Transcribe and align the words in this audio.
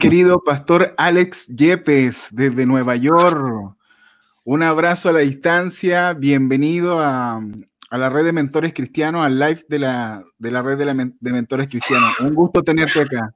Querido, 0.00 0.42
Pastor 0.42 0.94
Alex 0.96 1.46
Yepes, 1.48 2.28
desde 2.32 2.64
Nueva 2.64 2.96
York. 2.96 3.76
Un 4.44 4.62
abrazo 4.62 5.10
a 5.10 5.12
la 5.12 5.20
distancia, 5.20 6.14
bienvenido 6.14 7.00
a, 7.00 7.38
la 7.90 8.08
red 8.08 8.24
de 8.24 8.32
mentores 8.32 8.72
cristianos, 8.72 9.26
al 9.26 9.38
live 9.38 9.62
de 9.68 9.78
la, 9.78 10.24
de 10.38 10.50
la 10.50 10.62
red 10.62 10.78
de, 10.78 11.30
mentores 11.30 11.68
cristianos. 11.68 12.18
Un 12.18 12.34
gusto 12.34 12.62
tenerte 12.62 13.02
acá. 13.02 13.34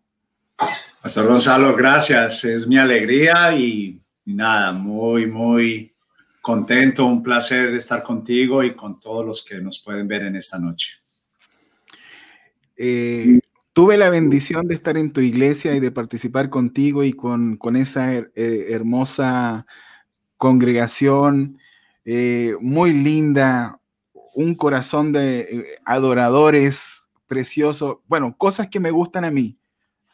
Pastor 1.02 1.26
Gonzalo, 1.26 1.76
gracias. 1.76 2.42
Es 2.46 2.66
mi 2.66 2.78
alegría 2.78 3.52
y, 3.52 4.00
nada, 4.24 4.72
muy, 4.72 5.26
muy 5.26 5.92
contento, 6.40 7.04
un 7.04 7.22
placer 7.22 7.72
de 7.72 7.76
estar 7.76 8.02
contigo 8.02 8.62
y 8.64 8.74
con 8.74 8.98
todos 8.98 9.26
los 9.26 9.44
que 9.44 9.60
nos 9.60 9.80
pueden 9.80 10.08
ver 10.08 10.22
en 10.22 10.36
esta 10.36 10.58
noche. 10.58 10.92
Eh, 12.74 13.38
tuve 13.74 13.98
la 13.98 14.08
bendición 14.08 14.66
de 14.68 14.74
estar 14.74 14.96
en 14.96 15.12
tu 15.12 15.20
iglesia 15.20 15.74
y 15.74 15.80
de 15.80 15.90
participar 15.90 16.48
contigo 16.48 17.04
y 17.04 17.12
con, 17.12 17.58
esa 17.76 18.14
hermosa 18.14 19.66
congregación, 20.38 21.58
eh, 22.04 22.54
muy 22.60 22.92
linda, 22.92 23.80
un 24.34 24.54
corazón 24.54 25.12
de 25.12 25.40
eh, 25.40 25.64
adoradores 25.84 27.08
precioso, 27.26 28.02
bueno, 28.06 28.36
cosas 28.36 28.68
que 28.68 28.78
me 28.78 28.90
gustan 28.90 29.24
a 29.24 29.30
mí, 29.30 29.58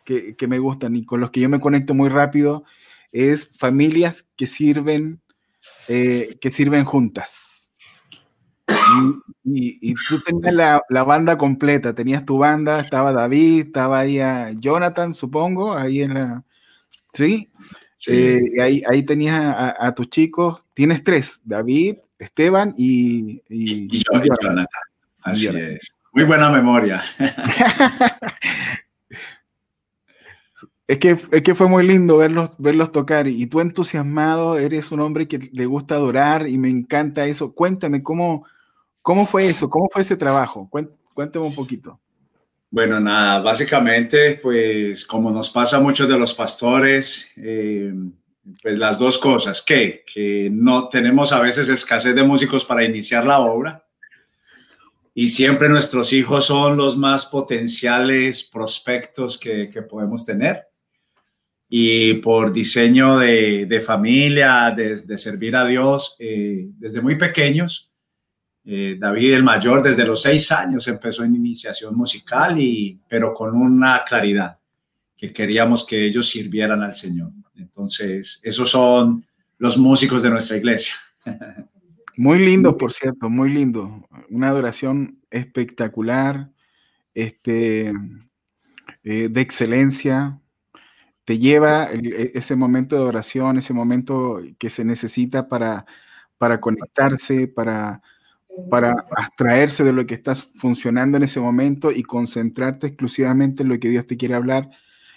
que, 0.05 0.37
me 0.49 0.59
gustan 0.59 0.97
y 0.97 1.05
con 1.05 1.21
los 1.21 1.31
que 1.31 1.41
yo 1.41 1.49
me 1.49 1.61
conecto 1.61 1.95
muy 1.95 2.09
rápido, 2.09 2.65
es 3.13 3.51
familias 3.57 4.27
que 4.37 4.47
sirven, 4.47 5.21
eh, 5.89 6.39
que 6.41 6.51
sirven 6.51 6.85
juntas 6.85 7.71
y, 9.55 9.95
tú 10.09 10.21
tenías 10.21 10.55
la, 10.89 11.05
banda 11.05 11.37
completa, 11.37 11.95
tenías 11.95 12.25
tu 12.25 12.39
banda, 12.39 12.81
estaba 12.81 13.13
David, 13.13 13.67
estaba 13.67 14.01
ahí 14.01 14.21
a 14.21 14.51
Jonathan, 14.53 15.15
supongo, 15.15 15.75
ahí 15.75 16.03
en 16.03 16.15
la... 16.15 16.45
¿Sí? 17.13 17.51
sí. 17.97 18.13
Eh, 18.13 18.63
ahí, 18.63 18.83
ahí 18.89 19.03
tenías 19.03 19.55
a, 19.79 19.93
tus 19.95 20.11
chicos, 20.11 20.63
tienes 20.75 21.03
tres, 21.05 21.41
David, 21.45 21.97
Esteban 22.19 22.75
y... 22.77 23.43
Y, 23.49 24.03
Jonathan. 24.05 24.67
Así 25.23 25.47
es. 25.49 25.93
Muy 26.13 26.25
buena 26.25 26.51
memoria. 26.51 27.03
Es 30.91 30.99
que, 30.99 31.11
es 31.11 31.43
que 31.43 31.55
fue 31.55 31.69
muy 31.69 31.87
lindo 31.87 32.17
verlos, 32.17 32.59
verlos 32.59 32.91
tocar 32.91 33.29
y 33.29 33.47
tú 33.47 33.61
entusiasmado, 33.61 34.59
eres 34.59 34.91
un 34.91 34.99
hombre 34.99 35.29
que 35.29 35.49
le 35.53 35.67
gusta 35.67 35.95
adorar 35.95 36.49
y 36.49 36.59
me 36.59 36.69
encanta 36.69 37.27
eso. 37.27 37.55
Cuéntame 37.55 38.03
cómo, 38.03 38.45
¿Cómo 39.11 39.27
fue 39.27 39.49
eso? 39.49 39.69
¿Cómo 39.69 39.89
fue 39.91 40.03
ese 40.03 40.17
trabajo? 40.17 40.71
Cuéntame 41.13 41.45
un 41.45 41.53
poquito. 41.53 41.99
Bueno, 42.71 43.01
nada, 43.01 43.41
básicamente, 43.41 44.37
pues 44.37 45.05
como 45.05 45.33
nos 45.33 45.51
pasa 45.51 45.79
a 45.79 45.81
muchos 45.81 46.09
de 46.09 46.17
los 46.17 46.33
pastores, 46.33 47.27
eh, 47.37 47.93
pues 48.63 48.79
las 48.79 49.01
dos 49.01 49.19
cosas, 49.19 49.63
que, 49.63 50.05
que 50.07 50.49
no 50.53 50.89
tenemos 50.89 51.33
a 51.33 51.41
veces 51.41 51.69
escasez 51.69 52.15
de 52.15 52.23
músicos 52.23 52.65
para 52.65 52.85
iniciar 52.85 53.27
la 53.27 53.41
obra 53.41 53.85
y 55.13 55.31
siempre 55.31 55.69
nuestros 55.69 56.13
hijos 56.13 56.45
son 56.47 56.77
los 56.77 56.97
más 56.97 57.27
potenciales 57.27 58.45
prospectos 58.45 59.37
que, 59.41 59.71
que 59.71 59.83
podemos 59.83 60.25
tener. 60.25 60.69
Y 61.69 62.15
por 62.15 62.53
diseño 62.53 63.19
de, 63.19 63.67
de 63.67 63.81
familia, 63.81 64.73
de, 64.77 64.99
de, 64.99 65.19
servir 65.19 65.57
a 65.57 65.67
Dios, 65.67 66.15
eh, 66.21 66.69
desde 66.79 67.01
muy 67.03 67.17
pequeños, 67.17 67.90
eh, 68.73 68.97
David 68.97 69.35
el 69.35 69.43
mayor 69.43 69.83
desde 69.83 70.07
los 70.07 70.23
seis 70.23 70.53
años 70.53 70.87
empezó 70.87 71.25
en 71.25 71.35
iniciación 71.35 71.97
musical, 71.97 72.57
y, 72.61 73.01
pero 73.09 73.35
con 73.35 73.53
una 73.57 74.05
claridad, 74.05 74.61
que 75.17 75.33
queríamos 75.33 75.85
que 75.85 76.07
ellos 76.07 76.29
sirvieran 76.29 76.81
al 76.81 76.95
Señor. 76.95 77.33
Entonces, 77.57 78.41
esos 78.45 78.71
son 78.71 79.25
los 79.59 79.77
músicos 79.77 80.23
de 80.23 80.31
nuestra 80.31 80.57
iglesia. 80.57 80.95
Muy 82.17 82.39
lindo, 82.39 82.77
por 82.77 82.93
cierto, 82.93 83.31
muy 83.31 83.49
lindo. 83.49 84.07
Una 84.29 84.51
adoración 84.51 85.21
espectacular, 85.31 86.51
este, 87.15 87.95
eh, 89.05 89.29
de 89.31 89.41
excelencia. 89.41 90.39
Te 91.25 91.39
lleva 91.39 91.89
e, 91.91 92.33
ese 92.35 92.57
momento 92.57 92.95
de 92.95 93.03
adoración, 93.03 93.57
ese 93.57 93.73
momento 93.73 94.41
que 94.59 94.69
se 94.69 94.85
necesita 94.85 95.49
para, 95.49 95.87
para 96.37 96.61
conectarse, 96.61 97.49
para, 97.49 98.03
para 98.71 99.07
abstraerse 99.17 99.85
de 99.85 99.93
lo 99.93 100.07
que 100.07 100.15
estás 100.15 100.49
funcionando 100.55 101.17
en 101.17 101.23
ese 101.23 101.41
momento 101.41 101.91
y 101.93 102.03
concentrarte 102.03 102.89
exclusivamente 102.89 103.63
en 103.63 103.69
lo 103.69 103.79
que 103.79 103.89
Dios 103.89 104.07
te 104.07 104.17
quiere 104.17 104.35
hablar, 104.35 104.71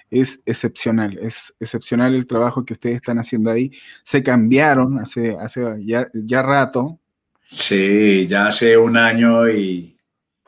es 0.09 0.41
excepcional. 0.45 1.17
Es 1.19 1.53
excepcional 1.59 2.13
el 2.13 2.27
trabajo 2.27 2.63
que 2.63 2.73
ustedes 2.73 2.97
están 2.97 3.17
haciendo 3.19 3.49
ahí. 3.49 3.71
Se 4.03 4.21
cambiaron 4.21 4.99
hace, 4.99 5.35
hace 5.39 5.63
ya, 5.83 6.07
ya 6.13 6.41
rato. 6.41 6.99
Sí, 7.41 8.25
ya 8.27 8.47
hace 8.47 8.77
un 8.77 8.97
año 8.97 9.49
y 9.49 9.97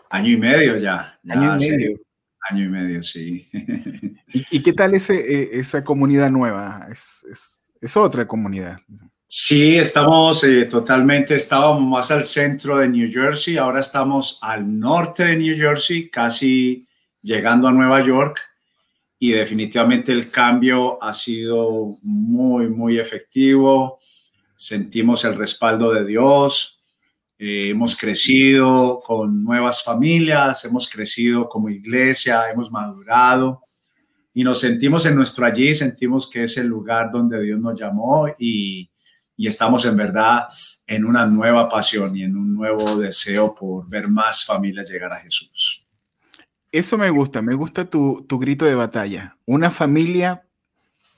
año 0.09 0.29
y 0.29 0.37
medio 0.37 0.77
ya. 0.77 1.19
año 1.27 1.57
y 1.57 1.69
medio. 1.69 1.99
Año 2.47 2.65
y 2.65 2.69
medio, 2.69 3.01
sí. 3.01 3.49
¿Y, 4.51 4.61
qué 4.61 4.71
tal 4.71 4.93
ese, 4.93 5.15
eh, 5.15 5.49
esa 5.53 5.83
comunidad 5.83 6.29
nueva? 6.29 6.87
Es, 6.91 7.25
es, 7.29 7.71
es 7.81 7.97
otra 7.97 8.27
comunidad. 8.27 8.77
Sí, 9.27 9.75
estamos 9.77 10.43
eh, 10.43 10.65
totalmente, 10.65 11.35
estábamos 11.35 11.81
más 11.81 12.11
al 12.11 12.25
centro 12.25 12.77
de 12.77 12.87
New 12.87 13.11
Jersey, 13.11 13.57
ahora 13.57 13.79
estamos 13.79 14.37
al 14.41 14.79
norte 14.79 15.25
de 15.25 15.35
New 15.35 15.57
Jersey, 15.57 16.09
casi 16.09 16.87
llegando 17.23 17.67
a 17.67 17.71
Nueva 17.71 18.03
York 18.03 18.39
y 19.17 19.31
definitivamente 19.31 20.11
el 20.11 20.29
cambio 20.29 21.01
ha 21.03 21.11
sido 21.11 21.97
muy, 22.03 22.69
muy 22.69 22.99
efectivo. 22.99 23.99
Sentimos 24.55 25.25
el 25.25 25.35
respaldo 25.35 25.91
de 25.91 26.05
Dios, 26.05 26.79
eh, 27.39 27.69
hemos 27.69 27.97
crecido 27.97 29.01
con 29.03 29.43
nuevas 29.43 29.83
familias, 29.83 30.63
hemos 30.65 30.87
crecido 30.87 31.49
como 31.49 31.69
iglesia, 31.69 32.51
hemos 32.51 32.71
madurado 32.71 33.63
y 34.35 34.43
nos 34.43 34.59
sentimos 34.59 35.05
en 35.07 35.15
nuestro 35.15 35.45
allí, 35.45 35.73
sentimos 35.73 36.29
que 36.29 36.43
es 36.43 36.57
el 36.57 36.67
lugar 36.67 37.11
donde 37.11 37.41
Dios 37.41 37.59
nos 37.59 37.79
llamó 37.79 38.27
y 38.37 38.89
y 39.37 39.47
estamos 39.47 39.85
en 39.85 39.97
verdad 39.97 40.47
en 40.87 41.05
una 41.05 41.25
nueva 41.25 41.67
pasión 41.67 42.15
y 42.15 42.23
en 42.23 42.37
un 42.37 42.53
nuevo 42.55 42.97
deseo 42.97 43.53
por 43.53 43.87
ver 43.87 44.07
más 44.07 44.45
familias 44.45 44.89
llegar 44.89 45.11
a 45.11 45.19
Jesús. 45.19 45.85
Eso 46.71 46.97
me 46.97 47.09
gusta, 47.09 47.41
me 47.41 47.53
gusta 47.53 47.85
tu, 47.85 48.25
grito 48.29 48.65
de 48.65 48.75
batalla. 48.75 49.37
Una 49.45 49.71
familia 49.71 50.43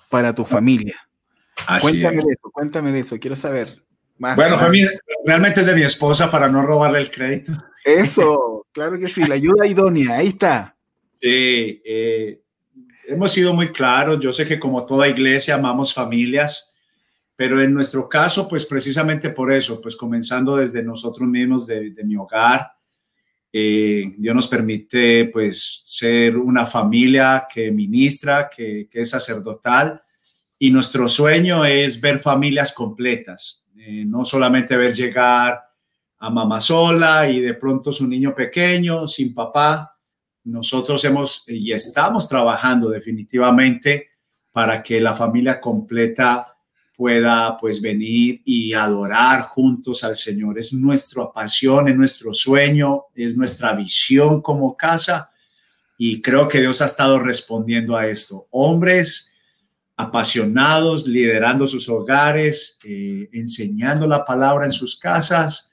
para 0.10 0.34
tu 0.34 0.46
familia. 0.46 0.96
cuéntame 1.82 2.18
de 2.18 2.34
eso, 2.34 2.52
cuéntame 2.52 2.92
de 2.92 3.00
eso, 3.00 3.20
quiero 3.20 3.36
saber. 3.36 3.84
Más, 4.20 4.36
bueno, 4.36 4.58
familia, 4.58 4.92
realmente 5.26 5.60
es 5.60 5.66
de 5.68 5.76
mi 5.76 5.84
esposa 5.84 6.30
para 6.30 6.50
no 6.50 6.64
robarle 6.64 7.00
el 7.00 7.12
crédito. 7.12 7.52
Eso, 7.86 8.66
claro 8.72 8.98
que 8.98 9.08
sí, 9.08 9.26
la 9.28 9.36
ayuda 9.36 9.68
idónea, 9.68 10.18
ahí 10.18 10.30
está. 10.30 10.76
Sí, 11.22 11.82
eh, 11.86 12.42
hemos 13.08 13.32
sido 13.32 13.54
muy 13.54 13.72
claros. 13.72 14.20
Yo 14.20 14.34
sé 14.34 14.48
que 14.48 14.60
como 14.60 14.86
toda 14.86 15.08
iglesia 15.08 15.56
amamos 15.56 15.94
familias 15.94 16.76
pero 17.38 17.62
en 17.62 17.72
nuestro 17.72 18.10
caso, 18.10 18.48
pues 18.48 18.66
precisamente 18.66 19.30
por 19.30 19.52
eso, 19.54 19.80
pues 19.80 19.96
comenzando 19.96 20.56
desde 20.56 20.82
nosotros 20.82 21.30
mismos, 21.30 21.68
de, 21.68 21.94
mi 22.04 22.18
hogar, 22.18 22.72
eh, 23.54 24.12
Dios 24.18 24.36
nos 24.36 24.48
permite 24.48 25.26
pues 25.32 25.84
ser 25.86 26.36
una 26.36 26.66
familia 26.66 27.46
que 27.48 27.72
ministra, 27.72 28.50
que, 28.50 28.90
es 28.92 29.10
sacerdotal, 29.12 30.02
y 30.58 30.72
nuestro 30.72 31.08
sueño 31.08 31.64
es 31.64 32.02
ver 32.02 32.18
familias 32.18 32.74
completas, 32.74 33.68
eh, 33.78 34.04
no 34.04 34.26
solamente 34.26 34.76
ver 34.76 34.96
llegar 34.96 35.62
a 36.18 36.30
mamá 36.32 36.60
sola 36.60 37.30
y 37.30 37.40
de 37.40 37.54
pronto 37.54 37.94
su 37.94 38.08
niño 38.08 38.34
pequeño, 38.34 39.08
sin 39.08 39.36
papá. 39.36 39.96
Nosotros 40.46 41.06
hemos 41.06 41.48
y 41.48 41.72
estamos 41.72 42.28
trabajando 42.28 42.90
definitivamente 42.90 44.08
para 44.52 44.82
que 44.82 45.00
la 45.00 45.14
familia 45.14 45.62
completa 45.62 46.57
pueda 46.98 47.56
pues 47.58 47.80
venir 47.80 48.42
y 48.44 48.74
adorar 48.74 49.44
juntos 49.44 50.04
al 50.04 50.16
Señor. 50.16 50.58
Es 50.58 50.74
nuestra 50.74 51.32
pasión, 51.32 51.88
es 51.88 51.96
nuestro 51.96 52.34
sueño, 52.34 53.04
es 53.14 53.38
nuestra 53.38 53.74
visión 53.74 54.42
como 54.42 54.76
casa 54.76 55.30
y 55.96 56.24
creo 56.24 56.48
que 56.48 56.60
Dios 56.60 56.82
ha 56.82 56.86
estado 56.86 57.20
respondiendo 57.20 57.96
a 57.96 58.08
esto. 58.08 58.48
Hombres 58.50 59.32
apasionados, 59.96 61.08
liderando 61.08 61.68
sus 61.68 61.88
hogares, 61.88 62.80
eh, 62.84 63.30
enseñando 63.32 64.08
la 64.08 64.26
palabra 64.26 64.66
en 64.66 64.72
sus 64.72 64.98
casas 64.98 65.72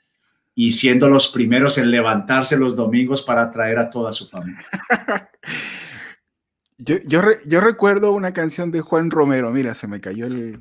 y 0.54 0.72
siendo 0.72 1.08
los 1.08 1.28
primeros 1.28 1.78
en 1.78 1.90
levantarse 1.90 2.58
los 2.58 2.76
domingos 2.76 3.22
para 3.22 3.50
traer 3.50 3.78
a 3.78 3.90
toda 3.90 4.12
su 4.12 4.26
familia. 4.28 4.66
Yo, 6.76 6.96
yo 7.46 7.60
recuerdo 7.60 8.12
una 8.12 8.32
canción 8.32 8.72
de 8.72 8.80
Juan 8.80 9.10
Romero, 9.10 9.52
mira, 9.52 9.74
se 9.74 9.86
me 9.86 10.00
cayó 10.00 10.26
el, 10.26 10.58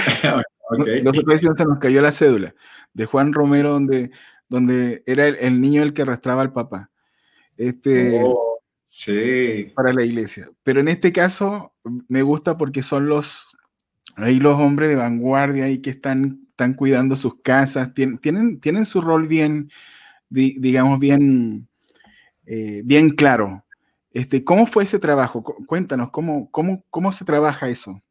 okay. 0.70 1.04
se 1.38 1.64
nos 1.64 1.78
cayó 1.78 2.02
la 2.02 2.12
cédula 2.12 2.54
de 2.92 3.06
Juan 3.06 3.32
Romero, 3.32 3.72
donde, 3.72 4.10
donde 4.48 5.02
era 5.06 5.26
el, 5.26 5.60
niño 5.60 5.82
el 5.82 5.92
que 5.92 6.02
arrastraba 6.02 6.42
al 6.42 6.52
papá. 6.52 6.90
Este, 7.56 8.20
oh. 8.22 8.50
Sí. 8.90 9.72
Para 9.76 9.92
la 9.92 10.04
iglesia. 10.04 10.50
Pero 10.64 10.80
en 10.80 10.88
este 10.88 11.12
caso 11.12 11.72
me 12.08 12.22
gusta 12.22 12.56
porque 12.56 12.82
son 12.82 13.08
los, 13.08 13.56
ahí 14.16 14.40
los 14.40 14.58
hombres 14.58 14.88
de 14.88 14.96
vanguardia 14.96 15.64
ahí 15.64 15.78
que 15.78 15.90
están, 15.90 16.40
están 16.48 16.74
cuidando 16.74 17.14
sus 17.14 17.40
casas, 17.40 17.94
tienen, 17.94 18.18
tienen, 18.18 18.60
tienen 18.60 18.84
su 18.84 19.00
rol 19.00 19.28
bien, 19.28 19.70
digamos, 20.28 20.98
bien, 20.98 21.68
eh, 22.46 22.82
bien 22.84 23.10
claro. 23.10 23.64
Este, 24.12 24.42
¿Cómo 24.42 24.66
fue 24.66 24.82
ese 24.82 24.98
trabajo? 24.98 25.44
Cuéntanos, 25.44 26.10
¿cómo, 26.10 26.50
cómo, 26.50 26.84
cómo 26.90 27.12
se 27.12 27.24
trabaja 27.24 27.68
eso? 27.68 28.02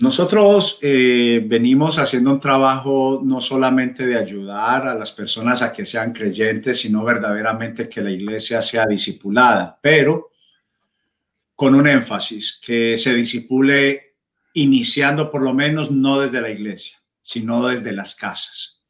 Nosotros 0.00 0.78
eh, 0.80 1.44
venimos 1.46 1.98
haciendo 1.98 2.30
un 2.30 2.40
trabajo 2.40 3.20
no 3.22 3.38
solamente 3.42 4.06
de 4.06 4.16
ayudar 4.16 4.88
a 4.88 4.94
las 4.94 5.12
personas 5.12 5.60
a 5.60 5.74
que 5.74 5.84
sean 5.84 6.14
creyentes, 6.14 6.80
sino 6.80 7.04
verdaderamente 7.04 7.86
que 7.86 8.00
la 8.00 8.10
iglesia 8.10 8.62
sea 8.62 8.86
discipulada, 8.86 9.78
pero 9.82 10.30
con 11.54 11.74
un 11.74 11.86
énfasis, 11.86 12.58
que 12.64 12.96
se 12.96 13.12
disipule 13.12 14.14
iniciando 14.54 15.30
por 15.30 15.42
lo 15.42 15.52
menos 15.52 15.90
no 15.90 16.18
desde 16.18 16.40
la 16.40 16.48
iglesia, 16.48 16.96
sino 17.20 17.68
desde 17.68 17.92
las 17.92 18.14
casas. 18.14 18.80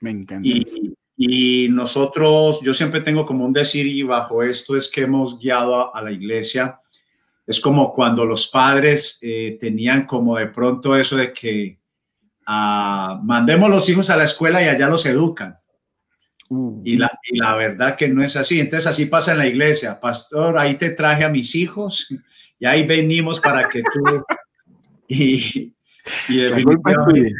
Me 0.00 0.10
encanta. 0.10 0.46
Y, 0.46 0.92
y 1.16 1.68
nosotros, 1.70 2.60
yo 2.62 2.74
siempre 2.74 3.00
tengo 3.00 3.24
como 3.24 3.46
un 3.46 3.54
decir 3.54 3.86
y 3.86 4.02
bajo 4.02 4.42
esto 4.42 4.76
es 4.76 4.90
que 4.90 5.02
hemos 5.02 5.38
guiado 5.38 5.96
a 5.96 6.02
la 6.02 6.12
iglesia 6.12 6.80
es 7.50 7.58
como 7.58 7.92
cuando 7.92 8.24
los 8.24 8.46
padres 8.46 9.18
eh, 9.22 9.58
tenían 9.60 10.06
como 10.06 10.36
de 10.38 10.46
pronto 10.46 10.96
eso 10.96 11.16
de 11.16 11.32
que 11.32 11.80
ah, 12.46 13.20
mandemos 13.24 13.68
los 13.68 13.88
hijos 13.88 14.08
a 14.08 14.16
la 14.16 14.22
escuela 14.22 14.62
y 14.62 14.68
allá 14.68 14.88
los 14.88 15.04
educan. 15.04 15.56
Uh. 16.48 16.80
y, 16.84 16.96
la, 16.96 17.10
y 17.24 17.38
la 17.38 17.56
verdad 17.56 17.96
que 17.96 18.06
no 18.06 18.22
es 18.22 18.36
así. 18.36 18.60
Entonces 18.60 18.86
así 18.86 19.06
pasa 19.06 19.32
en 19.32 19.38
la 19.38 19.48
iglesia. 19.48 19.98
Pastor, 19.98 20.58
ahí 20.58 20.74
te 20.74 20.90
traje 20.90 21.24
a 21.24 21.28
mis 21.28 21.56
hijos 21.56 22.14
y 22.56 22.66
ahí 22.66 22.86
venimos 22.86 23.40
para 23.40 23.68
que 23.68 23.82
tú... 23.82 24.24
Y, 25.12 25.74
y 26.28 26.36
definitivamente... 26.36 27.32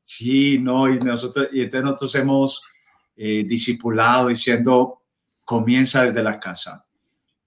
Sí, 0.00 0.58
no, 0.58 0.88
y 0.88 0.98
nosotros, 1.00 1.48
y 1.52 1.60
entonces 1.60 1.84
nosotros 1.84 2.14
hemos 2.14 2.64
eh, 3.14 3.44
discipulado 3.46 4.28
diciendo, 4.28 5.02
comienza 5.44 6.02
desde 6.02 6.22
la 6.22 6.40
casa. 6.40 6.86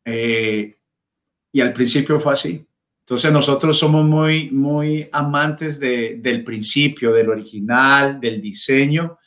Eh, 0.05 0.77
y 1.53 1.61
al 1.61 1.71
principio 1.71 2.19
fue 2.19 2.33
así. 2.33 2.65
Entonces 3.01 3.31
nosotros 3.31 3.77
somos 3.77 4.03
muy, 4.03 4.49
muy 4.49 5.07
amantes 5.11 5.79
de, 5.79 6.17
del 6.19 6.43
principio, 6.43 7.13
del 7.13 7.29
original, 7.29 8.19
del 8.19 8.41
diseño. 8.41 9.19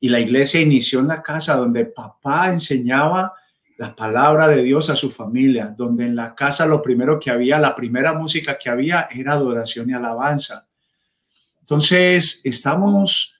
Y 0.00 0.08
la 0.08 0.18
iglesia 0.18 0.60
inició 0.60 1.00
en 1.00 1.08
la 1.08 1.22
casa 1.22 1.54
donde 1.54 1.84
papá 1.84 2.50
enseñaba 2.50 3.34
la 3.76 3.94
palabra 3.94 4.48
de 4.48 4.62
Dios 4.62 4.88
a 4.88 4.96
su 4.96 5.10
familia, 5.10 5.74
donde 5.76 6.06
en 6.06 6.16
la 6.16 6.34
casa 6.34 6.64
lo 6.64 6.80
primero 6.80 7.20
que 7.20 7.30
había, 7.30 7.58
la 7.58 7.74
primera 7.74 8.14
música 8.14 8.56
que 8.56 8.70
había 8.70 9.08
era 9.10 9.32
adoración 9.32 9.90
y 9.90 9.92
alabanza. 9.92 10.66
Entonces 11.60 12.40
estamos 12.44 13.38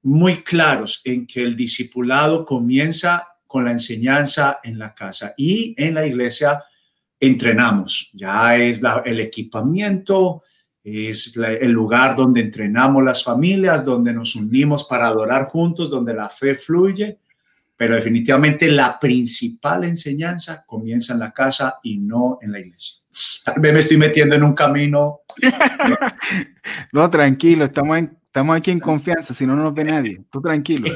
muy 0.00 0.42
claros 0.42 1.02
en 1.04 1.26
que 1.26 1.42
el 1.42 1.54
discipulado 1.54 2.46
comienza 2.46 3.28
con 3.46 3.66
la 3.66 3.72
enseñanza 3.72 4.60
en 4.62 4.78
la 4.78 4.94
casa 4.94 5.34
y 5.36 5.74
en 5.76 5.94
la 5.94 6.06
iglesia 6.06 6.62
entrenamos, 7.20 8.10
ya 8.12 8.56
es 8.56 8.80
el 9.04 9.20
equipamiento, 9.20 10.42
es 10.84 11.36
el 11.36 11.70
lugar 11.70 12.16
donde 12.16 12.40
entrenamos 12.40 13.04
las 13.04 13.22
familias, 13.22 13.84
donde 13.84 14.12
nos 14.12 14.36
unimos 14.36 14.84
para 14.84 15.08
adorar 15.08 15.46
juntos, 15.46 15.90
donde 15.90 16.14
la 16.14 16.28
fe 16.28 16.54
fluye, 16.54 17.18
pero 17.76 17.94
definitivamente 17.94 18.68
la 18.68 18.98
principal 18.98 19.84
enseñanza 19.84 20.64
comienza 20.66 21.12
en 21.12 21.20
la 21.20 21.32
casa 21.32 21.76
y 21.82 21.98
no 21.98 22.38
en 22.40 22.52
la 22.52 22.60
iglesia. 22.60 22.98
Tal 23.44 23.60
vez 23.60 23.72
me 23.72 23.80
estoy 23.80 23.96
metiendo 23.96 24.34
en 24.34 24.42
un 24.42 24.54
camino. 24.54 25.20
no, 26.92 27.10
tranquilo, 27.10 27.64
estamos, 27.64 27.98
estamos 27.98 28.56
aquí 28.56 28.70
en 28.70 28.80
confianza, 28.80 29.34
si 29.34 29.46
no 29.46 29.54
nos 29.54 29.74
ve 29.74 29.84
nadie. 29.84 30.20
Tú 30.30 30.40
tranquilo. 30.40 30.88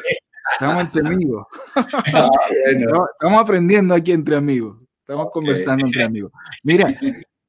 Estamos 0.52 0.82
entre 0.82 1.06
amigos. 1.06 1.46
Ah, 2.14 2.28
estamos 3.12 3.40
aprendiendo 3.40 3.94
aquí 3.94 4.12
entre 4.12 4.36
amigos. 4.36 4.81
Estamos 5.02 5.30
conversando 5.32 5.86
entre 5.86 6.02
amigos. 6.04 6.32
Mira, 6.62 6.94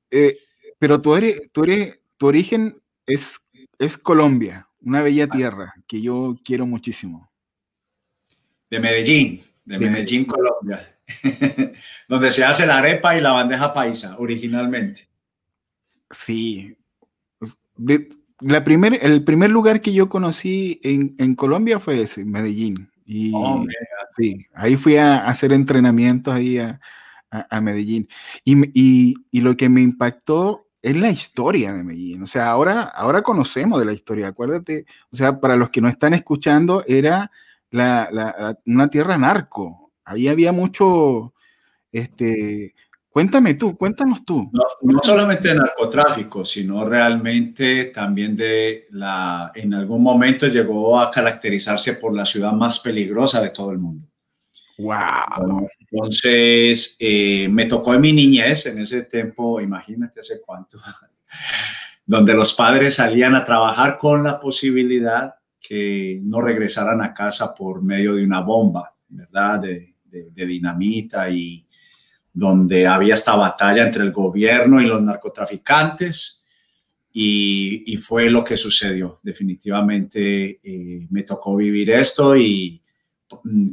eh, 0.09 0.37
pero 0.79 1.01
tú 1.01 1.15
eres, 1.15 1.51
tú 1.51 1.63
eres, 1.63 1.99
tu 2.17 2.27
origen 2.27 2.81
es, 3.05 3.39
es 3.77 3.97
Colombia, 3.97 4.67
una 4.81 5.01
bella 5.01 5.27
tierra 5.27 5.73
que 5.87 6.01
yo 6.01 6.35
quiero 6.43 6.65
muchísimo. 6.65 7.31
De 8.69 8.79
Medellín, 8.79 9.39
de, 9.65 9.77
Medellín, 9.77 10.25
Colombia, 10.25 10.97
donde 12.07 12.31
se 12.31 12.43
hace 12.43 12.65
la 12.65 12.79
arepa 12.79 13.15
y 13.15 13.21
la 13.21 13.33
bandeja 13.33 13.71
paisa 13.71 14.15
originalmente. 14.17 15.07
Sí. 16.09 16.75
la 18.39 18.63
primer, 18.63 18.99
el 19.01 19.23
primer 19.23 19.51
lugar 19.51 19.79
que 19.79 19.93
yo 19.93 20.09
conocí 20.09 20.79
en, 20.83 21.15
en 21.19 21.35
Colombia 21.35 21.79
fue 21.79 22.01
ese, 22.01 22.25
Medellín. 22.25 22.89
Y 23.05 23.31
oh, 23.35 23.65
sí, 24.17 24.47
ahí 24.55 24.75
fui 24.75 24.97
a, 24.97 25.25
hacer 25.27 25.53
entrenamientos 25.53 26.33
ahí 26.33 26.57
a, 26.57 26.79
a, 27.49 27.61
Medellín. 27.61 28.07
Y, 28.43 29.15
y, 29.31 29.41
lo 29.41 29.55
que 29.57 29.69
me 29.69 29.81
impactó 29.81 30.67
es 30.81 30.95
la 30.95 31.09
historia 31.09 31.73
de 31.73 31.83
Medellín. 31.83 32.23
O 32.23 32.27
sea, 32.27 32.49
ahora, 32.49 32.83
ahora 32.83 33.21
conocemos 33.21 33.79
de 33.79 33.85
la 33.85 33.93
historia, 33.93 34.27
acuérdate. 34.27 34.85
O 35.11 35.15
sea, 35.15 35.39
para 35.39 35.55
los 35.55 35.69
que 35.69 35.81
no 35.81 35.89
están 35.89 36.13
escuchando, 36.13 36.83
era 36.87 37.31
la, 37.71 38.57
una 38.65 38.87
tierra 38.89 39.17
narco. 39.17 39.91
Ahí 40.05 40.27
había 40.27 40.51
mucho, 40.51 41.33
este, 41.91 42.75
Cuéntame 43.13 43.53
tú, 43.53 43.77
cuéntanos 43.77 44.25
tú. 44.25 44.49
No, 44.51 44.63
no, 44.81 44.99
solamente 45.03 45.49
de 45.49 45.53
narcotráfico, 45.53 46.43
sino 46.43 46.83
realmente 46.83 47.85
también 47.93 48.35
de 48.35 48.87
la, 48.89 49.51
en 49.53 49.71
algún 49.75 50.01
momento 50.01 50.47
llegó 50.47 50.99
a 50.99 51.11
caracterizarse 51.11 51.93
por 51.97 52.15
la 52.15 52.25
ciudad 52.25 52.53
más 52.53 52.79
peligrosa 52.79 53.39
de 53.39 53.51
todo 53.51 53.71
el 53.71 53.77
mundo. 53.77 54.07
Wow. 54.79 55.67
Entonces, 55.93 56.97
eh, 56.99 57.47
me 57.49 57.67
tocó 57.67 57.93
en 57.93 58.01
mi 58.01 58.13
niñez, 58.13 58.65
en 58.65 58.79
ese 58.79 59.03
tiempo, 59.03 59.61
imagínate 59.61 60.21
hace 60.21 60.41
cuánto, 60.43 60.79
donde 62.05 62.33
los 62.33 62.53
padres 62.53 62.95
salían 62.95 63.35
a 63.35 63.45
trabajar 63.45 63.99
con 63.99 64.23
la 64.23 64.39
posibilidad 64.39 65.35
que 65.59 66.19
no 66.23 66.41
regresaran 66.41 66.99
a 67.01 67.13
casa 67.13 67.53
por 67.53 67.83
medio 67.83 68.15
de 68.15 68.25
una 68.25 68.41
bomba, 68.41 68.95
¿verdad? 69.07 69.59
De, 69.61 69.93
dinamita 70.35 71.27
y 71.29 71.67
donde 72.31 72.85
había 72.85 73.15
esta 73.15 73.35
batalla 73.35 73.83
entre 73.83 74.03
el 74.03 74.11
gobierno 74.11 74.79
y 74.79 74.85
los 74.85 75.01
narcotraficantes. 75.01 76.45
Y, 77.11 77.97
fue 77.97 78.29
lo 78.29 78.43
que 78.43 78.57
sucedió. 78.57 79.19
Definitivamente 79.23 80.59
eh, 80.63 81.07
me 81.09 81.23
tocó 81.23 81.55
vivir 81.55 81.91
esto 81.91 82.35
y, 82.35 82.82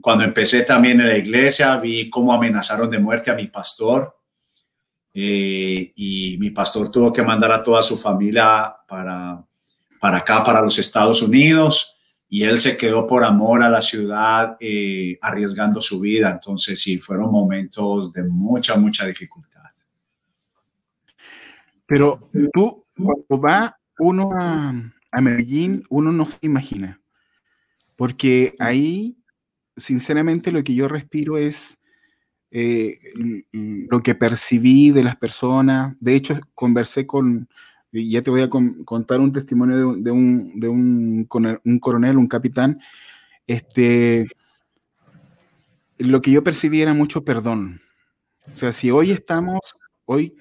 cuando 0.00 0.24
empecé 0.24 0.62
también 0.62 1.00
en 1.00 1.08
la 1.08 1.16
iglesia, 1.16 1.76
vi 1.78 2.08
cómo 2.10 2.32
amenazaron 2.32 2.90
de 2.90 2.98
muerte 2.98 3.30
a 3.30 3.34
mi 3.34 3.46
pastor. 3.46 4.16
Eh, 5.12 5.92
y 5.96 6.36
mi 6.38 6.50
pastor 6.50 6.90
tuvo 6.90 7.12
que 7.12 7.22
mandar 7.22 7.52
a 7.52 7.62
toda 7.62 7.82
su 7.82 7.98
familia 7.98 8.74
para, 8.86 9.44
para 10.00 10.18
acá, 10.18 10.42
para 10.42 10.62
los 10.62 10.78
Estados 10.78 11.22
Unidos. 11.22 11.96
Y 12.28 12.44
él 12.44 12.60
se 12.60 12.76
quedó 12.76 13.06
por 13.06 13.24
amor 13.24 13.62
a 13.62 13.68
la 13.68 13.82
ciudad, 13.82 14.56
eh, 14.60 15.18
arriesgando 15.20 15.80
su 15.80 15.98
vida. 15.98 16.30
Entonces, 16.30 16.80
sí, 16.80 16.98
fueron 16.98 17.30
momentos 17.32 18.12
de 18.12 18.22
mucha, 18.22 18.76
mucha 18.76 19.04
dificultad. 19.06 19.62
Pero 21.86 22.30
tú, 22.52 22.86
cuando 22.94 23.40
va 23.40 23.76
uno 23.98 24.30
a, 24.32 24.72
a 25.10 25.20
Medellín, 25.20 25.84
uno 25.88 26.12
no 26.12 26.30
se 26.30 26.38
imagina. 26.42 27.00
Porque 27.96 28.54
ahí 28.60 29.19
sinceramente 29.76 30.52
lo 30.52 30.62
que 30.62 30.74
yo 30.74 30.88
respiro 30.88 31.38
es 31.38 31.78
eh, 32.50 32.98
lo 33.52 34.00
que 34.00 34.14
percibí 34.14 34.90
de 34.90 35.04
las 35.04 35.16
personas. 35.16 35.96
De 36.00 36.14
hecho, 36.14 36.40
conversé 36.54 37.06
con, 37.06 37.48
y 37.92 38.10
ya 38.10 38.22
te 38.22 38.30
voy 38.30 38.42
a 38.42 38.48
contar 38.48 39.20
un 39.20 39.32
testimonio 39.32 39.76
de, 39.96 40.10
un, 40.10 40.58
de 40.58 40.68
un, 40.68 41.24
coronel, 41.80 42.16
un 42.16 42.26
capitán. 42.26 42.80
Este, 43.46 44.28
lo 45.98 46.20
que 46.20 46.30
yo 46.30 46.42
percibí 46.42 46.82
era 46.82 46.94
mucho 46.94 47.24
perdón. 47.24 47.80
O 48.52 48.56
sea, 48.56 48.72
si 48.72 48.90
hoy 48.90 49.12
estamos, 49.12 49.60
hoy, 50.04 50.34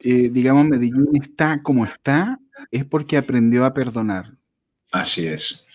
eh, 0.00 0.28
digamos, 0.30 0.66
Medellín 0.66 1.08
está 1.14 1.62
como 1.62 1.84
está, 1.84 2.38
es 2.70 2.84
porque 2.84 3.16
aprendió 3.16 3.64
a 3.64 3.72
perdonar. 3.72 4.34
Así 4.92 5.26
es 5.26 5.66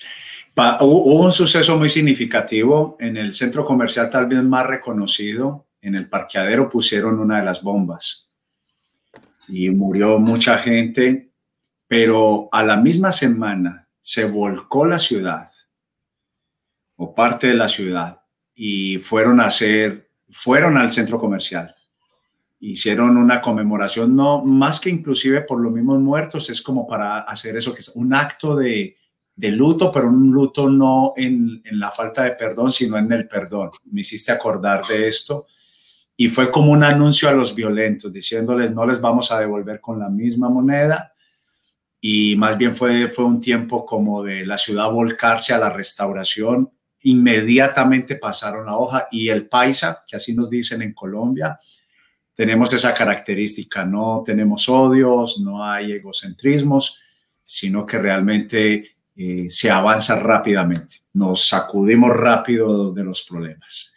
hubo 0.55 1.21
un 1.23 1.31
suceso 1.31 1.77
muy 1.77 1.89
significativo 1.89 2.97
en 2.99 3.17
el 3.17 3.33
centro 3.33 3.65
comercial 3.65 4.09
tal 4.09 4.27
vez 4.27 4.43
más 4.43 4.65
reconocido. 4.65 5.67
En 5.81 5.95
el 5.95 6.09
parqueadero 6.09 6.69
pusieron 6.69 7.19
una 7.19 7.39
de 7.39 7.45
las 7.45 7.61
bombas 7.63 8.29
y 9.47 9.69
murió 9.69 10.19
mucha 10.19 10.57
gente, 10.57 11.31
pero 11.87 12.47
a 12.51 12.63
la 12.63 12.77
misma 12.77 13.11
semana 13.11 13.87
se 14.01 14.25
volcó 14.25 14.85
la 14.85 14.99
ciudad 14.99 15.49
o 16.95 17.15
parte 17.15 17.47
de 17.47 17.55
la 17.55 17.67
ciudad 17.67 18.21
y 18.53 18.97
fueron 18.99 19.39
a 19.39 19.45
hacer, 19.45 20.11
fueron 20.29 20.77
al 20.77 20.91
centro 20.91 21.19
comercial 21.19 21.73
hicieron 22.61 23.17
una 23.17 23.41
conmemoración, 23.41 24.15
no 24.15 24.45
más 24.45 24.79
que 24.79 24.91
inclusive 24.91 25.41
por 25.41 25.59
los 25.59 25.73
mismos 25.73 25.99
muertos, 25.99 26.49
es 26.51 26.61
como 26.61 26.87
para 26.87 27.21
hacer 27.21 27.57
eso, 27.57 27.73
que 27.73 27.79
es 27.79 27.89
un 27.95 28.13
acto 28.13 28.55
de, 28.55 28.97
de 29.35 29.51
luto, 29.51 29.91
pero 29.91 30.07
un 30.07 30.31
luto 30.31 30.69
no 30.69 31.13
en, 31.15 31.61
en, 31.63 31.79
la 31.79 31.91
falta 31.91 32.23
de 32.23 32.31
perdón, 32.31 32.71
sino 32.71 32.97
en 32.97 33.11
el 33.11 33.27
perdón. 33.27 33.71
Me 33.91 34.01
hiciste 34.01 34.31
acordar 34.31 34.85
de 34.85 35.07
esto 35.07 35.47
y 36.15 36.29
fue 36.29 36.51
como 36.51 36.71
un 36.71 36.83
anuncio 36.83 37.29
a 37.29 37.33
los 37.33 37.55
violentos, 37.55 38.13
diciéndoles 38.13 38.71
no 38.73 38.85
les 38.85 39.01
vamos 39.01 39.31
a 39.31 39.39
devolver 39.39 39.79
con 39.81 39.99
la 39.99 40.09
misma 40.09 40.49
moneda 40.49 41.11
y 42.03 42.35
más 42.35 42.57
bien 42.57 42.75
fue, 42.75 43.09
fue 43.09 43.25
un 43.25 43.39
tiempo 43.39 43.85
como 43.85 44.23
de 44.23 44.45
la 44.45 44.57
ciudad 44.57 44.89
volcarse 44.89 45.53
a 45.53 45.59
la 45.59 45.69
restauración. 45.69 46.71
Inmediatamente 47.03 48.15
pasaron 48.15 48.65
la 48.65 48.75
hoja 48.75 49.07
y 49.11 49.29
el 49.29 49.47
paisa, 49.47 50.03
que 50.07 50.15
así 50.15 50.33
nos 50.33 50.49
dicen 50.49 50.81
en 50.81 50.93
Colombia, 50.93 51.59
tenemos 52.33 52.73
esa 52.73 52.93
característica, 52.93 53.85
no 53.85 54.23
tenemos 54.25 54.67
odios, 54.67 55.39
no 55.41 55.63
hay 55.63 55.91
egocentrismos, 55.91 56.99
sino 57.43 57.85
que 57.85 57.99
realmente 57.99 58.97
eh, 59.23 59.49
se 59.49 59.69
avanza 59.69 60.19
rápidamente, 60.19 61.01
nos 61.13 61.47
sacudimos 61.47 62.15
rápido 62.15 62.91
de 62.91 63.03
los 63.03 63.23
problemas. 63.23 63.93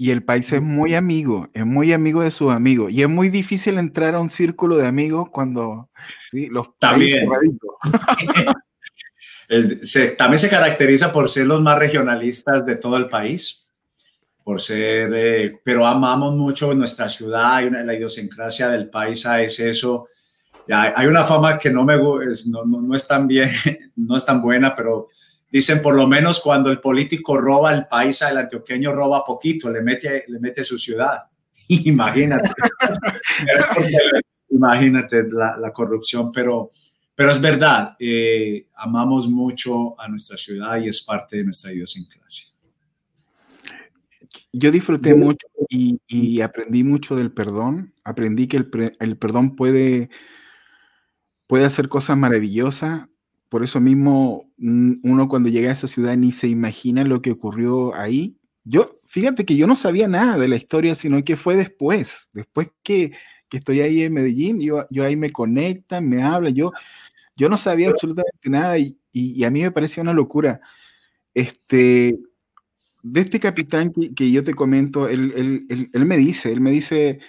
Y 0.00 0.12
el 0.12 0.22
país 0.22 0.52
es 0.52 0.62
muy 0.62 0.94
amigo, 0.94 1.48
es 1.52 1.66
muy 1.66 1.92
amigo 1.92 2.22
de 2.22 2.30
sus 2.30 2.52
amigos. 2.52 2.92
Y 2.92 3.02
es 3.02 3.08
muy 3.08 3.30
difícil 3.30 3.78
entrar 3.78 4.14
a 4.14 4.20
un 4.20 4.28
círculo 4.28 4.76
de 4.76 4.86
amigos 4.86 5.28
cuando 5.30 5.90
¿sí? 6.30 6.46
los 6.46 6.78
también. 6.78 7.28
se, 9.82 10.08
también 10.10 10.38
se 10.38 10.48
caracteriza 10.48 11.12
por 11.12 11.28
ser 11.28 11.46
los 11.46 11.60
más 11.60 11.78
regionalistas 11.78 12.64
de 12.64 12.76
todo 12.76 12.96
el 12.96 13.08
país 13.08 13.68
por 14.48 14.62
ser, 14.62 15.12
eh, 15.14 15.60
pero 15.62 15.84
amamos 15.84 16.34
mucho 16.34 16.72
nuestra 16.72 17.06
ciudad, 17.06 17.60
y 17.60 17.68
la 17.68 17.92
idiosincrasia 17.92 18.70
del 18.70 18.88
país 18.88 19.26
es 19.26 19.60
eso. 19.60 20.08
Hay 20.70 21.06
una 21.06 21.24
fama 21.24 21.58
que 21.58 21.70
no 21.70 21.84
me 21.84 21.96
no, 21.96 22.64
no, 22.64 22.80
no, 22.80 22.94
es 22.94 23.06
tan 23.06 23.26
bien, 23.26 23.48
no 23.96 24.16
es 24.16 24.24
tan 24.24 24.42
buena, 24.42 24.74
pero 24.74 25.08
dicen 25.50 25.80
por 25.80 25.94
lo 25.94 26.06
menos 26.06 26.40
cuando 26.40 26.70
el 26.70 26.80
político 26.80 27.38
roba 27.38 27.72
el 27.74 27.86
país, 27.86 28.20
el 28.22 28.36
antioqueño 28.36 28.92
roba 28.92 29.24
poquito, 29.24 29.70
le 29.70 29.82
mete, 29.82 30.24
le 30.28 30.38
mete 30.38 30.64
su 30.64 30.78
ciudad. 30.78 31.22
Imagínate. 31.68 32.50
imagínate 34.50 35.24
la, 35.30 35.56
la, 35.58 35.72
corrupción, 35.72 36.32
pero, 36.32 36.70
pero 37.14 37.30
es 37.30 37.40
verdad, 37.40 37.94
eh, 37.98 38.66
amamos 38.76 39.28
mucho 39.28 40.00
a 40.00 40.08
nuestra 40.08 40.36
ciudad 40.36 40.80
y 40.80 40.88
es 40.88 41.02
parte 41.02 41.36
de 41.36 41.44
nuestra 41.44 41.72
idiosincrasia. 41.72 42.48
Yo 44.52 44.70
disfruté 44.70 45.14
mucho 45.14 45.46
y, 45.68 46.40
aprendí 46.40 46.82
mucho 46.82 47.16
del 47.16 47.30
perdón. 47.30 47.94
Aprendí 48.04 48.48
que 48.48 48.56
el, 48.56 49.16
perdón 49.18 49.56
puede, 49.56 50.10
puede 51.48 51.64
hacer 51.64 51.88
cosas 51.88 52.16
maravillosas. 52.16 53.08
Por 53.48 53.64
eso 53.64 53.80
mismo, 53.80 54.48
uno 54.58 55.28
cuando 55.28 55.48
llega 55.48 55.70
a 55.70 55.72
esa 55.72 55.88
ciudad 55.88 56.16
ni 56.16 56.30
se 56.30 56.46
imagina 56.46 57.02
lo 57.02 57.20
que 57.22 57.32
ocurrió 57.32 57.94
ahí. 57.96 58.36
Yo, 58.62 59.00
fíjate 59.06 59.44
que 59.44 59.56
yo 59.56 59.66
no 59.66 59.74
sabía 59.74 60.06
nada 60.06 60.38
de 60.38 60.46
la 60.46 60.56
historia, 60.56 60.94
sino 60.94 61.20
que 61.22 61.36
fue 61.36 61.56
después, 61.56 62.28
después 62.32 62.68
que, 62.82 63.12
estoy 63.50 63.80
ahí 63.80 64.02
en 64.02 64.12
Medellín, 64.12 64.60
yo, 64.60 64.86
yo 64.90 65.04
ahí 65.04 65.16
me 65.16 65.32
conectan, 65.32 66.06
me 66.06 66.22
hablan, 66.22 66.54
yo, 66.54 66.70
yo 67.34 67.48
no 67.48 67.56
sabía 67.56 67.88
absolutamente 67.88 68.50
nada 68.50 68.78
y, 68.78 68.98
y, 69.10 69.42
a 69.44 69.50
mí 69.50 69.62
me 69.62 69.70
parecía 69.70 70.02
una 70.02 70.12
locura. 70.12 70.60
Este, 71.32 72.18
de 73.02 73.20
este 73.20 73.40
capitán 73.40 73.92
que, 73.92 74.30
yo 74.30 74.44
te 74.44 74.54
comento, 74.54 75.08
él, 75.08 75.66
me 75.94 76.16
dice, 76.16 76.52
él 76.52 76.60
me 76.60 76.70
dice, 76.70 77.20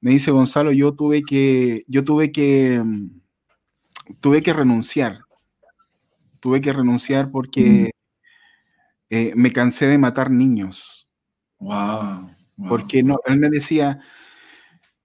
me 0.00 0.12
dice 0.12 0.30
Gonzalo, 0.30 0.72
yo 0.72 0.94
tuve 0.94 1.22
que, 1.22 1.84
yo 1.86 2.04
tuve 2.04 2.32
que, 2.32 2.80
mm, 2.84 3.20
tuve 4.20 4.42
que 4.42 4.52
renunciar, 4.52 5.20
tuve 6.40 6.60
que 6.60 6.72
renunciar 6.72 7.30
porque 7.30 7.90
eh, 9.10 9.32
me 9.36 9.52
cansé 9.52 9.86
de 9.86 9.98
matar 9.98 10.30
niños. 10.30 11.08
Wow, 11.60 12.30
Porque 12.68 13.02
no, 13.02 13.18
él 13.26 13.38
me 13.38 13.50
decía, 13.50 14.00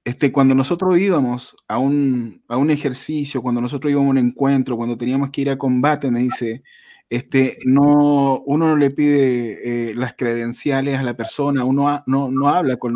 este, 0.04 0.32
cuando 0.32 0.54
nosotros 0.54 1.00
íbamos 1.00 1.56
a 1.68 1.78
un, 1.80 2.44
a 2.48 2.58
un 2.58 2.70
ejercicio, 2.70 3.42
cuando 3.42 3.62
nosotros 3.62 3.92
íbamos 3.92 4.10
a 4.10 4.12
un 4.12 4.18
encuentro, 4.18 4.78
cuando 4.78 4.98
teníamos 4.98 5.32
que 5.32 5.42
ir 5.42 5.50
a 5.50 5.58
combate, 5.58 6.12
me 6.12 6.20
dice, 6.20 6.62
este, 7.10 7.58
no, 7.66 8.42
uno 8.46 8.68
no 8.68 8.76
le 8.76 8.92
pide 8.92 9.90
eh, 9.92 9.96
las 9.96 10.14
credenciales 10.16 10.98
a 10.98 11.04
la 11.04 11.16
persona, 11.16 11.64
uno 11.64 12.04
no, 12.06 12.30
no, 12.30 12.50
habla 12.50 12.78
con, 12.78 12.96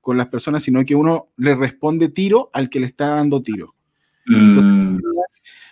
con, 0.00 0.16
las 0.16 0.28
personas, 0.28 0.62
sino 0.62 0.84
que 0.84 0.94
uno 0.94 1.28
le 1.36 1.54
responde 1.54 2.08
tiro 2.08 2.50
al 2.52 2.68
que 2.68 2.80
le 2.80 2.86
está 2.86 3.08
dando 3.08 3.42
tiro. 3.42 3.74
Mm. 4.26 4.98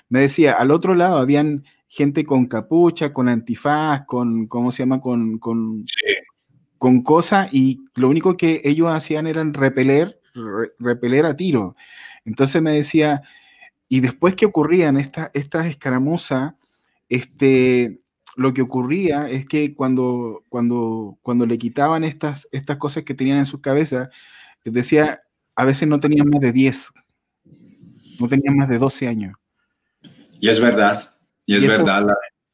Me 0.08 0.20
decía, 0.20 0.52
al 0.54 0.70
otro 0.70 0.94
lado 0.94 1.18
habían 1.18 1.64
gente 1.88 2.24
con 2.24 2.46
capucha, 2.46 3.12
con 3.12 3.28
antifaz, 3.28 4.04
con, 4.06 4.46
¿cómo 4.46 4.72
se 4.72 4.82
llama? 4.82 5.00
Con, 5.00 5.38
con, 5.38 5.84
con 6.78 7.02
cosas, 7.02 7.48
y 7.52 7.80
lo 7.94 8.08
único 8.08 8.36
que 8.36 8.60
ellos 8.64 8.88
hacían 8.92 9.26
era 9.26 9.42
repeler, 9.44 10.20
repeler 10.78 11.26
a 11.26 11.36
tiro. 11.36 11.76
Entonces 12.24 12.62
me 12.62 12.72
decía, 12.72 13.22
y 13.88 14.00
después 14.00 14.34
que 14.34 14.46
ocurrían 14.46 14.96
estas 14.98 15.66
escaramuzas, 15.66 16.54
este, 17.08 18.00
lo 18.36 18.54
que 18.54 18.62
ocurría 18.62 19.28
es 19.28 19.46
que 19.46 19.74
cuando, 19.74 20.44
cuando, 20.48 21.18
cuando 21.22 21.46
le 21.46 21.58
quitaban 21.58 22.04
estas, 22.04 22.48
estas 22.52 22.76
cosas 22.76 23.02
que 23.04 23.14
tenían 23.14 23.38
en 23.38 23.46
sus 23.46 23.60
cabezas, 23.60 24.10
decía, 24.64 25.22
a 25.56 25.64
veces 25.64 25.88
no 25.88 26.00
tenían 26.00 26.28
más 26.28 26.40
de 26.40 26.52
10, 26.52 26.92
no 28.20 28.28
tenían 28.28 28.56
más 28.56 28.68
de 28.68 28.78
12 28.78 29.08
años. 29.08 29.36
Y 30.40 30.48
es 30.48 30.60
verdad, 30.60 31.16
y 31.46 31.56
es 31.56 31.66
verdad, 31.66 32.06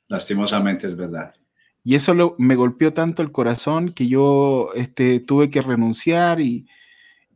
lastimosamente 0.08 0.86
es 0.86 0.96
verdad. 0.96 1.34
Y 1.82 1.94
eso 1.94 2.14
lo, 2.14 2.34
me 2.38 2.56
golpeó 2.56 2.94
tanto 2.94 3.20
el 3.22 3.30
corazón 3.30 3.92
que 3.92 4.06
yo 4.06 4.70
este, 4.74 5.20
tuve 5.20 5.50
que 5.50 5.60
renunciar 5.60 6.40
y, 6.40 6.66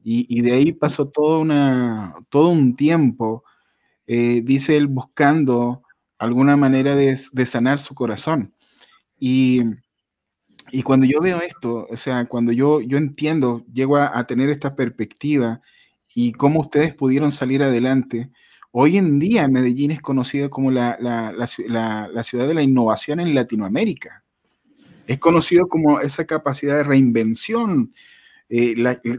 y, 0.02 0.40
de 0.40 0.52
ahí 0.52 0.72
pasó 0.72 1.08
todo, 1.08 1.40
una, 1.40 2.14
todo 2.30 2.48
un 2.48 2.74
tiempo, 2.76 3.44
eh, 4.06 4.40
dice 4.42 4.76
él, 4.76 4.86
buscando 4.86 5.82
alguna 6.18 6.56
manera 6.56 6.94
de, 6.96 7.16
sanar 7.44 7.78
su 7.78 7.94
corazón. 7.94 8.54
Y, 9.20 9.62
cuando 10.82 11.06
yo 11.06 11.20
veo 11.20 11.40
esto, 11.42 11.86
o 11.90 11.96
sea, 11.98 12.24
cuando 12.26 12.52
yo, 12.52 12.80
yo 12.80 12.96
entiendo, 12.96 13.64
llego 13.72 13.98
a, 13.98 14.26
tener 14.26 14.48
esta 14.48 14.74
perspectiva 14.74 15.60
y 16.14 16.32
cómo 16.32 16.60
ustedes 16.60 16.94
pudieron 16.94 17.30
salir 17.30 17.62
adelante, 17.62 18.30
hoy 18.70 18.96
en 18.96 19.18
día 19.18 19.48
Medellín 19.48 19.90
es 19.90 20.00
conocida 20.00 20.48
como 20.48 20.70
la, 20.70 20.96
ciudad 21.46 22.48
de 22.48 22.54
la 22.54 22.62
innovación 22.62 23.20
en 23.20 23.34
Latinoamérica. 23.34 24.24
Es 25.06 25.18
conocido 25.18 25.68
como 25.68 26.00
esa 26.00 26.26
capacidad 26.26 26.76
de 26.76 26.84
reinvención. 26.84 27.94
Eh, 28.48 28.76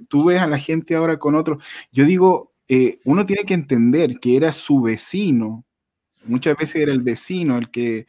tú 0.07 0.25
ves 0.25 0.41
a 0.41 0.47
la 0.47 0.59
gente 0.59 0.95
ahora 0.95 1.17
con 1.17 1.35
otro. 1.35 1.59
Yo 1.91 2.05
digo, 2.05 2.53
eh, 2.67 2.99
uno 3.05 3.25
tiene 3.25 3.43
que 3.43 3.55
entender 3.55 4.19
que 4.19 4.37
era 4.37 4.51
su 4.51 4.81
vecino 4.81 5.65
Muchas 6.25 6.57
veces 6.57 6.81
era 6.81 6.91
el 6.91 7.01
vecino 7.01 7.57
el 7.57 7.69
que, 7.69 8.05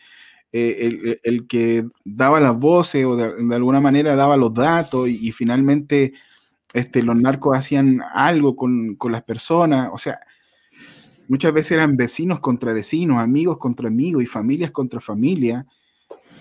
eh, 0.52 1.18
el, 1.22 1.46
que 1.46 1.84
daba 2.04 2.40
las 2.40 2.56
voces 2.56 3.04
o 3.04 3.16
de, 3.16 3.54
alguna 3.54 3.80
manera 3.80 4.16
daba 4.16 4.36
los 4.36 4.52
datos 4.52 5.08
y, 5.08 5.30
finalmente 5.32 6.12
este, 6.74 7.02
los 7.02 7.16
narcos 7.16 7.56
hacían 7.56 8.00
algo 8.14 8.56
con, 8.56 8.96
las 9.10 9.22
personas. 9.22 9.90
O 9.92 9.98
sea, 9.98 10.20
muchas 11.30 11.52
veces 11.52 11.72
eran 11.72 11.96
vecinos 11.96 12.40
contra 12.40 12.72
vecinos, 12.72 13.18
amigos 13.18 13.56
contra 13.56 13.86
amigos 13.86 14.24
y 14.24 14.26
familias 14.26 14.72
contra 14.72 14.98
familia. 14.98 15.64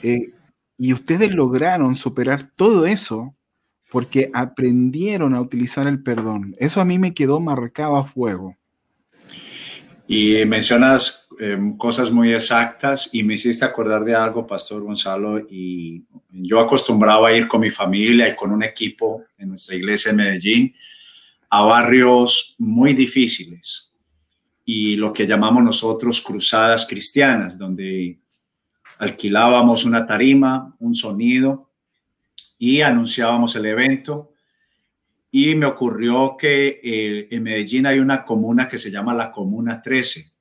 Eh, 0.01 0.32
y 0.78 0.93
ustedes 0.93 1.36
lograron 1.36 1.95
superar 1.95 2.45
todo 2.56 2.88
eso 2.88 3.36
porque 3.91 4.32
aprendieron 4.34 5.36
a 5.36 5.41
utilizar 5.41 5.86
el 5.86 6.02
perdón. 6.02 6.56
Eso 6.58 6.82
a 6.82 6.86
mí 6.86 6.97
me 6.97 7.13
quedó 7.13 7.39
marcado 7.39 7.97
a 7.97 8.06
fuego. 8.06 8.56
Y 10.08 10.43
mencionas 10.45 11.28
em, 11.39 11.78
cosas 11.78 12.10
muy 12.10 12.34
exactas 12.34 13.12
y 13.13 13.21
me 13.21 13.36
hiciste 13.36 13.63
acordar 13.63 14.04
de 14.04 14.15
algo, 14.15 14.47
Pastor 14.47 14.82
Gonzalo, 14.82 15.39
y 15.39 16.04
yo 16.32 16.60
acostumbraba 16.60 17.30
a 17.30 17.34
ir 17.34 17.47
con 17.47 17.62
mi 17.62 17.69
familia 17.69 18.28
y 18.28 18.36
con 18.36 18.52
un 18.52 18.63
equipo 18.63 19.23
en 19.38 19.49
nuestra 19.49 19.75
iglesia 19.75 20.10
en 20.10 20.17
Medellín 20.17 20.75
a 21.52 21.62
barrios 21.62 22.56
muy 22.58 22.95
difíciles 22.95 23.88
y 24.71 24.97
lo 24.97 25.12
que 25.12 25.25
llamamos 25.25 25.63
nosotros 25.63 26.21
cruzadas 26.21 26.86
cristianas, 26.86 27.58
donde 27.58 28.19
alquilábamos 28.99 29.84
una 29.84 30.05
tarima, 30.05 30.75
un 30.77 30.93
sonido 30.93 31.71
y 32.60 32.82
anunciábamos 32.82 33.55
el 33.55 33.65
evento 33.65 34.34
y 35.32 35.55
me 35.55 35.65
ocurrió 35.65 36.36
que 36.38 36.79
eh, 36.84 37.27
en 37.32 37.41
Medellín 37.41 37.88
hay 37.88 37.97
una 37.97 38.23
comuna 38.23 38.67
que 38.67 38.77
se 38.77 38.91
llama 38.91 39.15
la 39.15 39.32
Comuna 39.32 39.82
13. 39.82 40.34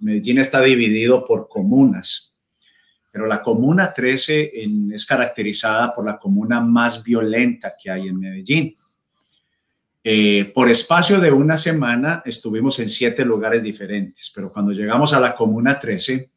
Medellín 0.00 0.38
está 0.38 0.60
dividido 0.60 1.24
por 1.24 1.48
comunas, 1.48 2.36
pero 3.12 3.28
la 3.28 3.40
Comuna 3.40 3.94
13 3.94 4.54
es 4.92 5.06
caracterizada 5.06 5.94
por 5.94 6.04
la 6.04 6.18
comuna 6.18 6.60
más 6.60 7.04
violenta 7.04 7.74
que 7.80 7.92
hay 7.92 8.08
en 8.08 8.18
Medellín. 8.18 8.74
Eh, 10.10 10.52
por 10.54 10.70
espacio 10.70 11.20
de 11.20 11.30
una 11.30 11.58
semana 11.58 12.22
estuvimos 12.24 12.78
en 12.78 12.88
siete 12.88 13.26
lugares 13.26 13.62
diferentes, 13.62 14.32
pero 14.34 14.50
cuando 14.50 14.72
llegamos 14.72 15.12
a 15.12 15.20
la 15.20 15.34
Comuna 15.34 15.78
13, 15.78 16.30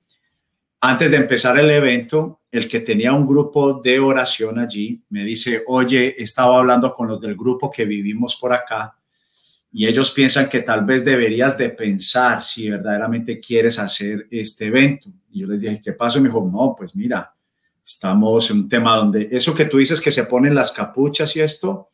antes 0.81 1.09
de 1.09 1.15
empezar 1.15 1.57
el 1.57 1.71
evento, 1.71 2.41
el 2.51 2.67
que 2.67 2.81
tenía 2.81 3.13
un 3.13 3.25
grupo 3.25 3.75
de 3.81 3.97
oración 3.97 4.59
allí 4.59 5.01
me 5.09 5.23
dice, 5.23 5.63
oye, 5.67 6.21
estaba 6.21 6.57
hablando 6.57 6.91
con 6.91 7.07
los 7.07 7.21
del 7.21 7.37
grupo 7.37 7.71
que 7.71 7.85
vivimos 7.85 8.35
por 8.35 8.51
acá 8.51 8.93
y 9.71 9.87
ellos 9.87 10.11
piensan 10.11 10.49
que 10.49 10.63
tal 10.63 10.83
vez 10.83 11.05
deberías 11.05 11.57
de 11.57 11.69
pensar 11.69 12.43
si 12.43 12.69
verdaderamente 12.69 13.39
quieres 13.39 13.79
hacer 13.79 14.27
este 14.29 14.65
evento. 14.65 15.07
Y 15.31 15.39
yo 15.39 15.47
les 15.47 15.61
dije, 15.61 15.79
¿qué 15.81 15.93
pasó? 15.93 16.17
Y 16.17 16.23
me 16.23 16.27
dijo, 16.27 16.45
no, 16.51 16.75
pues 16.77 16.93
mira, 16.93 17.33
estamos 17.85 18.51
en 18.51 18.57
un 18.57 18.67
tema 18.67 18.97
donde 18.97 19.29
eso 19.31 19.55
que 19.55 19.63
tú 19.63 19.77
dices 19.77 20.01
que 20.01 20.11
se 20.11 20.25
ponen 20.25 20.53
las 20.53 20.73
capuchas 20.73 21.33
y 21.37 21.39
esto, 21.39 21.90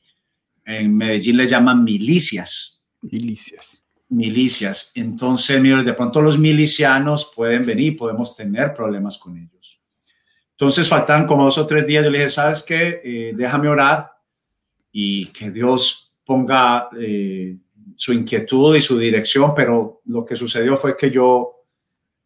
en 0.67 0.95
Medellín 0.95 1.37
le 1.37 1.47
llaman 1.47 1.83
milicias. 1.83 2.79
Milicias 3.01 3.77
milicias. 4.09 4.91
Entonces, 4.95 5.59
mire, 5.61 5.83
de 5.83 5.93
pronto 5.93 6.21
los 6.21 6.37
milicianos 6.37 7.31
pueden 7.35 7.65
venir, 7.65 7.97
podemos 7.97 8.35
tener 8.35 8.73
problemas 8.73 9.17
con 9.17 9.37
ellos. 9.37 9.81
Entonces, 10.51 10.87
faltan 10.87 11.27
como 11.27 11.45
dos 11.45 11.57
o 11.57 11.67
tres 11.67 11.85
días. 11.85 12.03
Yo 12.03 12.09
le 12.09 12.19
dije, 12.19 12.29
¿sabes 12.29 12.63
qué? 12.63 13.01
Eh, 13.03 13.33
déjame 13.35 13.69
orar 13.69 14.11
y 14.91 15.27
que 15.27 15.51
Dios 15.51 16.13
ponga 16.25 16.89
eh, 16.97 17.57
su 17.95 18.13
inquietud 18.13 18.75
y 18.75 18.81
su 18.81 18.97
dirección. 18.97 19.53
Pero 19.55 20.01
lo 20.05 20.25
que 20.25 20.35
sucedió 20.35 20.77
fue 20.77 20.97
que 20.97 21.11
yo, 21.11 21.63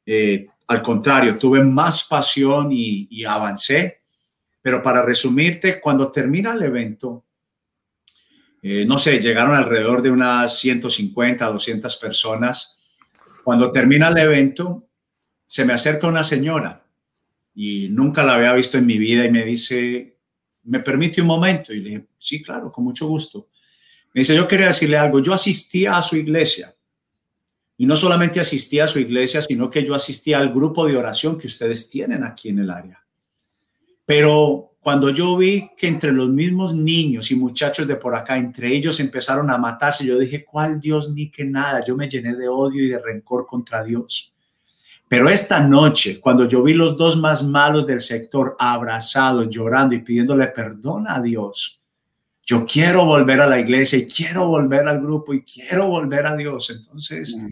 eh, 0.06 0.48
al 0.68 0.82
contrario, 0.82 1.38
tuve 1.38 1.64
más 1.64 2.06
pasión 2.08 2.72
y, 2.72 3.08
y 3.10 3.26
avancé. 3.26 4.02
Pero 4.62 4.82
para 4.82 5.04
resumirte, 5.04 5.82
cuando 5.82 6.12
termina 6.12 6.54
el 6.54 6.62
evento, 6.62 7.26
eh, 8.62 8.86
no 8.86 9.00
sé, 9.00 9.20
llegaron 9.20 9.56
alrededor 9.56 10.02
de 10.02 10.12
unas 10.12 10.60
150, 10.60 11.46
200 11.46 11.98
personas. 11.98 12.84
Cuando 13.44 13.72
termina 13.72 14.10
el 14.10 14.18
evento, 14.18 14.88
se 15.48 15.66
me 15.66 15.74
acerca 15.74 16.08
una 16.08 16.24
señora 16.24 16.86
y 17.56 17.90
nunca 17.90 18.24
la 18.24 18.36
había 18.36 18.54
visto 18.54 18.78
en 18.78 18.86
mi 18.86 18.98
vida 18.98 19.26
y 19.26 19.32
me 19.32 19.44
dice, 19.44 20.18
¿me 20.64 20.80
permite 20.80 21.22
un 21.22 21.28
momento? 21.28 21.74
Y 21.74 21.80
le 21.80 21.90
dije, 21.90 22.06
sí, 22.18 22.42
claro, 22.42 22.72
con 22.72 22.84
mucho 22.84 23.08
gusto. 23.08 23.50
Me 24.14 24.22
dice, 24.22 24.36
yo 24.36 24.48
quería 24.48 24.68
decirle 24.68 24.98
algo, 24.98 25.20
yo 25.22 25.34
asistía 25.34 25.98
a 25.98 26.02
su 26.02 26.16
iglesia 26.16 26.74
y 27.78 27.86
no 27.88 27.98
solamente 27.98 28.40
asistía 28.40 28.84
a 28.84 28.88
su 28.88 29.00
iglesia, 29.00 29.42
sino 29.42 29.72
que 29.72 29.84
yo 29.84 29.96
asistía 29.96 30.38
al 30.38 30.54
grupo 30.54 30.86
de 30.86 30.96
oración 30.96 31.38
que 31.38 31.48
ustedes 31.48 31.90
tienen 31.90 32.24
aquí 32.24 32.50
en 32.50 32.60
el 32.60 32.70
área. 32.70 33.04
Pero 34.06 34.71
cuando 34.82 35.12
yo 35.12 35.38
vi 35.38 35.70
que 35.78 35.88
entre 35.88 36.12
los 36.12 36.30
mismos 36.30 36.74
niños 36.74 37.30
y 37.32 37.36
muchachos 37.36 37.88
de 37.88 37.96
por 37.96 38.16
acá, 38.16 38.38
entre 38.38 38.76
ellos 38.76 39.00
empezaron 39.00 39.50
a 39.52 39.58
matarse, 39.58 40.06
yo 40.06 40.18
dije, 40.18 40.44
¿cuál 40.44 40.80
Dios 40.80 41.12
ni 41.12 41.30
que 41.30 41.46
nada? 41.46 41.84
Yo 41.84 41.96
me 41.96 42.10
llené 42.10 42.36
de 42.36 42.48
odio 42.48 42.84
y 42.84 42.90
de 42.90 43.00
rencor 43.00 43.46
contra 43.46 43.84
Dios. 43.84 44.34
Pero 45.08 45.30
esta 45.30 45.60
noche, 45.60 46.20
cuando 46.20 46.48
yo 46.48 46.64
vi 46.64 46.74
los 46.74 46.98
dos 46.98 47.18
más 47.18 47.44
malos 47.44 47.86
del 47.86 48.02
sector 48.02 48.56
abrazados, 48.58 49.50
llorando 49.50 49.94
y 49.94 50.00
pidiéndole 50.00 50.48
perdón 50.48 51.06
a 51.08 51.22
Dios, 51.22 51.82
yo 52.44 52.66
quiero 52.66 53.06
volver 53.06 53.40
a 53.42 53.48
la 53.48 53.60
iglesia 53.60 54.00
y 54.00 54.08
quiero 54.08 54.48
volver 54.48 54.88
al 54.88 55.00
grupo 55.00 55.34
y 55.34 55.44
quiero 55.44 55.88
volver 55.88 56.26
a 56.26 56.36
Dios. 56.36 56.70
Entonces, 56.70 57.46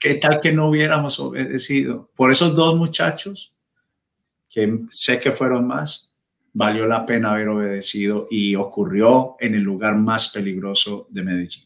¿qué 0.00 0.14
tal 0.14 0.40
que 0.40 0.52
no 0.52 0.68
hubiéramos 0.68 1.20
obedecido 1.20 2.10
por 2.16 2.32
esos 2.32 2.56
dos 2.56 2.76
muchachos? 2.76 3.54
que 4.54 4.84
sé 4.90 5.18
que 5.18 5.32
fueron 5.32 5.66
más, 5.66 6.13
valió 6.54 6.86
la 6.86 7.04
pena 7.04 7.32
haber 7.32 7.48
obedecido 7.48 8.28
y 8.30 8.54
ocurrió 8.54 9.36
en 9.40 9.56
el 9.56 9.62
lugar 9.62 9.96
más 9.96 10.30
peligroso 10.30 11.06
de 11.10 11.22
Medellín. 11.22 11.64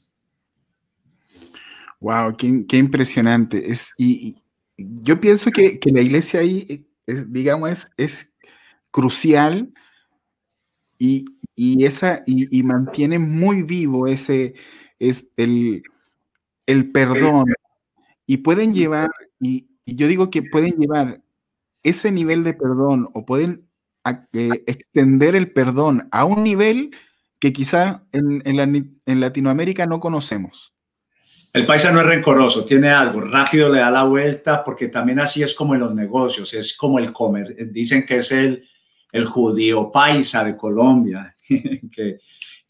Wow, 2.00 2.36
qué, 2.36 2.76
impresionante. 2.76 3.70
Es, 3.70 3.92
y, 3.98 4.36
yo 4.76 5.20
pienso 5.20 5.50
que, 5.50 5.78
la 5.92 6.00
iglesia 6.00 6.40
ahí, 6.40 6.86
digamos, 7.06 7.90
es, 7.96 8.32
crucial 8.90 9.70
y, 10.98 11.26
esa, 11.84 12.22
y, 12.26 12.62
mantiene 12.62 13.18
muy 13.18 13.62
vivo 13.62 14.06
ese, 14.06 14.54
es 14.98 15.28
el, 15.36 15.82
el 16.66 16.90
perdón. 16.90 17.44
Y 18.26 18.38
pueden 18.38 18.72
llevar, 18.72 19.10
y, 19.38 19.68
yo 19.84 20.08
digo 20.08 20.30
que 20.30 20.42
pueden 20.42 20.72
llevar 20.76 21.20
ese 21.82 22.10
nivel 22.10 22.42
de 22.42 22.54
perdón 22.54 23.10
o 23.12 23.26
pueden 23.26 23.67
extender 24.32 25.34
el 25.34 25.52
perdón 25.52 26.08
a 26.10 26.24
un 26.24 26.42
nivel 26.42 26.90
que 27.38 27.52
quizá 27.52 28.04
en, 28.12 28.42
en, 28.44 29.20
Latinoamérica 29.20 29.86
no 29.86 30.00
conocemos. 30.00 30.74
El 31.52 31.66
paisa 31.66 31.90
no 31.90 32.00
es 32.00 32.06
rencoroso, 32.06 32.64
tiene 32.64 32.90
algo, 32.90 33.20
rápido 33.20 33.70
le 33.70 33.80
da 33.80 33.90
la 33.90 34.04
vuelta, 34.04 34.62
porque 34.62 34.88
también 34.88 35.20
así 35.20 35.42
es 35.42 35.54
como 35.54 35.74
en 35.74 35.80
los 35.80 35.94
negocios, 35.94 36.52
es 36.54 36.76
como 36.76 36.98
el 36.98 37.12
comer. 37.12 37.56
Dicen 37.72 38.04
que 38.04 38.18
es 38.18 38.32
el, 38.32 38.64
el 39.12 39.24
judío 39.24 39.90
paisa 39.90 40.44
de 40.44 40.56
Colombia, 40.56 41.34
que 41.48 42.18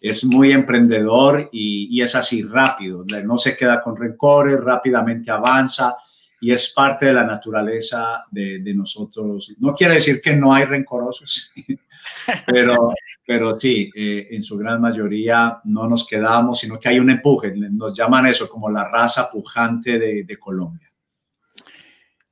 es 0.01 0.25
muy 0.25 0.53
emprendedor 0.53 1.49
y, 1.51 1.89
y, 1.91 2.03
es 2.03 2.15
así 2.15 2.43
rápido, 2.43 3.05
no 3.25 3.37
se 3.37 3.57
queda 3.57 3.83
con 3.83 3.97
rencores, 3.97 4.61
rápidamente 4.61 5.31
avanza 5.31 5.97
y 6.41 6.53
es 6.53 6.73
parte 6.73 7.07
de 7.07 7.13
la 7.13 7.25
naturaleza 7.25 8.25
de, 8.31 8.73
nosotros. 8.75 9.55
No 9.59 9.75
quiere 9.75 9.95
decir 9.95 10.21
que 10.21 10.35
no 10.37 10.55
hay 10.55 10.65
rencorosos, 10.65 11.53
pero, 12.47 12.93
pero 13.27 13.55
sí, 13.55 13.91
eh, 13.95 14.29
en 14.31 14.43
su 14.43 14.57
gran 14.57 14.81
mayoría 14.81 15.61
no 15.65 15.89
nos 15.89 16.07
quedamos, 16.07 16.61
sino 16.61 16.79
que 16.79 16.89
hay 16.89 17.01
un 17.01 17.11
empuje. 17.11 17.53
Nos 17.57 17.97
llaman 17.97 18.27
eso 18.27 18.49
como 18.49 18.71
la 18.71 18.89
raza 18.89 19.31
pujante 19.31 19.99
de, 19.99 20.39
Colombia. 20.39 20.93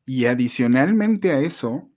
Y 0.05 0.27
adicionalmente 0.27 1.33
a 1.33 1.41
eso, 1.41 1.91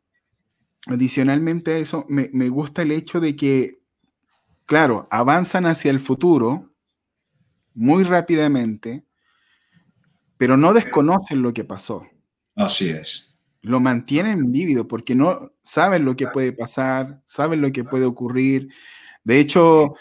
adicionalmente 0.88 1.74
a 1.74 1.78
eso, 1.78 2.06
me, 2.10 2.30
me 2.34 2.50
gusta 2.50 2.82
el 2.82 2.92
hecho 2.92 3.20
de 3.20 3.36
que, 3.36 3.82
claro, 4.66 5.08
avanzan 5.12 5.68
hacia 5.68 5.92
el 5.92 6.00
futuro 6.00 6.74
muy 7.76 8.04
rápidamente, 8.04 9.06
pero 10.40 10.56
no 10.56 10.74
desconocen 10.74 11.42
lo 11.42 11.54
que 11.54 11.66
pasó. 11.66 12.08
Así 12.56 12.90
es. 12.90 13.36
Lo 13.62 13.82
mantienen 13.82 14.54
vívido 14.54 14.88
porque 14.88 15.14
no 15.14 15.52
saben 15.64 16.06
lo 16.06 16.16
que 16.16 16.28
puede 16.28 16.54
pasar, 16.54 17.22
saben 17.26 17.60
lo 17.60 17.74
que 17.74 17.84
puede 17.84 18.06
ocurrir. 18.06 18.70
De 19.22 19.42
hecho, 19.42 19.96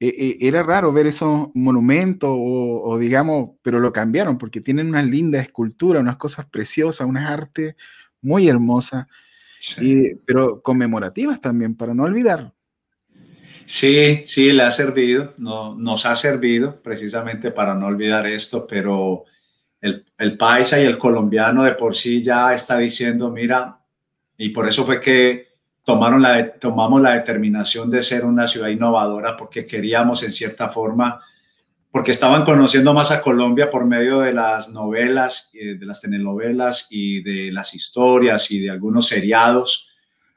e, 0.00 0.38
e, 0.40 0.48
era 0.48 0.62
raro 0.62 0.94
ver 0.94 1.08
esos 1.08 1.50
monumentos 1.52 2.30
o, 2.32 2.96
digamos, 2.98 3.50
pero 3.60 3.80
lo 3.80 3.92
cambiaron 3.92 4.38
porque 4.38 4.62
tienen 4.62 4.88
una 4.88 5.02
linda 5.02 5.42
escultura, 5.42 6.00
unas 6.00 6.16
cosas 6.16 6.46
preciosas, 6.46 7.06
unas 7.06 7.28
artes 7.28 7.76
muy 8.22 8.48
hermosas, 8.48 9.06
pero 10.24 10.62
conmemorativas 10.62 11.38
también, 11.38 11.76
para 11.76 11.92
no 11.92 12.04
olvidar. 12.04 12.54
Sí, 13.66 14.22
sí, 14.24 14.52
le 14.52 14.62
ha 14.62 14.70
servido, 14.70 15.34
no, 15.36 15.74
nos 15.74 16.06
ha 16.06 16.16
servido 16.16 16.82
precisamente 16.82 17.50
para 17.50 17.74
no 17.74 17.88
olvidar 17.88 18.26
esto, 18.26 18.66
pero 18.66 19.26
el, 19.82 20.38
paisa 20.38 20.80
y 20.80 20.84
el 20.84 20.96
colombiano 20.96 21.64
de 21.64 21.72
por 21.72 21.96
sí 21.96 22.22
ya 22.22 22.54
está 22.54 22.78
diciendo, 22.78 23.30
mira, 23.30 23.80
y 24.38 24.50
por 24.50 24.68
eso 24.68 24.84
fue 24.84 25.00
que 25.00 25.48
tomaron 25.84 26.22
la, 26.22 26.52
tomamos 26.52 27.02
la 27.02 27.14
determinación 27.14 27.90
de 27.90 28.02
ser 28.02 28.24
una 28.24 28.46
ciudad 28.46 28.68
innovadora, 28.68 29.36
porque 29.36 29.66
queríamos 29.66 30.22
en 30.22 30.30
cierta 30.30 30.68
forma, 30.68 31.20
porque 31.90 32.12
estaban 32.12 32.44
conociendo 32.44 32.94
más 32.94 33.10
a 33.10 33.20
Colombia 33.20 33.70
por 33.70 33.84
medio 33.84 34.20
de 34.20 34.32
las 34.32 34.68
novelas, 34.68 35.50
eh, 35.52 35.74
de 35.74 35.84
las 35.84 36.00
telenovelas 36.00 36.86
y 36.88 37.20
de 37.22 37.50
las 37.52 37.74
historias 37.74 38.50
y 38.52 38.60
de 38.60 38.70
algunos 38.70 39.08
seriados, 39.08 39.88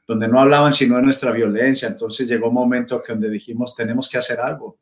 donde 0.08 0.28
no 0.28 0.40
hablaban 0.40 0.72
sino 0.72 0.96
de 0.96 1.02
nuestra 1.02 1.30
violencia. 1.30 1.88
Entonces 1.88 2.28
llegó 2.28 2.48
un 2.48 2.54
momento 2.54 3.00
que 3.02 3.12
donde 3.12 3.30
dijimos, 3.30 3.76
tenemos 3.76 4.08
que 4.08 4.18
hacer 4.18 4.40
algo 4.40 4.78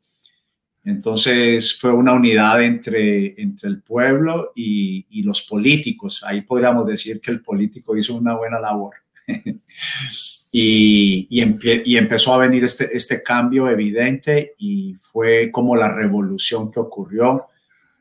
entonces 0.85 1.79
fue 1.79 1.91
una 1.91 2.13
unidad 2.13 2.61
entre, 2.61 3.41
entre 3.41 3.69
el 3.69 3.81
pueblo 3.81 4.51
y, 4.55 5.23
los 5.23 5.41
políticos. 5.41 6.23
Ahí 6.23 6.41
podríamos 6.41 6.85
decir 6.85 7.19
que 7.19 7.31
el 7.31 7.41
político 7.41 7.97
hizo 7.97 8.15
una 8.15 8.35
buena 8.35 8.59
labor. 8.59 8.93
y, 10.51 11.27
y, 11.31 11.97
empezó 11.97 12.35
a 12.35 12.37
venir 12.37 12.63
este, 12.63 12.95
este 12.95 13.23
cambio 13.23 13.67
evidente 13.67 14.53
y 14.59 14.95
fue 15.01 15.49
como 15.51 15.75
la 15.75 15.91
revolución 15.91 16.69
que 16.69 16.79
ocurrió, 16.79 17.47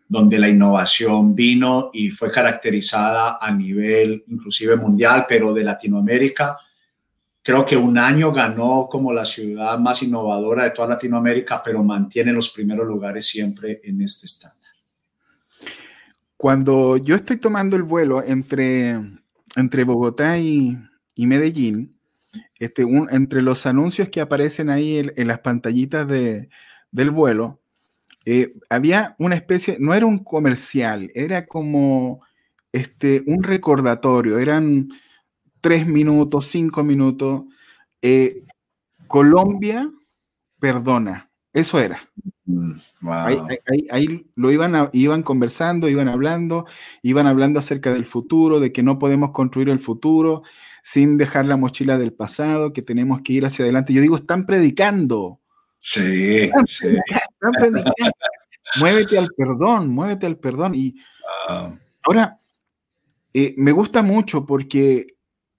donde 0.06 0.38
la 0.38 0.50
innovación 0.50 1.34
vino 1.34 1.88
y 1.94 2.10
fue 2.10 2.30
caracterizada 2.30 3.38
a 3.40 3.50
nivel 3.50 4.24
inclusive 4.28 4.76
mundial, 4.76 5.24
pero 5.26 5.54
de 5.54 5.64
Latinoamérica 5.64 6.58
Creo 7.44 7.66
que 7.66 7.76
un 7.76 7.98
año 7.98 8.32
ganó 8.32 8.88
como 8.90 9.12
la 9.12 9.26
ciudad 9.26 9.78
más 9.78 10.02
innovadora 10.02 10.64
de 10.64 10.70
toda 10.70 10.88
Latinoamérica, 10.88 11.62
pero 11.62 11.84
mantiene 11.84 12.32
los 12.32 12.50
primeros 12.50 12.86
lugares 12.88 13.26
siempre 13.26 13.82
en 13.84 14.00
este 14.00 14.24
estándar. 14.24 14.72
Cuando 16.38 16.96
yo 16.96 17.14
estoy 17.14 17.36
tomando 17.36 17.76
el 17.76 17.82
vuelo 17.82 18.24
entre, 18.26 18.98
entre 19.56 19.84
Bogotá 19.84 20.38
y, 20.38 20.78
Medellín, 21.18 21.94
este, 22.58 22.86
entre 23.10 23.42
los 23.42 23.66
anuncios 23.66 24.08
que 24.08 24.22
aparecen 24.22 24.70
ahí 24.70 25.12
en, 25.14 25.28
las 25.28 25.40
pantallitas 25.40 26.08
de, 26.08 26.48
del 26.92 27.10
vuelo, 27.10 27.60
eh, 28.24 28.54
había 28.70 29.16
una 29.18 29.34
especie, 29.34 29.76
no 29.78 29.92
era 29.92 30.06
un 30.06 30.24
comercial, 30.24 31.10
era 31.14 31.44
como 31.44 32.24
este, 32.72 33.22
un 33.26 33.42
recordatorio, 33.42 34.38
eran 34.38 34.88
tres 35.64 35.86
minutos, 35.86 36.48
cinco 36.48 36.84
minutos. 36.84 37.44
Eh, 38.02 38.44
Colombia 39.06 39.90
perdona, 40.60 41.30
eso 41.54 41.80
era. 41.80 42.06
Mm, 42.44 42.72
ahí, 43.90 44.26
lo 44.34 44.52
iban, 44.52 44.90
iban 44.92 45.22
conversando, 45.22 45.88
iban 45.88 46.08
hablando, 46.08 46.66
iban 47.00 47.26
hablando 47.26 47.60
acerca 47.60 47.94
del 47.94 48.04
futuro, 48.04 48.60
de 48.60 48.72
que 48.72 48.82
no 48.82 48.98
podemos 48.98 49.30
construir 49.30 49.70
el 49.70 49.78
futuro 49.78 50.42
sin 50.82 51.16
dejar 51.16 51.46
la 51.46 51.56
mochila 51.56 51.96
del 51.96 52.12
pasado, 52.12 52.74
que 52.74 52.82
tenemos 52.82 53.22
que 53.22 53.32
ir 53.32 53.46
hacia 53.46 53.64
adelante. 53.64 53.94
Yo 53.94 54.02
digo, 54.02 54.16
están 54.16 54.44
predicando. 54.44 55.40
Sí, 55.78 56.50
sí. 56.66 56.88
Están 56.88 57.52
predicando. 57.52 57.94
muévete 58.80 59.16
al 59.16 59.30
perdón, 59.34 59.88
muévete 59.88 60.26
al 60.26 60.36
perdón. 60.36 60.74
Y 60.74 60.94
ahora, 62.02 62.36
eh, 63.32 63.54
me 63.56 63.72
gusta 63.72 64.02
mucho 64.02 64.44
porque 64.44 65.13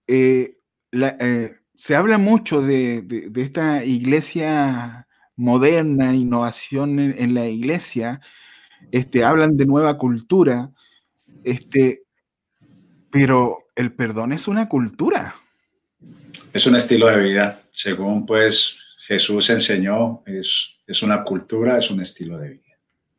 eh, 0.07 0.57
eh, 0.91 1.55
se 1.75 1.95
habla 1.95 2.17
mucho 2.17 2.61
de, 2.61 3.31
esta 3.35 3.83
iglesia 3.83 5.07
moderna, 5.35 6.15
innovación 6.15 6.99
en, 6.99 7.33
la 7.33 7.47
iglesia, 7.47 8.21
este, 8.91 9.23
hablan 9.23 9.57
de 9.57 9.65
nueva 9.65 9.97
cultura, 9.97 10.71
este, 11.43 12.03
pero 13.11 13.67
el 13.75 13.93
perdón 13.93 14.31
es 14.31 14.47
una 14.47 14.69
cultura. 14.69 15.35
Es 16.53 16.65
un 16.65 16.75
estilo 16.75 17.07
de 17.07 17.17
vida, 17.17 17.61
según 17.73 18.25
pues 18.25 18.77
Jesús 19.07 19.49
enseñó, 19.49 20.23
es, 20.25 20.77
es 20.87 21.03
una 21.03 21.23
cultura, 21.23 21.77
es 21.77 21.91
un 21.91 22.01
estilo 22.01 22.37
de 22.37 22.49
vida. 22.49 22.61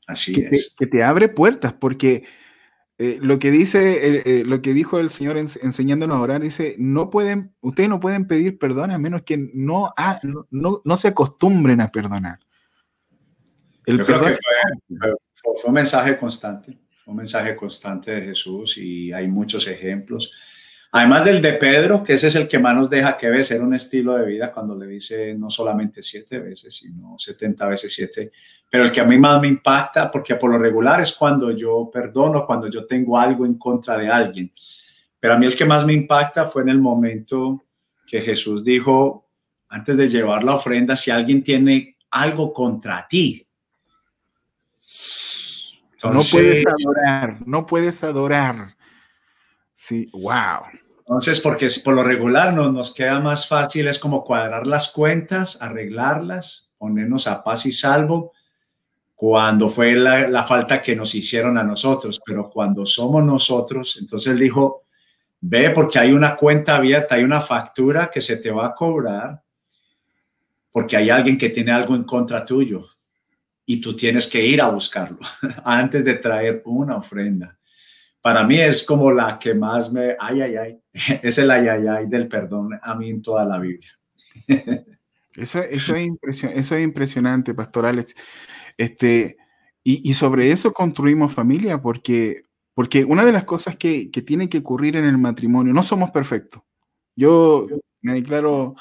Así 0.06 0.46
es. 0.50 0.74
que 0.78 0.86
te 0.86 1.02
abre 1.02 1.28
puertas, 1.28 1.72
porque 1.74 2.24
eh, 2.98 3.18
lo 3.20 3.38
que 3.38 3.50
dice, 3.50 4.16
eh, 4.16 4.22
eh, 4.24 4.44
lo 4.46 4.62
que 4.62 4.72
dijo 4.72 4.98
el 4.98 5.10
Señor 5.10 5.36
enseñándonos 5.36 6.16
a 6.16 6.20
orar, 6.20 6.40
dice, 6.40 6.76
no 6.78 7.10
pueden, 7.10 7.54
ustedes 7.60 7.90
no 7.90 8.00
pueden 8.00 8.26
pedir 8.26 8.58
perdón 8.58 8.90
a 8.90 8.98
menos 8.98 9.22
que 9.22 9.50
no, 9.52 9.92
no, 10.50 10.80
no, 10.82 10.96
se 10.96 11.08
acostumbren 11.08 11.82
a 11.82 11.88
perdonar. 11.88 12.38
El 13.84 13.98
Yo 13.98 14.06
creo 14.06 14.20
que 14.20 14.38
fue, 14.88 15.14
fue, 15.42 15.68
un 15.68 15.74
mensaje 15.74 16.16
constante, 16.16 16.78
fue 17.04 17.12
un 17.12 17.18
mensaje 17.18 17.54
constante 17.54 18.12
de 18.12 18.22
Jesús 18.22 18.78
y 18.78 19.12
hay 19.12 19.28
muchos 19.28 19.68
ejemplos. 19.68 20.32
Además 20.92 21.24
del 21.24 21.42
de 21.42 21.54
Pedro, 21.54 22.02
que 22.02 22.14
ese 22.14 22.28
es 22.28 22.36
el 22.36 22.48
que 22.48 22.58
más 22.58 22.74
nos 22.74 22.88
deja 22.88 23.16
que 23.16 23.44
ser 23.44 23.62
un 23.62 23.74
estilo 23.74 24.16
de 24.16 24.26
vida 24.26 24.52
cuando 24.52 24.74
le 24.74 24.86
dice 24.86 25.34
no 25.34 25.50
solamente 25.50 26.02
siete 26.02 26.38
veces, 26.38 26.74
sino 26.74 27.16
setenta 27.18 27.66
veces 27.66 27.92
siete. 27.92 28.32
Pero 28.70 28.84
el 28.84 28.92
que 28.92 29.00
a 29.00 29.04
mí 29.04 29.18
más 29.18 29.40
me 29.40 29.48
impacta, 29.48 30.10
porque 30.10 30.36
por 30.36 30.50
lo 30.50 30.58
regular 30.58 31.00
es 31.00 31.12
cuando 31.12 31.50
yo 31.50 31.90
perdono, 31.92 32.46
cuando 32.46 32.68
yo 32.68 32.86
tengo 32.86 33.18
algo 33.18 33.44
en 33.44 33.58
contra 33.58 33.98
de 33.98 34.08
alguien. 34.08 34.50
Pero 35.18 35.34
a 35.34 35.38
mí 35.38 35.46
el 35.46 35.56
que 35.56 35.64
más 35.64 35.84
me 35.84 35.92
impacta 35.92 36.46
fue 36.46 36.62
en 36.62 36.68
el 36.70 36.80
momento 36.80 37.64
que 38.06 38.20
Jesús 38.20 38.64
dijo, 38.64 39.28
antes 39.68 39.96
de 39.96 40.08
llevar 40.08 40.44
la 40.44 40.54
ofrenda, 40.54 40.96
si 40.96 41.10
alguien 41.10 41.42
tiene 41.42 41.96
algo 42.10 42.52
contra 42.52 43.06
ti. 43.08 43.46
no 46.04 46.20
puedes 46.30 46.64
adorar, 46.66 47.38
no 47.46 47.66
puedes 47.66 48.04
adorar. 48.04 48.75
Sí, 49.86 50.08
wow. 50.14 50.64
Entonces, 50.98 51.38
porque 51.38 51.68
por 51.84 51.94
lo 51.94 52.02
regular 52.02 52.52
nos, 52.52 52.72
nos 52.72 52.92
queda 52.92 53.20
más 53.20 53.46
fácil, 53.46 53.86
es 53.86 54.00
como 54.00 54.24
cuadrar 54.24 54.66
las 54.66 54.90
cuentas, 54.90 55.62
arreglarlas, 55.62 56.72
ponernos 56.76 57.28
a 57.28 57.44
paz 57.44 57.66
y 57.66 57.72
salvo 57.72 58.32
cuando 59.14 59.68
fue 59.68 59.94
la, 59.94 60.26
la, 60.26 60.42
falta 60.42 60.82
que 60.82 60.96
nos 60.96 61.14
hicieron 61.14 61.56
a 61.56 61.62
nosotros, 61.62 62.20
pero 62.26 62.50
cuando 62.50 62.84
somos 62.84 63.22
nosotros, 63.22 63.96
entonces 64.00 64.32
él 64.32 64.40
dijo, 64.40 64.86
ve 65.40 65.70
porque 65.70 66.00
hay 66.00 66.10
una 66.10 66.34
cuenta 66.34 66.74
abierta, 66.74 67.14
hay 67.14 67.22
una 67.22 67.40
factura 67.40 68.10
que 68.10 68.20
se 68.20 68.38
te 68.38 68.50
va 68.50 68.66
a 68.66 68.74
cobrar 68.74 69.40
porque 70.72 70.96
hay 70.96 71.10
alguien 71.10 71.38
que 71.38 71.50
tiene 71.50 71.70
algo 71.70 71.94
en 71.94 72.02
contra 72.02 72.44
tuyo 72.44 72.84
y 73.64 73.80
tú 73.80 73.94
tienes 73.94 74.26
que 74.26 74.44
ir 74.44 74.60
a 74.60 74.68
buscarlo 74.68 75.20
antes 75.64 76.04
de 76.04 76.14
traer 76.14 76.62
una 76.64 76.96
ofrenda 76.96 77.55
para 78.26 78.44
mí 78.44 78.58
es 78.58 78.84
como 78.84 79.12
la 79.12 79.38
que 79.38 79.54
más 79.54 79.92
me, 79.92 80.16
ay, 80.18 80.40
ay, 80.40 80.56
ay, 80.56 80.80
es 81.22 81.38
el 81.38 81.48
ay, 81.48 81.68
ay, 81.68 81.86
ay 81.86 82.06
del 82.08 82.26
perdón 82.26 82.76
a 82.82 82.96
mí 82.96 83.08
en 83.08 83.22
toda 83.22 83.44
la 83.44 83.60
Biblia. 83.60 83.88
Eso, 85.36 85.60
eso, 85.60 85.94
es, 85.94 86.42
eso 86.44 86.76
es 86.76 86.82
impresionante, 86.82 87.52
Pastor 87.52 87.84
Alex. 87.84 88.14
Este, 88.78 89.36
y, 89.84 90.10
y, 90.10 90.14
sobre 90.14 90.50
eso 90.50 90.72
construimos 90.72 91.34
familia, 91.34 91.82
porque, 91.82 92.44
porque 92.72 93.04
una 93.04 93.22
de 93.22 93.32
las 93.32 93.44
cosas 93.44 93.76
que, 93.76 94.10
que 94.10 94.22
tiene 94.22 94.48
que 94.48 94.58
ocurrir 94.58 94.96
en 94.96 95.04
el 95.04 95.18
matrimonio, 95.18 95.74
no 95.74 95.82
somos 95.82 96.10
perfectos. 96.10 96.62
Yo 97.14 97.66
me 98.00 98.14
declaro, 98.14 98.76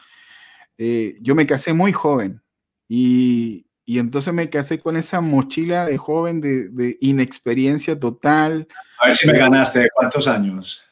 eh, 0.78 1.18
yo 1.20 1.36
me 1.36 1.46
casé 1.46 1.74
muy 1.74 1.92
joven 1.92 2.42
y, 2.88 3.65
y 3.86 4.00
entonces 4.00 4.34
me 4.34 4.50
casé 4.50 4.80
con 4.80 4.98
esa 4.98 5.22
mochila 5.22 5.86
de 5.86 5.98
joven 5.98 6.42
de, 6.42 6.70
de 6.70 6.98
inexperiencia 7.02 8.00
total, 8.00 8.68
a 9.00 9.08
ver 9.08 9.16
si 9.16 9.28
me 9.28 9.38
ganaste. 9.38 9.90
¿Cuántos 9.94 10.28
años? 10.28 10.84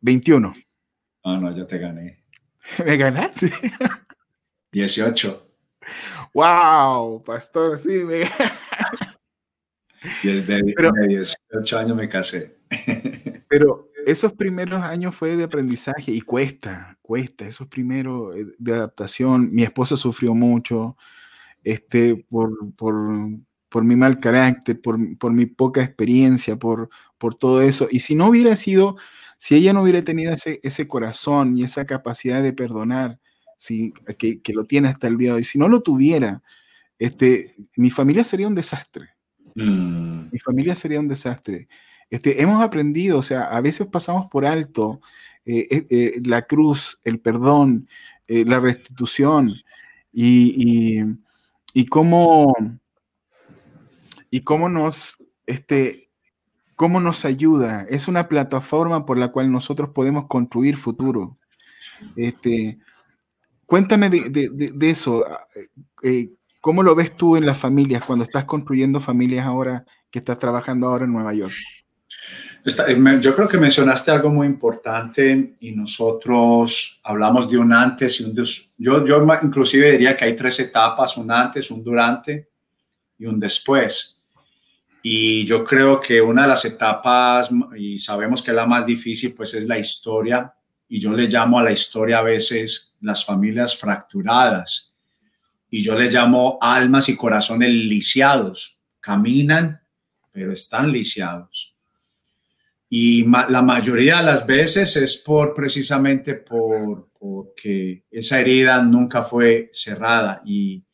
21. 0.00 0.54
Ah, 1.24 1.38
no, 1.40 1.54
yo 1.54 1.66
te 1.66 1.78
gané. 1.78 2.22
¿Me 2.84 2.96
ganaste? 2.96 3.52
18. 4.72 5.50
¡Wow! 6.32 7.22
Pastor, 7.24 7.76
sí, 7.78 8.04
me 8.04 8.22
pero, 10.76 10.92
18 11.06 11.78
años 11.78 11.96
me 11.96 12.08
casé. 12.08 12.56
Pero 13.48 13.90
esos 14.06 14.32
primeros 14.32 14.82
años 14.82 15.14
fue 15.14 15.36
de 15.36 15.44
aprendizaje 15.44 16.10
y 16.10 16.20
cuesta, 16.20 16.98
cuesta, 17.02 17.46
esos 17.46 17.68
primeros 17.68 18.34
eh, 18.34 18.46
de 18.58 18.72
adaptación. 18.72 19.54
Mi 19.54 19.62
esposa 19.62 19.96
sufrió 19.96 20.34
mucho 20.34 20.96
este, 21.64 22.16
por, 22.28 22.74
por, 22.74 22.94
por 23.68 23.84
mi 23.84 23.96
mal 23.96 24.20
carácter, 24.20 24.80
por, 24.80 24.96
por 25.18 25.32
mi 25.32 25.46
poca 25.46 25.82
experiencia, 25.82 26.56
por, 26.56 26.90
por 27.18 27.34
todo 27.34 27.62
eso. 27.62 27.88
Y 27.90 28.00
si 28.00 28.14
no 28.14 28.28
hubiera 28.28 28.54
sido, 28.56 28.96
si 29.38 29.56
ella 29.56 29.72
no 29.72 29.82
hubiera 29.82 30.02
tenido 30.02 30.32
ese, 30.32 30.60
ese 30.62 30.86
corazón 30.86 31.56
y 31.56 31.64
esa 31.64 31.84
capacidad 31.84 32.42
de 32.42 32.52
perdonar, 32.52 33.18
si, 33.58 33.92
que, 34.18 34.40
que, 34.40 34.52
lo 34.52 34.64
tiene 34.64 34.88
hasta 34.88 35.08
el 35.08 35.16
día 35.16 35.30
de 35.30 35.36
hoy, 35.36 35.44
si 35.44 35.58
no 35.58 35.68
lo 35.68 35.80
tuviera, 35.80 36.42
este, 36.98 37.56
mi 37.76 37.90
familia 37.90 38.24
sería 38.24 38.46
un 38.46 38.54
desastre. 38.54 39.10
Mm. 39.54 40.30
Mi 40.30 40.38
familia 40.38 40.76
sería 40.76 41.00
un 41.00 41.08
desastre. 41.08 41.68
Este, 42.10 42.42
hemos 42.42 42.62
aprendido, 42.62 43.18
o 43.18 43.22
sea, 43.22 43.44
a 43.44 43.60
veces 43.60 43.86
pasamos 43.86 44.26
por 44.30 44.46
alto 44.46 45.00
eh, 45.44 45.66
eh, 45.70 45.86
eh, 45.90 46.20
la 46.24 46.42
cruz, 46.42 47.00
el 47.04 47.20
perdón, 47.20 47.88
la 48.26 48.58
restitución 48.58 49.52
y, 50.12 50.98
y, 50.98 51.04
y 51.74 51.86
cómo 51.86 52.54
y 54.30 54.40
cómo 54.40 54.68
nos, 54.68 55.18
este, 55.46 56.10
cómo 56.74 57.00
nos 57.00 57.24
ayuda. 57.24 57.86
Es 57.88 58.08
una 58.08 58.28
plataforma 58.28 59.06
por 59.06 59.18
la 59.18 59.28
cual 59.28 59.52
nosotros 59.52 59.90
podemos 59.90 60.26
construir 60.26 60.76
futuro. 60.76 61.38
Este, 62.16 62.78
cuéntame 63.66 64.10
de, 64.10 64.90
eso. 64.90 65.24
Eh, 66.02 66.30
¿Cómo 66.60 66.82
lo 66.82 66.96
ves 66.96 67.14
tú 67.14 67.36
en 67.36 67.46
las 67.46 67.58
familias 67.58 68.04
cuando 68.04 68.24
estás 68.24 68.44
construyendo 68.44 68.98
familias 68.98 69.46
ahora 69.46 69.84
que 70.10 70.18
estás 70.18 70.38
trabajando 70.38 70.88
ahora 70.88 71.04
en 71.04 71.12
Nueva 71.12 71.32
York? 71.34 71.54
Eh, 72.64 73.18
yo 73.20 73.34
creo 73.34 73.46
que 73.46 73.58
mencionaste 73.58 74.10
algo 74.10 74.30
muy 74.30 74.46
importante 74.46 75.56
y 75.60 75.72
nosotros 75.72 76.98
hablamos 77.04 77.50
de 77.50 77.58
un 77.58 77.72
antes 77.72 78.20
y 78.20 78.24
un 78.24 78.34
después. 78.34 78.72
Yo, 78.78 79.06
yo 79.06 79.26
inclusive 79.42 79.92
diría 79.92 80.16
que 80.16 80.24
hay 80.24 80.34
tres 80.34 80.58
etapas, 80.60 81.16
un 81.18 81.30
antes, 81.30 81.70
un 81.70 81.84
durante 81.84 82.48
y 83.18 83.26
un 83.26 83.38
después. 83.38 84.18
Y 85.02 85.44
yo 85.44 85.62
creo 85.62 86.00
que 86.00 86.22
una 86.22 86.42
de 86.42 86.48
las 86.48 86.64
etapas, 86.64 87.50
y 87.76 87.98
sabemos 87.98 88.40
que 88.40 88.54
la 88.54 88.66
más 88.66 88.86
difícil, 88.86 89.34
pues 89.36 89.52
es 89.52 89.66
la 89.66 89.78
historia. 89.78 90.54
Y 90.88 90.98
yo 90.98 91.12
le 91.12 91.28
llamo 91.28 91.58
a 91.58 91.62
la 91.62 91.72
historia 91.72 92.18
a 92.18 92.22
veces 92.22 92.96
las 93.02 93.22
familias 93.26 93.78
fracturadas. 93.78 94.96
Y 95.68 95.82
yo 95.82 95.98
le 95.98 96.10
llamo 96.10 96.56
almas 96.62 97.10
y 97.10 97.16
corazones 97.16 97.68
lisiados. 97.68 98.80
Caminan, 99.00 99.78
pero 100.32 100.52
están 100.52 100.90
lisiados. 100.90 101.73
Y 102.96 103.24
la 103.24 103.62
mayoría 103.62 104.18
de 104.18 104.24
las 104.24 104.46
veces 104.46 104.96
es 104.96 105.16
por 105.16 105.54
precisamente 105.54 106.34
por 106.34 107.08
porque 107.18 108.04
esa 108.10 108.40
herida 108.40 108.82
nunca 108.82 109.22
fue 109.22 109.70
cerrada 109.72 110.42
y 110.44 110.84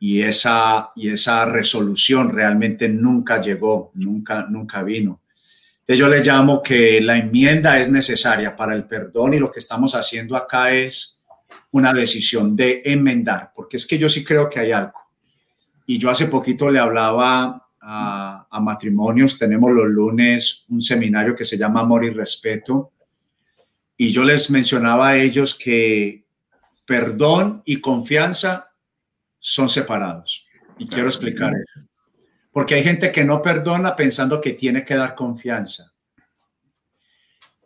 y 0.00 0.22
esa, 0.22 0.92
y 0.94 1.10
esa 1.10 1.44
resolución 1.44 2.30
realmente 2.30 2.88
nunca 2.88 3.40
llegó, 3.40 3.90
nunca, 3.94 4.46
nunca 4.48 4.82
vino. 4.82 5.22
Yo 5.86 6.06
le 6.08 6.22
llamo 6.22 6.62
que 6.62 7.00
la 7.00 7.16
enmienda 7.16 7.78
es 7.78 7.90
necesaria 7.90 8.54
para 8.54 8.74
el 8.74 8.84
perdón 8.86 9.34
y 9.34 9.38
lo 9.38 9.50
que 9.50 9.60
estamos 9.60 9.94
haciendo 9.94 10.36
acá 10.36 10.72
es 10.72 11.22
una 11.70 11.92
decisión 11.92 12.54
de 12.54 12.82
enmendar, 12.84 13.52
porque 13.54 13.78
es 13.78 13.86
que 13.86 13.98
yo 13.98 14.08
sí 14.08 14.22
creo 14.22 14.50
que 14.50 14.60
hay 14.60 14.72
algo. 14.72 14.98
Y 15.86 15.98
yo 15.98 16.10
hace 16.10 16.26
poquito 16.26 16.70
le 16.70 16.78
hablaba 16.78 17.67
a, 17.90 18.46
a, 18.50 18.60
matrimonios, 18.60 19.38
tenemos 19.38 19.72
los 19.72 19.86
lunes 19.86 20.66
un 20.68 20.82
seminario 20.82 21.34
que 21.34 21.46
se 21.46 21.56
llama 21.56 21.80
Amor 21.80 22.04
y 22.04 22.10
Respeto, 22.10 22.92
y 23.96 24.10
yo 24.10 24.24
les 24.24 24.50
mencionaba 24.50 25.08
a 25.08 25.16
ellos 25.16 25.54
que 25.54 26.24
perdón 26.86 27.62
y 27.64 27.80
confianza 27.80 28.72
son 29.38 29.68
separados. 29.68 30.46
Y 30.78 30.86
quiero 30.86 31.08
explicar 31.08 31.52
eso. 31.52 31.86
Porque 32.52 32.76
hay 32.76 32.82
gente 32.82 33.12
que 33.12 33.24
no 33.24 33.42
perdona 33.42 33.96
pensando 33.96 34.40
que 34.40 34.52
tiene 34.52 34.84
que 34.84 34.94
dar 34.94 35.14
confianza. 35.14 35.92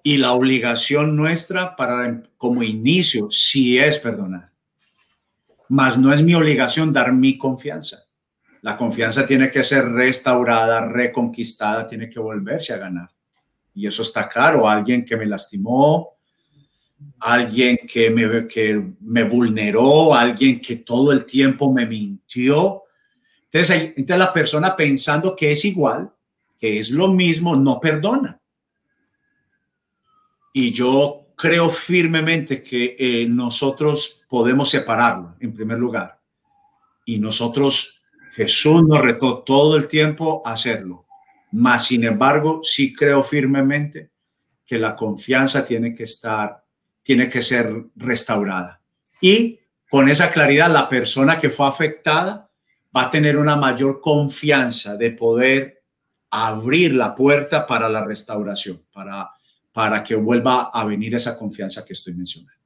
Y 0.03 0.17
la 0.17 0.33
obligación 0.33 1.15
nuestra 1.15 1.77
para 1.77 2.23
como 2.37 2.63
inicio 2.63 3.31
sí 3.31 3.79
es 3.79 3.99
perdonar. 3.99 4.51
Mas 5.69 5.99
no 5.99 6.13
es 6.13 6.23
mi 6.23 6.35
obligación 6.35 6.93
dar 6.93 7.13
mi 7.13 7.39
confianza. 7.39 8.09
La 8.63 8.77
confianza 8.77 9.27
tiene 9.27 9.51
que 9.51 9.63
ser 9.63 9.85
restaurada, 9.91 10.81
reconquistada, 10.87 11.87
tiene 11.87 12.09
que 12.09 12.19
volverse 12.19 12.73
a 12.73 12.79
ganar. 12.79 13.11
Y 13.75 13.87
eso 13.87 14.03
está 14.03 14.29
claro. 14.29 14.69
Alguien 14.69 15.05
que 15.05 15.17
me 15.17 15.27
lastimó, 15.27 16.17
alguien 17.21 17.79
que 17.87 18.11
me, 18.11 18.47
que 18.47 18.93
me 19.01 19.25
vulneró, 19.25 20.15
alguien 20.15 20.61
que 20.61 20.77
todo 20.77 21.13
el 21.13 21.25
tiempo 21.25 21.73
me 21.73 21.87
mintió. 21.87 22.83
Entonces, 23.51 23.93
entonces 23.97 24.19
la 24.19 24.33
persona 24.33 24.77
pensando 24.77 25.35
que 25.35 25.51
es 25.51 25.65
igual, 25.65 26.13
que 26.59 26.79
es 26.79 26.91
lo 26.91 27.09
mismo, 27.09 27.57
no 27.57 27.81
perdona. 27.81 28.41
Y 30.53 30.73
yo 30.73 31.23
creo 31.35 31.69
firmemente 31.71 32.63
que 32.63 32.95
eh, 32.99 33.27
nosotros 33.29 34.25
podemos 34.29 34.69
separarlo, 34.69 35.35
en 35.41 35.53
primer 35.53 35.79
lugar. 35.79 36.21
Y 37.05 37.19
nosotros, 37.19 38.02
Jesús 38.33 38.83
nos 38.87 39.01
retó 39.01 39.39
todo 39.43 39.77
el 39.77 39.89
tiempo 39.89 40.43
a 40.45 40.53
hacerlo. 40.53 41.07
Mas, 41.53 41.87
sin 41.87 42.05
embargo, 42.05 42.61
sí 42.63 42.95
creo 42.95 43.23
firmemente 43.23 44.11
que 44.65 44.79
la 44.79 44.97
confianza 44.97 45.65
tiene 45.65 45.95
que 45.95 46.05
estar, 46.05 46.65
tiene 47.03 47.29
que 47.29 47.43
ser 47.43 47.87
restaurada. 47.97 48.81
Y 49.21 49.61
con 49.91 50.09
esa 50.09 50.31
claridad, 50.31 50.71
la 50.71 50.89
persona 50.89 51.39
que 51.39 51.51
fue 51.51 51.69
afectada 51.69 52.51
va 52.97 53.05
a 53.05 53.11
tener 53.11 53.37
una 53.37 53.57
mayor 53.57 54.01
confianza 54.01 54.97
de 54.97 55.11
poder 55.11 55.83
abrir 56.31 56.95
la 56.95 57.15
puerta 57.15 57.67
para 57.67 57.89
la 57.89 58.05
restauración, 58.05 58.83
para 58.93 59.31
para 59.73 60.03
que 60.03 60.15
vuelva 60.15 60.71
a 60.73 60.85
venir 60.85 61.15
esa 61.15 61.39
confianza 61.39 61.85
que 61.85 61.95
estoy 61.95 62.15
mencionando. 62.15 62.62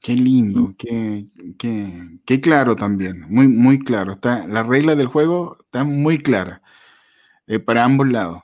Qué 0.00 0.14
lindo, 0.14 0.74
qué, 0.78 1.26
qué, 1.58 2.18
qué, 2.24 2.40
claro 2.40 2.74
también, 2.74 3.26
muy, 3.28 3.48
muy 3.48 3.78
claro. 3.78 4.14
Está, 4.14 4.46
la 4.48 4.62
regla 4.62 4.94
del 4.94 5.08
juego 5.08 5.58
está 5.60 5.84
muy 5.84 6.18
clara 6.18 6.62
eh, 7.46 7.58
para 7.58 7.84
ambos 7.84 8.08
lados, 8.08 8.42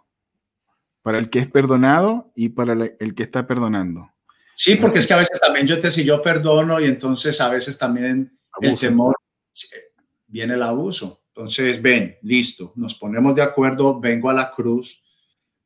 para 1.01 1.19
el 1.19 1.31
que 1.31 1.39
es 1.39 1.49
perdonado 1.49 2.31
y 2.35 2.51
para 2.51 2.75
el 2.75 3.15
que 3.15 3.23
está 3.23 3.47
perdonando. 3.47 4.11
Sí, 4.55 4.77
porque 4.77 5.01
es 5.01 5.07
que 5.07 5.15
a 5.15 5.19
veces 5.19 5.39
también 5.39 5.67
yo 5.67 5.79
te 5.79 5.91
si 5.91 6.03
yo 6.03 6.23
perdono 6.23 6.81
y 6.81 6.87
entonces 6.87 7.41
a 7.43 7.51
veces 7.51 7.77
también 7.77 8.39
el 8.61 8.79
temor 8.79 9.15
viene 10.27 10.55
el 10.55 10.63
abuso. 10.63 11.23
Entonces, 11.29 11.81
ven, 11.83 12.17
listo, 12.23 12.73
nos 12.77 12.95
ponemos 12.95 13.35
de 13.35 13.43
acuerdo, 13.43 14.01
vengo 14.01 14.31
a 14.31 14.35
la 14.35 14.51
cruz, 14.51 15.05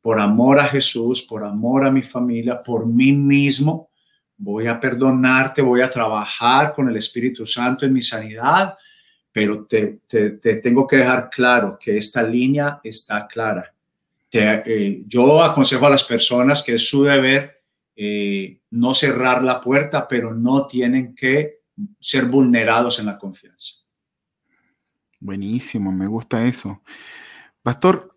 por 0.01 0.19
amor 0.19 0.59
a 0.59 0.67
Jesús, 0.67 1.23
por 1.23 1.45
amor 1.45 1.85
a 1.85 1.91
mi 1.93 2.03
familia, 2.03 2.61
por 2.63 2.87
mí 2.87 3.13
mismo, 3.13 3.90
voy 4.41 4.67
a 4.67 4.81
perdonarte, 4.81 5.63
voy 5.63 5.83
a 5.83 5.91
trabajar 5.91 6.73
con 6.73 6.89
el 6.89 6.97
Espíritu 6.97 7.47
Santo 7.47 7.85
en 7.85 7.93
mi 7.93 8.03
sanidad, 8.03 8.77
pero 9.31 9.65
te, 9.67 10.01
tengo 10.63 10.87
que 10.87 10.97
dejar 10.97 11.31
claro 11.31 11.79
que 11.79 11.97
esta 11.97 12.23
línea 12.23 12.81
está 12.83 13.27
clara. 13.27 13.73
Eh, 14.33 15.03
yo 15.07 15.43
aconsejo 15.43 15.87
a 15.87 15.91
las 15.91 16.05
personas 16.05 16.63
que 16.63 16.75
es 16.75 16.89
su 16.89 17.05
deber 17.05 17.63
eh, 17.95 18.61
no 18.71 18.95
cerrar 18.95 19.43
la 19.43 19.61
puerta, 19.61 20.09
pero 20.09 20.35
no 20.35 20.67
tienen 20.67 21.15
que 21.15 21.61
ser 22.01 22.27
vulnerados 22.27 22.99
en 22.99 23.07
la 23.07 23.19
confianza. 23.19 23.75
Buenísimo, 25.21 25.93
me 25.93 26.07
gusta 26.07 26.47
eso. 26.47 26.83
Pastor, 27.63 28.17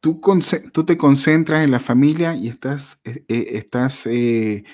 tú, 0.00 0.84
te 0.86 0.96
concentras 0.96 1.64
en 1.64 1.72
la 1.72 1.80
familia 1.80 2.34
y 2.34 2.48
estás, 2.48 3.00
eh, 3.04 3.24
eh, 3.28 3.46
estás 3.52 4.06
eh, 4.06 4.64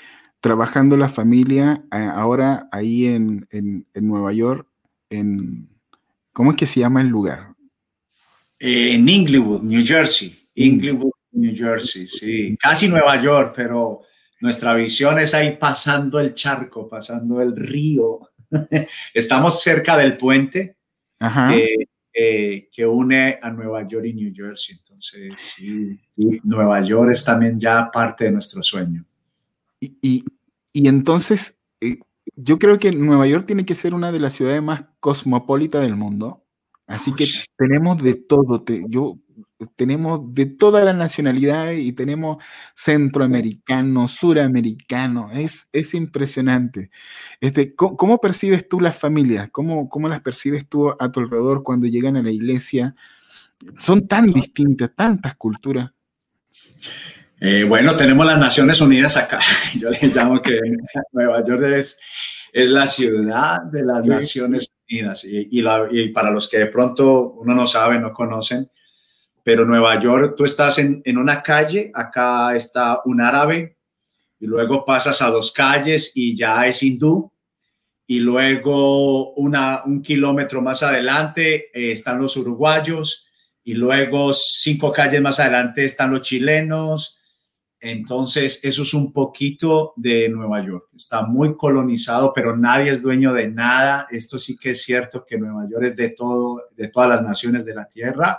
trabajando 0.43 0.97
la 0.97 1.09
familia 1.09 1.85
ahora 1.91 2.69
ahí 2.73 3.07
en, 3.07 3.47
Nueva 3.95 4.33
York, 4.33 4.67
en, 5.09 5.69
¿cómo 6.33 6.51
es 6.51 6.57
que 6.57 6.67
se 6.67 6.81
llama 6.81 7.01
el 7.01 7.07
lugar? 7.07 7.55
En 8.59 9.09
Inglewood, 9.09 9.63
New 9.63 9.87
Jersey. 9.87 10.37
Inglewood, 10.57 11.13
New 11.31 11.55
Jersey, 11.57 12.09
sí. 12.09 12.57
Casi 12.59 12.89
Nueva 12.89 13.21
York, 13.21 13.55
pero 13.55 14.03
nuestra 14.41 14.75
visión 14.75 15.21
es 15.21 15.33
ahí 15.33 15.57
pasando 15.57 16.19
el 16.19 16.35
charco, 16.35 16.89
pasando 16.89 17.41
el 17.41 17.57
río. 17.57 18.21
Estamos 19.15 19.63
cerca 19.63 19.97
del 19.97 20.17
puente. 20.17 20.77
Eh, 22.15 22.69
que 22.71 22.85
une 22.85 23.39
a 23.41 23.49
Nueva 23.51 23.87
York 23.87 24.07
y 24.07 24.13
New 24.13 24.33
Jersey. 24.35 24.77
Entonces, 24.77 25.35
sí, 25.37 25.99
Nueva 26.43 26.83
York 26.83 27.13
es 27.13 27.25
también 27.25 27.59
ya 27.61 27.89
parte 27.93 28.25
de 28.25 28.33
nuestro 28.33 28.61
sueño. 28.61 29.07
Y, 29.83 30.25
y, 30.73 30.89
entonces, 30.89 31.59
eh, 31.81 31.99
yo 32.37 32.59
creo 32.61 32.79
que 32.79 32.93
Nueva 32.93 33.27
York 33.27 33.47
tiene 33.47 33.65
que 33.65 33.75
ser 33.75 33.95
una 33.95 34.13
de 34.13 34.21
las 34.21 34.35
ciudades 34.35 34.63
más 34.63 34.85
cosmopolitas 35.01 35.83
del 35.83 35.97
mundo. 35.97 36.45
Así 36.87 37.13
que 37.15 37.27
tenemos 37.57 38.01
de 38.01 38.15
todo. 38.15 38.63
Te, 38.63 38.85
yo 38.87 39.19
tenemos 39.77 40.35
de 40.35 40.47
todas 40.47 40.85
las 40.85 40.95
nacionalidades 40.95 41.81
y 41.81 41.93
tenemos 41.93 42.43
centroamericanos, 42.75 44.13
suramericanos, 44.13 45.33
es, 45.35 45.69
es 45.73 45.95
impresionante. 45.95 46.91
Este, 47.41 47.75
¿cómo, 47.75 48.19
percibes 48.19 48.69
tú 48.69 48.81
las 48.81 48.97
familias? 48.97 49.51
¿Cómo, 49.51 49.89
¿Cómo 49.89 50.09
las 50.09 50.21
percibes 50.21 50.69
tú 50.69 50.91
a 50.91 51.11
tu 51.11 51.21
alrededor 51.21 51.63
cuando 51.63 51.87
llegan 51.87 52.17
a 52.17 52.23
la 52.23 52.31
iglesia? 52.31 52.95
Son 53.79 54.07
tan 54.07 54.27
distintas, 54.27 54.91
tantas 54.95 55.35
culturas. 55.37 55.93
Eh, 57.45 57.65
bueno, 57.65 57.97
tenemos 57.97 58.25
las 58.25 58.39
Naciones 58.39 58.81
Unidas 58.81 59.17
acá. 59.17 59.41
Yo 59.75 59.91
le 59.91 59.99
llamo 60.15 60.41
que 60.41 60.61
Nueva 61.11 61.45
York 61.45 61.65
es, 61.75 61.99
es 62.53 62.69
la 62.69 62.87
ciudad 62.87 63.63
de 63.63 63.83
las 63.83 64.07
Naciones 64.07 64.71
Unidas. 64.89 65.25
Y, 65.25 65.49
y, 65.51 65.65
y, 65.91 66.09
para 66.11 66.31
los 66.31 66.49
que 66.49 66.59
de 66.59 66.67
pronto 66.67 67.33
uno 67.33 67.53
no 67.53 67.67
sabe, 67.67 67.99
no 67.99 68.13
conocen, 68.13 68.71
pero 69.43 69.65
Nueva 69.65 69.99
York, 69.99 70.35
tú 70.37 70.45
estás 70.45 70.79
en, 70.79 71.03
una 71.19 71.43
calle, 71.43 71.91
acá 71.93 72.55
está 72.55 73.01
un 73.07 73.21
árabe, 73.21 73.77
y 74.39 74.47
luego 74.47 74.85
pasas 74.85 75.21
a 75.21 75.29
dos 75.29 75.51
calles 75.51 76.13
y 76.15 76.37
ya 76.37 76.65
es 76.69 76.81
hindú, 76.81 77.33
y 78.07 78.21
luego 78.21 79.33
una, 79.33 79.83
un 79.85 80.01
kilómetro 80.01 80.63
más 80.63 80.85
adelante 80.85 81.71
eh, 81.75 81.91
están 81.91 82.21
los 82.21 82.37
uruguayos, 82.37 83.27
y 83.65 83.75
luego 83.75 84.33
cinco 84.33 84.93
calles 84.93 85.21
más 85.21 85.41
adelante 85.41 85.85
están 85.85 86.13
los 86.13 86.21
chilenos. 86.21 87.19
Entonces, 87.85 88.61
eso 88.63 88.83
es 88.85 88.95
un 88.95 89.13
poquito 89.13 89.93
de 89.97 90.29
Nueva 90.29 90.65
York. 90.65 90.91
Está 90.95 91.23
muy 91.23 91.57
colonizado, 91.57 92.33
pero 92.33 92.57
nadie 92.57 92.93
es 92.93 93.03
dueño 93.03 93.33
de 93.33 93.49
nada. 93.49 94.07
Esto 94.09 94.39
sí 94.39 94.57
que 94.57 94.71
es 94.71 94.85
cierto 94.85 95.25
que 95.25 95.37
Nueva 95.37 95.69
York 95.69 95.87
es 95.87 95.97
de 95.97 96.11
todo, 96.11 96.63
de 96.77 96.87
todas 96.87 97.09
las 97.09 97.23
naciones 97.23 97.65
de 97.65 97.75
la 97.75 97.89
tierra. 97.89 98.39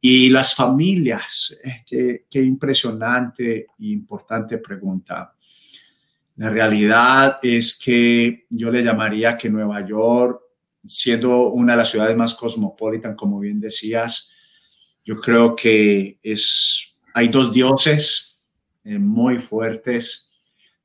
Y 0.00 0.30
las 0.30 0.54
familias, 0.54 1.60
eh, 1.62 2.24
qué, 2.30 2.40
impresionante 2.40 3.58
e 3.58 3.66
importante 3.78 4.56
pregunta. 4.56 5.34
La 6.36 6.48
realidad 6.48 7.38
es 7.42 7.78
que 7.78 8.46
yo 8.48 8.70
le 8.70 8.82
llamaría 8.82 9.36
que 9.36 9.50
Nueva 9.50 9.86
York, 9.86 10.40
siendo 10.82 11.48
una 11.48 11.74
de 11.74 11.78
las 11.78 11.90
ciudades 11.90 12.16
más 12.16 12.32
cosmopolitan, 12.32 13.16
como 13.16 13.38
bien 13.38 13.60
decías, 13.60 14.32
yo 15.04 15.20
creo 15.20 15.54
que 15.54 16.18
es, 16.22 16.96
hay 17.12 17.28
dos 17.28 17.52
dioses 17.52 18.32
eh, 18.86 19.00
muy 19.00 19.40
fuertes, 19.40 20.30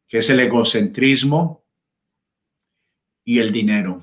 que 0.07 0.17
es 0.17 0.29
el 0.31 0.39
egocentrismo 0.39 1.63
y 3.23 3.37
el 3.37 3.51
dinero. 3.51 4.01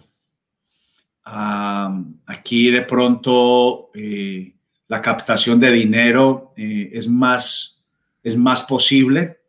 Ah, 1.24 2.00
aquí 2.26 2.70
de 2.70 2.82
pronto 2.82 3.90
eh, 3.92 4.54
la 4.86 5.02
captación 5.02 5.58
de 5.58 5.72
dinero 5.72 6.54
eh, 6.56 6.90
es, 6.92 7.08
más, 7.08 7.82
es 8.22 8.36
más 8.36 8.62
posible 8.62 9.40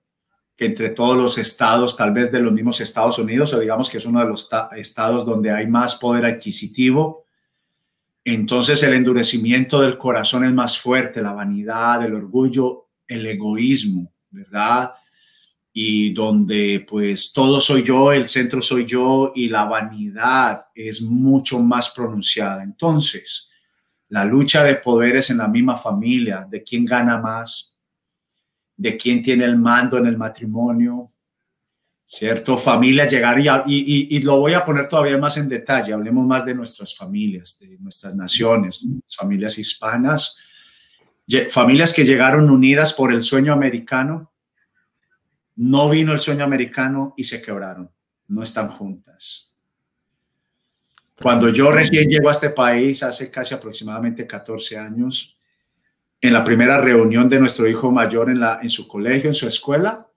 que 0.55 0.65
entre 0.65 0.89
todos 0.89 1.15
los 1.15 1.37
estados, 1.37 1.95
tal 1.95 2.11
vez 2.11 2.31
de 2.31 2.39
los 2.39 2.51
mismos 2.51 2.81
Estados 2.81 3.19
Unidos, 3.19 3.53
o 3.53 3.59
digamos 3.59 3.87
que 3.87 3.99
es 3.99 4.05
uno 4.07 4.19
de 4.21 4.29
los 4.29 4.49
estados 4.77 5.27
donde 5.27 5.51
hay 5.51 5.67
más 5.67 5.95
poder 5.95 6.25
adquisitivo. 6.25 7.25
Entonces 8.25 8.81
el 8.81 8.95
endurecimiento 8.95 9.79
del 9.81 9.99
corazón 9.99 10.43
es 10.43 10.53
más 10.53 10.79
fuerte, 10.79 11.21
la 11.21 11.33
vanidad, 11.33 12.03
el 12.03 12.15
orgullo, 12.15 12.87
el 13.07 13.27
egoísmo, 13.27 14.11
¿verdad? 14.31 14.93
y 15.81 16.13
donde 16.13 16.85
pues 16.87 17.31
todo 17.31 17.61
soy 17.61 17.83
yo, 17.83 18.11
el 18.11 18.27
centro 18.27 18.61
soy 18.61 18.85
yo 18.85 19.31
y 19.35 19.49
la 19.49 19.65
vanidad 19.65 20.67
es 20.73 21.01
mucho 21.01 21.59
más 21.59 21.91
pronunciada. 21.91 22.63
Entonces, 22.63 23.49
la 24.09 24.25
lucha 24.25 24.63
de 24.63 24.75
poderes 24.75 25.29
en 25.29 25.37
la 25.37 25.47
misma 25.47 25.77
familia, 25.77 26.45
de 26.49 26.63
quién 26.63 26.85
gana 26.85 27.17
más, 27.19 27.77
de 28.75 28.97
quién 28.97 29.21
tiene 29.21 29.45
el 29.45 29.57
mando 29.57 29.97
en 29.97 30.07
el 30.07 30.17
matrimonio, 30.17 31.11
¿cierto? 32.03 32.57
Familias 32.57 33.11
llegar 33.11 33.39
y, 33.39 33.47
y, 34.15 34.19
lo 34.21 34.39
voy 34.39 34.55
a 34.55 34.65
poner 34.65 34.89
todavía 34.89 35.17
más 35.17 35.37
en 35.37 35.47
detalle, 35.47 35.93
hablemos 35.93 36.25
más 36.25 36.43
de 36.43 36.55
nuestras 36.55 36.95
familias, 36.95 37.59
de 37.59 37.77
nuestras 37.77 38.15
naciones, 38.15 38.87
familias 39.15 39.59
hispanas, 39.59 40.37
familias 41.49 41.93
que 41.93 42.05
llegaron 42.05 42.49
unidas 42.49 42.93
por 42.93 43.13
el 43.13 43.23
sueño 43.23 43.53
americano, 43.53 44.31
no 45.55 45.89
vino 45.89 46.13
el 46.13 46.19
sueño 46.19 46.43
americano 46.43 47.13
y 47.17 47.23
se 47.23 47.41
quebraron, 47.41 47.91
no 48.27 48.41
están 48.41 48.69
juntas. 48.69 49.53
Cuando 51.21 51.49
yo 51.49 51.71
recién 51.71 52.07
llego 52.07 52.29
a 52.29 52.31
este 52.31 52.49
país, 52.49 53.03
hace 53.03 53.29
casi 53.29 53.53
aproximadamente 53.53 54.25
14 54.25 54.77
años, 54.77 55.37
en 56.21 56.33
la 56.33 56.43
primera 56.43 56.79
reunión 56.79 57.29
de 57.29 57.39
nuestro 57.39 57.67
hijo 57.67 57.91
mayor 57.91 58.29
en, 58.29 58.41
en 58.61 58.69
su 58.69 58.87
colegio, 58.87 59.29
en 59.29 59.33
su 59.33 59.47
escuela, 59.47 60.07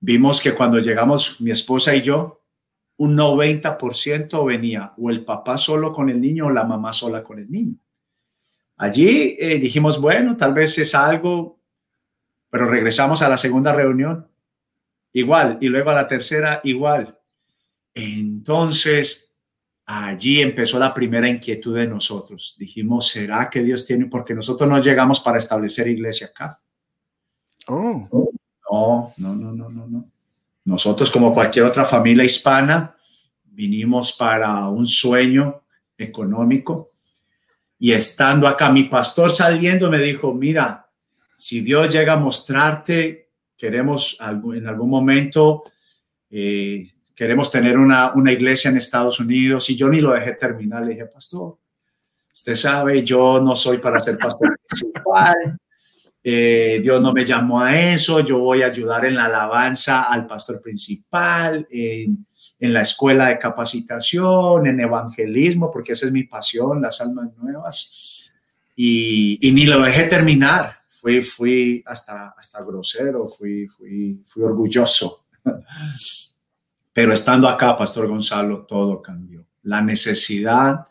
vimos 0.00 0.40
que 0.40 0.54
cuando 0.54 0.78
llegamos 0.78 1.40
mi 1.40 1.50
esposa 1.50 1.94
y 1.94 2.02
yo, 2.02 2.42
un 2.98 3.16
90% 3.16 4.44
venía 4.46 4.92
o 4.96 5.10
el 5.10 5.24
papá 5.24 5.58
solo 5.58 5.92
con 5.92 6.08
el 6.08 6.20
niño 6.20 6.46
o 6.46 6.50
la 6.50 6.64
mamá 6.64 6.92
sola 6.92 7.22
con 7.22 7.38
el 7.38 7.50
niño. 7.50 7.76
Allí 8.76 9.36
eh, 9.38 9.58
dijimos, 9.58 10.00
bueno, 10.00 10.36
tal 10.36 10.52
vez 10.52 10.78
es 10.78 10.94
algo, 10.94 11.58
pero 12.50 12.66
regresamos 12.66 13.22
a 13.22 13.28
la 13.28 13.36
segunda 13.36 13.72
reunión 13.72 14.28
igual, 15.16 15.56
y 15.62 15.68
luego 15.68 15.90
a 15.90 15.94
la 15.94 16.06
tercera, 16.06 16.60
igual. 16.64 17.18
Entonces, 17.94 19.34
allí 19.86 20.42
empezó 20.42 20.78
la 20.78 20.92
primera 20.92 21.26
inquietud 21.26 21.74
de 21.74 21.86
nosotros. 21.86 22.54
Dijimos, 22.58 23.08
¿será 23.08 23.48
que 23.48 23.62
Dios 23.62 23.86
tiene? 23.86 24.06
Porque 24.06 24.34
nosotros 24.34 24.68
no 24.68 24.78
llegamos 24.78 25.20
para 25.20 25.38
establecer 25.38 25.88
iglesia 25.88 26.26
acá. 26.26 26.60
Oh. 27.66 28.34
No, 28.70 29.14
no, 29.16 29.34
no, 29.34 29.52
no, 29.52 29.70
no, 29.70 29.86
no. 29.86 30.10
Nosotros, 30.66 31.10
como 31.10 31.32
cualquier 31.32 31.64
otra 31.64 31.86
familia 31.86 32.24
hispana, 32.24 32.94
vinimos 33.44 34.12
para 34.12 34.68
un 34.68 34.86
sueño 34.86 35.62
económico. 35.96 36.92
Y 37.78 37.92
estando 37.92 38.48
acá, 38.48 38.70
mi 38.70 38.84
pastor 38.84 39.30
saliendo 39.30 39.90
me 39.90 39.98
dijo, 39.98 40.32
mira, 40.32 40.88
si 41.36 41.60
Dios 41.60 41.92
llega 41.92 42.14
a 42.14 42.16
mostrarte 42.16 43.26
queremos 43.56 44.18
en 44.20 44.66
algún 44.66 44.90
momento, 44.90 45.64
eh, 46.30 46.86
queremos 47.14 47.50
tener 47.50 47.78
una, 47.78 48.12
iglesia 48.26 48.70
en 48.70 48.76
Estados 48.76 49.18
Unidos 49.18 49.70
y 49.70 49.76
yo 49.76 49.88
ni 49.88 50.00
lo 50.00 50.12
dejé 50.12 50.32
terminar. 50.32 50.84
Le 50.84 50.92
dije, 50.92 51.06
pastor, 51.06 51.58
usted 52.32 52.54
sabe, 52.54 53.02
yo 53.02 53.40
no 53.40 53.56
soy 53.56 53.78
para 53.78 54.00
ser 54.00 54.18
pastor 54.18 54.58
principal. 54.68 55.58
Eh, 56.22 56.80
Dios 56.82 57.00
no 57.00 57.12
me 57.12 57.24
llamó 57.24 57.60
a 57.62 57.78
eso, 57.92 58.20
yo 58.20 58.40
voy 58.40 58.62
a 58.62 58.66
ayudar 58.66 59.04
en 59.04 59.14
la 59.14 59.26
alabanza 59.26 60.02
al 60.02 60.26
pastor 60.26 60.60
principal, 60.60 61.66
en 62.58 62.72
la 62.72 62.82
escuela 62.82 63.28
de 63.28 63.38
capacitación, 63.38 64.66
en 64.66 64.80
evangelismo, 64.80 65.70
porque 65.70 65.92
esa 65.92 66.06
es 66.06 66.12
mi 66.12 66.24
pasión, 66.24 66.80
las 66.82 67.00
almas 67.00 67.36
nuevas. 67.36 68.32
Y, 68.74 69.38
y 69.40 69.52
ni 69.52 69.66
lo 69.66 69.82
dejé 69.82 70.04
terminar 70.04 70.76
fui, 71.06 71.22
fui 71.22 71.82
hasta, 71.86 72.34
hasta 72.36 72.62
grosero, 72.62 73.28
fui, 73.28 73.68
fui, 73.68 74.22
fui 74.26 74.42
orgulloso. 74.42 75.26
Pero 76.92 77.12
estando 77.12 77.48
acá, 77.48 77.76
Pastor 77.76 78.08
Gonzalo, 78.08 78.64
todo 78.66 79.00
cambió. 79.02 79.46
La 79.62 79.82
necesidad 79.82 80.86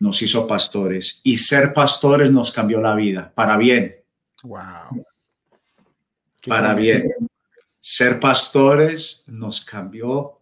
nos 0.00 0.20
hizo 0.22 0.46
pastores 0.46 1.20
y 1.24 1.36
ser 1.36 1.72
pastores 1.72 2.30
nos 2.30 2.52
cambió 2.52 2.80
la 2.80 2.94
vida 2.94 3.32
para 3.34 3.56
bien. 3.56 3.96
Wow. 4.42 5.04
Para 6.46 6.74
bien. 6.74 7.12
Ser 7.80 8.20
pastores 8.20 9.24
nos 9.28 9.64
cambió. 9.64 10.37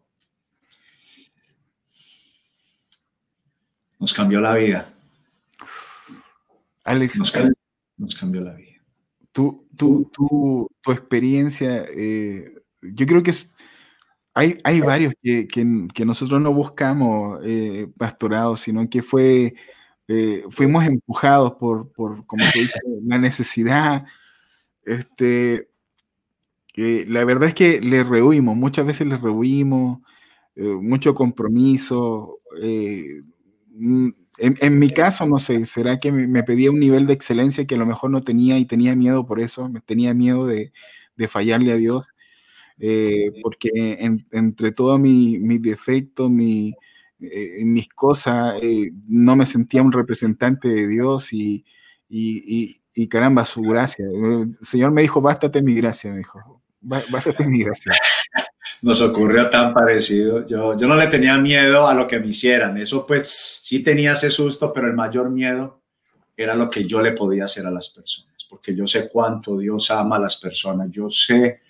Nos 3.99 4.13
cambió 4.13 4.41
la 4.41 4.55
vida. 4.55 4.93
Alex, 6.85 7.19
nos 7.99 8.15
cambió 8.15 8.41
la 8.41 8.53
vida 8.55 8.77
tu, 9.37 9.67
tu, 9.77 10.11
tu, 10.11 10.71
tu 10.81 10.93
experiencia, 10.93 11.85
eh, 11.95 12.55
yo 12.81 13.05
creo 13.05 13.23
que 13.23 13.33
hay, 14.33 14.59
hay 14.65 14.81
varios 14.81 15.13
que, 15.23 15.47
que, 15.47 16.05
nosotros 16.07 16.41
no 16.41 16.55
buscamos 16.55 17.41
eh, 17.45 17.87
pastorados, 17.99 18.61
sino 18.61 18.89
que 18.89 19.03
fue, 19.03 19.55
eh, 20.09 20.43
fuimos 20.49 20.87
empujados 20.87 21.53
por, 21.57 21.93
por, 21.93 22.25
como 22.25 22.45
tú 22.51 22.61
dices, 22.61 22.81
la 23.05 23.19
necesidad. 23.19 24.07
Este, 24.85 25.69
la 26.75 27.25
verdad 27.27 27.51
es 27.51 27.55
que 27.55 27.81
le 27.83 28.05
rehuimos, 28.05 28.57
muchas 28.57 28.87
veces 28.87 29.07
le 29.07 29.19
rehuimos, 29.19 30.01
mucho 30.57 31.15
compromiso. 31.15 32.39
Mm, 33.79 34.11
en, 34.39 34.79
mi 34.79 34.91
caso, 34.91 35.27
no 35.27 35.39
sé, 35.39 35.65
¿será 35.67 35.99
que 35.99 36.13
me, 36.13 36.43
pedía 36.43 36.71
un 36.71 36.81
nivel 36.81 37.07
de 37.07 37.15
excelencia 37.15 37.67
que 37.67 37.75
a 37.75 37.79
lo 37.79 37.87
mejor 37.87 38.11
no 38.11 38.23
tenía 38.23 38.59
y 38.59 38.67
tenía 38.67 38.95
miedo 38.97 39.27
por 39.27 39.41
eso? 39.41 39.69
Me 39.69 39.81
tenía 39.81 40.15
miedo 40.15 40.47
de, 40.47 40.73
fallarle 41.29 41.73
a 41.73 41.77
Dios, 41.77 42.07
eh, 42.79 43.33
porque 43.43 43.71
entre 44.33 44.73
todos 44.73 45.01
mis 45.01 45.63
defectos, 45.63 46.31
mi, 46.31 46.75
eh, 47.21 47.65
mis 47.65 47.89
cosas, 47.89 48.59
eh, 48.63 48.93
no 49.09 49.37
me 49.37 49.47
sentía 49.47 49.83
un 49.83 49.93
representante 49.93 50.69
de 50.69 50.87
Dios 50.89 51.33
y, 51.33 51.65
y, 52.09 53.09
caramba, 53.09 53.47
su 53.47 53.63
gracia. 53.63 54.07
El 54.07 54.57
Señor 54.63 54.93
me 54.93 55.03
dijo, 55.03 55.21
bástate 55.21 55.63
mi 55.63 55.75
gracia, 55.75 56.11
me 56.13 56.19
dijo, 56.19 56.63
bástate 56.81 57.47
mi 57.47 57.63
gracia 57.63 57.93
nos 58.83 59.01
ocurrió 59.01 59.51
tan 59.51 59.73
parecido. 59.73 60.47
Yo, 60.47 60.77
yo 60.77 60.87
no 60.87 60.97
le 60.97 61.07
tenía 61.09 61.37
miedo 61.39 61.87
a 61.87 61.95
lo 61.95 62.07
que 62.07 62.19
me 62.19 62.29
hicieran. 62.29 62.77
Eso 62.77 63.07
pues 63.07 63.61
sí 63.63 63.83
tenía 63.83 64.13
ese 64.13 64.31
susto, 64.31 64.73
pero 64.73 64.87
el 64.87 64.95
mayor 64.95 65.31
miedo 65.31 65.81
era 66.37 66.55
lo 66.55 66.69
que 66.69 66.85
yo 66.85 67.01
le 67.01 67.13
podía 67.13 67.45
hacer 67.45 67.67
a 67.67 67.71
las 67.71 67.89
personas, 67.89 68.47
porque 68.49 68.75
yo 68.75 68.87
sé 68.87 69.09
cuánto 69.09 69.57
Dios 69.57 69.91
ama 69.91 70.17
a 70.17 70.21
las 70.21 70.37
personas. 70.37 70.91
Yo 70.91 71.09
sé, 71.09 71.61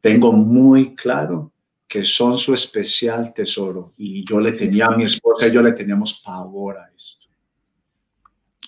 tengo 0.00 0.32
muy 0.32 0.94
claro 0.94 1.52
que 1.88 2.04
son 2.04 2.36
su 2.36 2.52
especial 2.52 3.32
tesoro. 3.32 3.94
Y 3.96 4.24
yo 4.24 4.40
le 4.40 4.52
tenía 4.52 4.86
a 4.86 4.96
mi 4.96 5.04
esposa 5.04 5.46
y 5.46 5.52
yo 5.52 5.62
le 5.62 5.72
teníamos 5.72 6.20
pavor 6.24 6.78
a 6.78 6.90
esto. 6.94 7.24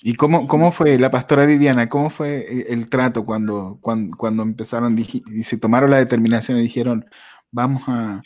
¿Y 0.03 0.15
cómo, 0.15 0.47
cómo 0.47 0.71
fue 0.71 0.99
la 0.99 1.11
pastora 1.11 1.47
Viviana? 1.47 1.89
¿Cómo 1.89 2.11
fue 2.11 2.67
el 2.73 2.89
trato 2.89 3.25
cuando, 3.25 3.79
cuando, 3.81 4.17
cuando 4.17 4.43
empezaron 4.43 4.97
y 4.99 5.43
se 5.43 5.59
tomaron 5.59 5.91
la 5.91 5.97
determinación 5.97 6.59
y 6.59 6.63
dijeron, 6.63 7.07
vamos 7.57 7.83
a, 7.87 8.23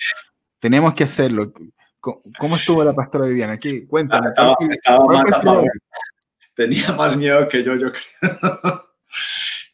tenemos 0.59 0.93
que 0.93 1.05
hacerlo. 1.05 1.53
¿Cómo 2.01 2.57
estuvo 2.57 2.83
la 2.83 2.95
pastora 2.95 3.27
Viviana? 3.27 3.59
¿Qué? 3.59 3.87
Cuéntame. 3.87 4.31
Tenía 6.55 6.93
más 6.93 7.17
miedo 7.17 7.49
que 7.49 7.63
yo, 7.63 7.77
yo 7.77 7.93
creo. 7.93 8.01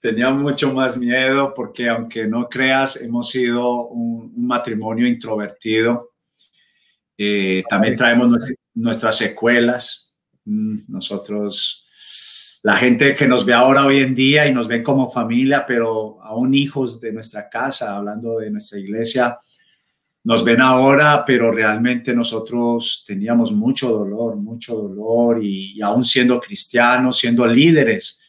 Tenía 0.01 0.31
mucho 0.31 0.73
más 0.73 0.97
miedo 0.97 1.55
porque 1.55 1.89
aunque 1.89 2.27
no 2.27 2.49
creas, 2.49 3.01
hemos 3.01 3.31
sido 3.31 3.87
un, 3.87 4.47
matrimonio 4.47 5.07
introvertido. 5.07 6.13
Eh, 7.17 7.65
también 7.69 7.97
traemos 7.97 8.53
nuestras 8.75 9.17
secuelas. 9.17 10.15
Mm, 10.45 10.81
nosotros, 10.89 11.86
la 12.67 12.79
gente 12.79 13.14
que 13.14 13.29
nos 13.29 13.47
ve 13.47 13.53
ahora 13.53 13.87
hoy 13.87 14.01
en 14.01 14.12
día 14.12 14.45
y 14.49 14.53
nos 14.53 14.67
ven 14.67 14.83
como 14.83 15.09
familia, 15.09 15.64
pero 15.64 16.21
aún 16.21 16.53
hijos 16.53 17.01
de 17.01 17.12
nuestra 17.12 17.49
casa, 17.49 17.95
hablando 17.95 18.39
de 18.39 18.51
nuestra 18.51 18.77
iglesia, 18.77 19.39
nos 20.25 20.43
ven 20.43 20.61
ahora, 20.61 21.25
pero 21.25 21.53
realmente 21.53 22.12
nosotros 22.12 23.05
teníamos 23.07 23.53
mucho 23.53 23.91
dolor, 23.91 24.35
mucho 24.35 24.75
dolor 24.75 25.45
y, 25.45 25.81
aún 25.81 26.03
siendo 26.03 26.41
cristianos, 26.41 27.19
siendo 27.19 27.47
líderes, 27.47 28.21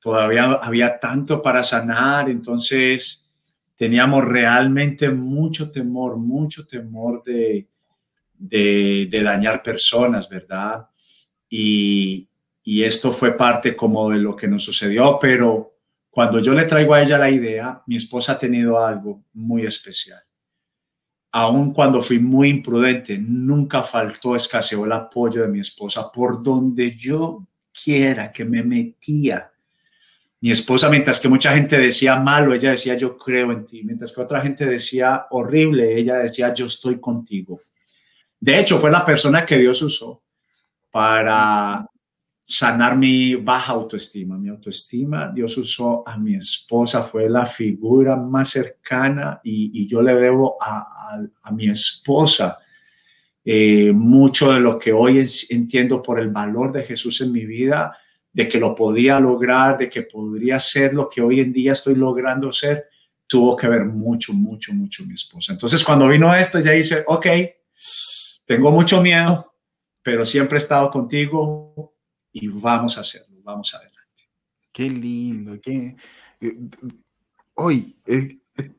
todavía 0.00 0.44
había 0.44 0.98
tanto 0.98 1.42
para 1.42 1.62
sanar, 1.62 2.30
entonces 2.30 3.30
teníamos 3.76 4.24
realmente 4.24 5.10
mucho 5.10 5.70
temor, 5.70 6.16
mucho 6.16 6.66
temor 6.66 7.22
de, 7.22 7.68
de, 8.38 9.20
dañar 9.22 9.62
personas, 9.62 10.30
¿verdad? 10.30 10.86
Y, 11.50 12.26
y 12.66 12.84
esto 12.84 13.12
fue 13.12 13.34
parte 13.34 13.74
como 13.74 14.10
de 14.10 14.18
lo 14.18 14.36
que 14.36 14.46
nos 14.46 14.62
sucedió, 14.62 15.18
pero 15.18 15.72
cuando 16.10 16.38
yo 16.40 16.52
le 16.52 16.64
traigo 16.64 16.92
a 16.92 17.02
ella 17.02 17.16
la 17.16 17.30
idea, 17.30 17.82
mi 17.86 17.96
esposa 17.96 18.32
ha 18.32 18.38
tenido 18.38 18.78
algo 18.84 19.24
muy 19.32 19.64
especial 19.64 20.26
aun 21.36 21.74
cuando 21.74 22.00
fui 22.00 22.18
muy 22.18 22.48
imprudente, 22.48 23.18
nunca 23.18 23.82
faltó, 23.82 24.34
escaseó 24.34 24.86
el 24.86 24.92
apoyo 24.92 25.42
de 25.42 25.48
mi 25.48 25.60
esposa 25.60 26.10
por 26.10 26.42
donde 26.42 26.96
yo 26.96 27.46
quiera 27.84 28.32
que 28.32 28.42
me 28.46 28.62
metía. 28.62 29.50
mi 30.40 30.50
esposa, 30.50 30.88
mientras 30.88 31.20
que 31.20 31.28
mucha 31.28 31.54
gente 31.54 31.78
decía 31.78 32.16
malo, 32.16 32.54
ella 32.54 32.70
decía 32.70 32.96
yo 32.96 33.18
creo 33.18 33.52
en 33.52 33.66
ti, 33.66 33.82
mientras 33.82 34.12
que 34.12 34.20
otra 34.22 34.40
gente 34.40 34.64
decía 34.64 35.26
horrible, 35.28 35.98
ella 35.98 36.16
decía 36.16 36.54
yo 36.54 36.66
estoy 36.66 37.00
contigo. 37.00 37.60
De 38.40 38.58
hecho, 38.58 38.78
fue 38.78 38.90
la 38.90 39.04
persona 39.04 39.44
que 39.44 39.58
Dios 39.58 39.82
usó 39.82 40.22
para 40.90 41.86
sanar 42.48 42.96
mi 42.96 43.34
baja 43.34 43.72
autoestima, 43.72 44.38
mi 44.38 44.48
autoestima. 44.48 45.32
Dios 45.34 45.58
usó 45.58 46.06
a 46.06 46.16
mi 46.16 46.36
esposa, 46.36 47.02
fue 47.02 47.28
la 47.28 47.44
figura 47.44 48.14
más 48.14 48.50
cercana 48.50 49.40
y, 49.42 49.86
yo 49.88 50.00
le 50.00 50.14
debo 50.14 50.56
a, 50.62 51.18
mi 51.52 51.68
esposa 51.68 52.58
eh, 53.44 53.92
mucho 53.92 54.52
de 54.52 54.60
lo 54.60 54.78
que 54.78 54.92
hoy 54.92 55.24
entiendo 55.50 56.02
por 56.02 56.20
el 56.20 56.30
valor 56.30 56.72
de 56.72 56.84
Jesús 56.84 57.20
en 57.20 57.32
mi 57.32 57.44
vida, 57.44 57.96
de 58.32 58.48
que 58.48 58.60
lo 58.60 58.74
podía 58.74 59.18
lograr, 59.18 59.78
de 59.78 59.88
que 59.88 60.02
podría 60.02 60.58
ser 60.58 60.94
lo 60.94 61.08
que 61.08 61.22
hoy 61.22 61.40
en 61.40 61.52
día 61.52 61.72
estoy 61.72 61.96
logrando 61.96 62.52
ser, 62.52 62.86
tuvo 63.26 63.56
que 63.56 63.66
ver 63.66 63.86
mucho, 63.86 64.32
mucho, 64.32 64.72
mucho 64.72 65.04
mi 65.04 65.14
esposa. 65.14 65.52
Entonces, 65.52 65.82
cuando 65.82 66.06
vino 66.06 66.34
esto, 66.34 66.60
ya 66.60 66.72
dice, 66.72 67.02
ok, 67.06 67.26
tengo 68.44 68.70
mucho 68.70 69.00
miedo, 69.02 69.52
pero 70.02 70.24
siempre 70.24 70.58
he 70.58 70.60
estado 70.60 70.90
contigo, 70.90 71.95
y 72.38 72.48
vamos 72.48 72.98
a 72.98 73.00
hacerlo, 73.00 73.38
vamos 73.42 73.74
adelante. 73.74 73.96
Qué 74.70 74.90
lindo, 74.90 75.56
qué... 75.62 75.96
Eh, 76.38 76.54
hoy, 77.54 77.96
eh, 78.04 78.38
eh, 78.58 78.70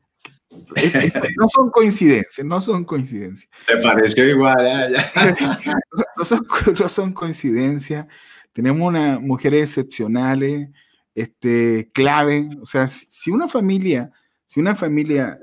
no 1.36 1.48
son 1.48 1.68
coincidencias, 1.70 2.46
no 2.46 2.60
son 2.60 2.84
coincidencias. 2.84 3.50
Te 3.66 3.78
pareció 3.78 4.28
igual, 4.28 4.94
no, 6.16 6.24
son, 6.24 6.46
no 6.78 6.88
son 6.88 7.12
coincidencias. 7.12 8.06
Tenemos 8.52 8.86
unas 8.86 9.20
mujeres 9.20 9.70
excepcionales, 9.70 10.68
este, 11.16 11.90
clave. 11.92 12.50
O 12.62 12.66
sea, 12.66 12.86
si 12.86 13.32
una 13.32 13.48
familia, 13.48 14.12
si 14.46 14.60
una 14.60 14.76
familia 14.76 15.40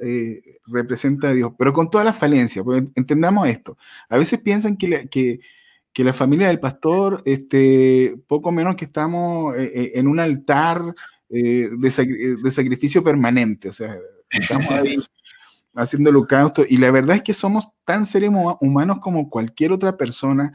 representa 0.67 1.29
a 1.29 1.33
Dios, 1.33 1.51
pero 1.57 1.73
con 1.73 1.89
todas 1.89 2.05
las 2.05 2.17
falencias, 2.17 2.65
entendamos 2.95 3.49
esto. 3.49 3.77
A 4.07 4.17
veces 4.17 4.39
piensan 4.39 4.77
que, 4.77 5.09
que, 5.09 5.41
que 5.95 6.03
la 6.03 6.11
familia 6.11 6.47
del 6.47 6.59
pastor, 6.59 7.23
este, 7.23 8.17
poco 8.27 8.51
menos 8.51 8.75
que 8.75 8.83
estamos 8.83 9.55
eh, 9.55 9.71
eh, 9.73 9.91
en 9.95 10.09
un 10.09 10.19
altar 10.19 10.93
eh, 11.29 11.69
de, 11.71 12.51
sacrificio 12.51 13.01
permanente, 13.01 13.69
o 13.69 13.71
sea, 13.71 13.97
estamos 14.29 14.69
ahí 14.71 14.97
haciendo 15.73 16.09
holocausto, 16.09 16.65
y 16.67 16.79
la 16.79 16.91
verdad 16.91 17.15
es 17.15 17.21
que 17.21 17.33
somos 17.33 17.69
tan 17.85 18.05
seres 18.05 18.29
humanos 18.59 18.97
como 18.99 19.29
cualquier 19.29 19.71
otra 19.71 19.95
persona, 19.95 20.51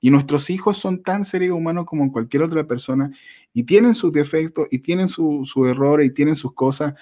y 0.00 0.10
nuestros 0.10 0.50
hijos 0.50 0.78
son 0.78 1.04
tan 1.04 1.24
seres 1.24 1.52
humanos 1.52 1.84
como 1.86 2.10
cualquier 2.10 2.42
otra 2.42 2.66
persona, 2.66 3.12
y 3.54 3.62
tienen 3.62 3.94
sus 3.94 4.10
defectos, 4.10 4.66
y 4.72 4.80
tienen 4.80 5.06
sus 5.06 5.48
su 5.48 5.66
errores, 5.66 6.08
y 6.08 6.10
tienen 6.12 6.34
sus 6.34 6.52
cosas, 6.52 6.94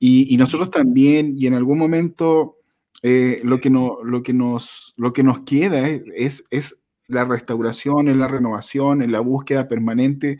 y, 0.00 0.36
nosotros 0.38 0.72
también, 0.72 1.36
y 1.38 1.46
en 1.46 1.54
algún 1.54 1.78
momento... 1.78 2.58
lo, 3.00 3.60
que 3.60 3.70
no, 3.70 3.98
lo, 4.04 4.22
que 4.22 4.32
nos, 4.32 4.94
lo 4.96 5.12
que 5.12 5.22
nos 5.22 5.40
queda 5.40 5.88
es, 5.88 6.44
es 6.50 6.81
la 7.12 7.24
restauración, 7.24 8.08
en 8.08 8.18
la 8.18 8.28
renovación, 8.28 9.02
en 9.02 9.12
la 9.12 9.20
búsqueda 9.20 9.68
permanente. 9.68 10.38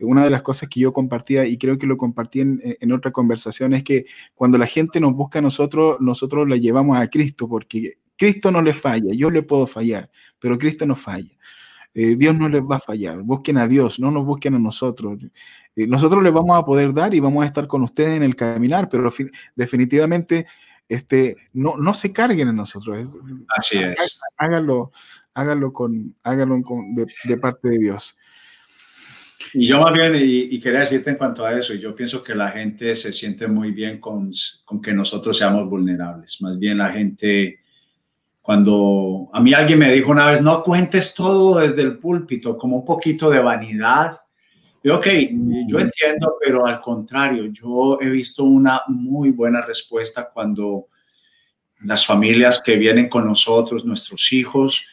Una 0.00 0.24
de 0.24 0.30
las 0.30 0.42
cosas 0.42 0.68
que 0.68 0.80
yo 0.80 0.92
compartía, 0.92 1.44
y 1.46 1.58
creo 1.58 1.78
que 1.78 1.86
lo 1.86 1.96
compartí 1.96 2.40
en, 2.40 2.92
otra 2.92 3.10
conversación, 3.10 3.74
es 3.74 3.82
que 3.84 4.06
cuando 4.34 4.58
la 4.58 4.66
gente 4.66 5.00
nos 5.00 5.14
busca 5.14 5.38
a 5.38 5.42
nosotros, 5.42 5.96
nosotros 6.00 6.48
la 6.48 6.56
llevamos 6.56 6.98
a 6.98 7.08
Cristo, 7.08 7.48
porque 7.48 7.94
Cristo 8.16 8.50
no 8.50 8.62
le 8.62 8.74
falla, 8.74 9.12
yo 9.12 9.30
le 9.30 9.42
puedo 9.42 9.66
fallar, 9.66 10.10
pero 10.38 10.58
Cristo 10.58 10.86
no 10.86 10.94
falla. 10.94 11.36
Eh, 11.92 12.14
Dios 12.16 12.36
no 12.36 12.48
les 12.48 12.62
va 12.62 12.76
a 12.76 12.80
fallar. 12.80 13.20
Busquen 13.22 13.58
a 13.58 13.66
Dios, 13.66 13.98
no 13.98 14.10
nos 14.10 14.24
busquen 14.24 14.54
a 14.54 14.58
nosotros. 14.58 15.18
Eh, 15.74 15.86
nosotros 15.86 16.22
les 16.22 16.32
vamos 16.32 16.56
a 16.56 16.64
poder 16.64 16.92
dar 16.92 17.14
y 17.14 17.20
vamos 17.20 17.42
a 17.42 17.46
estar 17.46 17.66
con 17.66 17.82
ustedes 17.82 18.16
en 18.16 18.22
el 18.22 18.36
caminar, 18.36 18.88
pero 18.88 19.10
definitivamente 19.56 20.46
este, 20.88 21.36
no, 21.52 21.76
no 21.76 21.94
se 21.94 22.12
carguen 22.12 22.48
en 22.48 22.56
nosotros. 22.56 23.16
Así 23.56 23.78
es. 23.78 24.18
Háganlo, 24.36 24.92
hágalo, 25.40 25.72
con, 25.72 26.14
hágalo 26.22 26.62
con, 26.62 26.94
de, 26.94 27.36
parte 27.38 27.70
de 27.70 27.78
Dios. 27.78 28.16
Y 29.54 29.66
yo 29.66 29.80
más 29.80 29.92
bien, 29.92 30.12
y, 30.16 30.60
quería 30.60 30.80
decirte 30.80 31.10
en 31.10 31.16
cuanto 31.16 31.44
a 31.44 31.58
eso, 31.58 31.74
yo 31.74 31.94
pienso 31.94 32.22
que 32.22 32.34
la 32.34 32.50
gente 32.50 32.94
se 32.94 33.12
siente 33.12 33.48
muy 33.48 33.72
bien 33.72 33.98
con, 33.98 34.30
con 34.64 34.80
que 34.80 34.92
nosotros 34.92 35.36
seamos 35.36 35.68
vulnerables. 35.68 36.40
Más 36.42 36.58
bien 36.58 36.78
la 36.78 36.90
gente, 36.90 37.60
cuando 38.42 39.30
a 39.32 39.40
mí 39.40 39.54
alguien 39.54 39.78
me 39.78 39.90
dijo 39.92 40.10
una 40.10 40.28
vez, 40.28 40.42
no 40.42 40.62
cuentes 40.62 41.14
todo 41.14 41.60
desde 41.60 41.82
el 41.82 41.98
púlpito, 41.98 42.58
como 42.58 42.76
un 42.76 42.84
poquito 42.84 43.30
de 43.30 43.40
vanidad. 43.40 44.20
Y 44.82 44.90
ok, 44.90 45.06
yo 45.66 45.78
mm. 45.78 45.80
entiendo, 45.80 46.36
pero 46.38 46.66
al 46.66 46.80
contrario, 46.80 47.46
yo 47.46 47.98
he 48.00 48.10
visto 48.10 48.44
una 48.44 48.82
muy 48.88 49.30
buena 49.30 49.62
respuesta 49.62 50.30
cuando 50.32 50.88
las 51.82 52.04
familias 52.04 52.60
que 52.62 52.76
vienen 52.76 53.08
con 53.08 53.26
nosotros, 53.26 53.84
nuestros 53.84 54.32
hijos, 54.32 54.86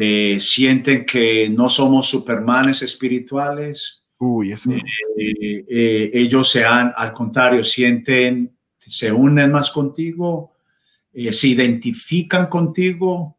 eh, 0.00 0.38
sienten 0.40 1.06
que 1.06 1.48
no 1.48 1.68
somos 1.68 2.08
supermanes 2.08 2.82
espirituales. 2.82 4.04
Uy, 4.18 4.52
eso. 4.52 4.70
Eh, 4.70 5.64
eh, 5.68 6.10
ellos 6.12 6.50
se 6.50 6.64
han, 6.64 6.92
al 6.96 7.12
contrario, 7.12 7.64
sienten, 7.64 8.56
se 8.78 9.12
unen 9.12 9.52
más 9.52 9.70
contigo, 9.70 10.52
se 11.30 11.48
identifican 11.48 12.46
contigo 12.46 13.36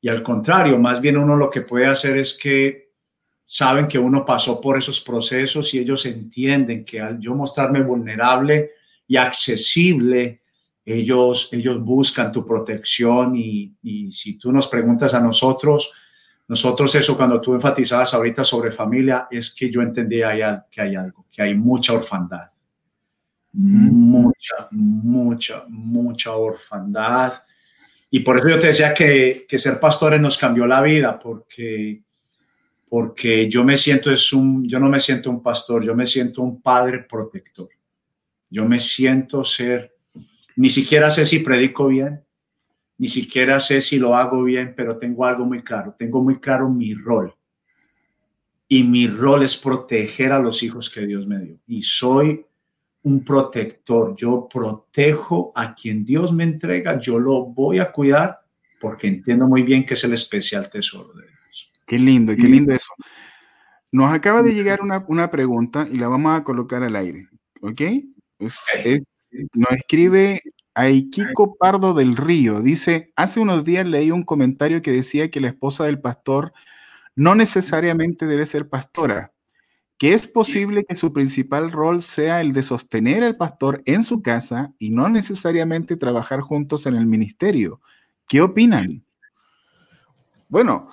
y 0.00 0.08
al 0.08 0.22
contrario, 0.22 0.78
más 0.78 1.00
bien 1.00 1.18
uno 1.18 1.36
lo 1.36 1.50
que 1.50 1.60
puede 1.60 1.86
hacer 1.86 2.16
es 2.16 2.36
que 2.36 2.90
saben 3.44 3.86
que 3.86 3.98
uno 3.98 4.24
pasó 4.24 4.60
por 4.60 4.78
esos 4.78 5.00
procesos 5.00 5.74
y 5.74 5.80
ellos 5.80 6.06
entienden 6.06 6.84
que 6.84 7.00
al 7.00 7.20
yo 7.20 7.34
mostrarme 7.34 7.82
vulnerable 7.82 8.70
y 9.06 9.16
accesible, 9.16 10.39
ellos, 10.92 11.48
ellos 11.52 11.82
buscan 11.82 12.32
tu 12.32 12.44
protección 12.44 13.36
y, 13.36 13.74
si 14.10 14.38
tú 14.38 14.52
nos 14.52 14.68
preguntas 14.68 15.12
a 15.14 15.20
nosotros, 15.20 15.92
nosotros 16.48 16.94
eso 16.94 17.16
cuando 17.16 17.40
tú 17.40 17.54
enfatizabas 17.54 18.14
ahorita 18.14 18.44
sobre 18.44 18.70
familia, 18.70 19.28
es 19.30 19.54
que 19.54 19.70
yo 19.70 19.82
entendía 19.82 20.66
que 20.70 20.80
hay 20.80 20.94
algo, 20.96 21.26
que 21.30 21.42
hay 21.42 21.54
mucha 21.54 21.92
orfandad. 21.92 22.50
Mucha, 23.52 24.68
mucha, 24.70 25.64
mucha 25.68 26.34
orfandad. 26.34 27.34
Y 28.10 28.20
por 28.20 28.38
eso 28.38 28.48
yo 28.48 28.60
te 28.60 28.68
decía 28.68 28.94
que, 28.94 29.46
que 29.48 29.58
ser 29.58 29.78
pastores 29.78 30.20
nos 30.20 30.38
cambió 30.38 30.66
la 30.66 30.80
vida, 30.80 31.18
porque, 31.18 32.02
porque 32.88 33.48
yo 33.48 33.64
me 33.64 33.76
siento, 33.76 34.10
es 34.10 34.32
un, 34.32 34.68
yo 34.68 34.80
no 34.80 34.88
me 34.88 34.98
siento 34.98 35.30
un 35.30 35.42
pastor, 35.42 35.84
yo 35.84 35.94
me 35.94 36.06
siento 36.06 36.42
un 36.42 36.60
padre 36.60 37.06
protector. 37.08 37.68
Yo 38.50 38.66
me 38.66 38.80
siento 38.80 39.44
ser 39.44 39.89
ni 40.60 40.68
siquiera 40.68 41.10
sé 41.10 41.24
si 41.24 41.38
predico 41.38 41.86
bien, 41.86 42.22
ni 42.98 43.08
siquiera 43.08 43.58
sé 43.58 43.80
si 43.80 43.98
lo 43.98 44.14
hago 44.14 44.42
bien, 44.42 44.74
pero 44.76 44.98
tengo 44.98 45.24
algo 45.24 45.46
muy 45.46 45.62
claro, 45.62 45.96
tengo 45.98 46.22
muy 46.22 46.38
claro 46.38 46.68
mi 46.68 46.92
rol. 46.92 47.34
Y 48.68 48.84
mi 48.84 49.06
rol 49.06 49.42
es 49.42 49.56
proteger 49.56 50.32
a 50.32 50.38
los 50.38 50.62
hijos 50.62 50.90
que 50.90 51.06
Dios 51.06 51.26
me 51.26 51.38
dio. 51.38 51.56
Y 51.66 51.80
soy 51.80 52.44
un 53.04 53.24
protector. 53.24 54.14
Yo 54.14 54.46
protejo 54.52 55.50
a 55.54 55.74
quien 55.74 56.04
Dios 56.04 56.30
me 56.30 56.44
entrega, 56.44 57.00
yo 57.00 57.18
lo 57.18 57.46
voy 57.46 57.78
a 57.78 57.90
cuidar 57.90 58.40
porque 58.78 59.06
entiendo 59.06 59.46
muy 59.46 59.62
bien 59.62 59.86
que 59.86 59.94
es 59.94 60.04
el 60.04 60.12
especial 60.12 60.68
tesoro 60.68 61.14
de 61.14 61.22
Dios. 61.22 61.72
Qué 61.86 61.98
lindo, 61.98 62.36
qué 62.36 62.46
lindo 62.46 62.74
eso. 62.74 62.92
Nos 63.92 64.12
acaba 64.12 64.42
de 64.42 64.52
llegar 64.52 64.80
una, 64.82 65.30
pregunta 65.30 65.88
y 65.90 65.96
la 65.96 66.08
vamos 66.08 66.38
a 66.38 66.44
colocar 66.44 66.82
al 66.82 66.96
aire, 66.96 67.28
¿ok? 67.62 67.80
es 68.40 69.00
nos 69.30 69.70
escribe 69.72 70.42
Aikiko 70.74 71.56
Pardo 71.56 71.94
del 71.94 72.16
Río. 72.16 72.60
Dice, 72.60 73.12
hace 73.16 73.40
unos 73.40 73.64
días 73.64 73.86
leí 73.86 74.10
un 74.10 74.22
comentario 74.22 74.82
que 74.82 74.92
decía 74.92 75.30
que 75.30 75.40
la 75.40 75.48
esposa 75.48 75.84
del 75.84 76.00
pastor 76.00 76.52
no 77.14 77.34
necesariamente 77.34 78.26
debe 78.26 78.46
ser 78.46 78.68
pastora, 78.68 79.32
que 79.98 80.14
es 80.14 80.26
posible 80.26 80.84
que 80.84 80.96
su 80.96 81.12
principal 81.12 81.70
rol 81.70 82.02
sea 82.02 82.40
el 82.40 82.52
de 82.52 82.62
sostener 82.62 83.22
al 83.22 83.36
pastor 83.36 83.82
en 83.84 84.04
su 84.04 84.22
casa 84.22 84.72
y 84.78 84.90
no 84.90 85.08
necesariamente 85.08 85.96
trabajar 85.96 86.40
juntos 86.40 86.86
en 86.86 86.96
el 86.96 87.06
ministerio. 87.06 87.80
¿Qué 88.26 88.40
opinan? 88.40 89.04
Bueno, 90.48 90.88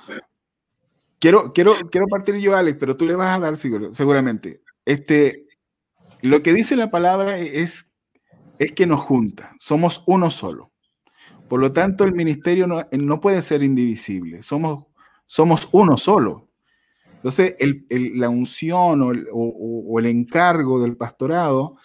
quiero, 1.20 1.54
quiero, 1.54 1.90
quiero 1.90 2.08
partir 2.08 2.36
yo, 2.36 2.56
Alex, 2.56 2.78
pero 2.80 2.98
tú 2.98 3.06
le 3.06 3.16
vas 3.16 3.38
a 3.38 3.40
dar 3.40 3.56
seguramente. 3.56 4.62
Este, 4.86 5.48
lo 6.22 6.42
que 6.42 6.54
dice 6.54 6.76
la 6.76 6.92
palabra 6.92 7.38
es 7.38 7.88
es 8.60 8.72
que 8.74 8.86
nos 8.86 9.02
junta, 9.02 9.54
somos 9.60 10.04
uno 10.08 10.30
solo. 10.32 10.72
Por 11.48 11.60
lo 11.62 11.72
tanto, 11.72 12.04
el 12.04 12.14
ministerio 12.14 12.68
no, 12.68 12.86
no 12.92 13.22
puede 13.22 13.42
ser 13.42 13.64
indivisible, 13.64 14.42
somos, 14.42 14.86
somos 15.26 15.70
uno 15.72 15.98
solo. 15.98 16.48
Entonces, 17.16 17.56
la 17.90 18.30
unción 18.30 19.02
o 19.32 20.00
el, 20.00 20.06
encargo 20.06 20.80
del 20.80 20.96
pastorado 20.96 21.78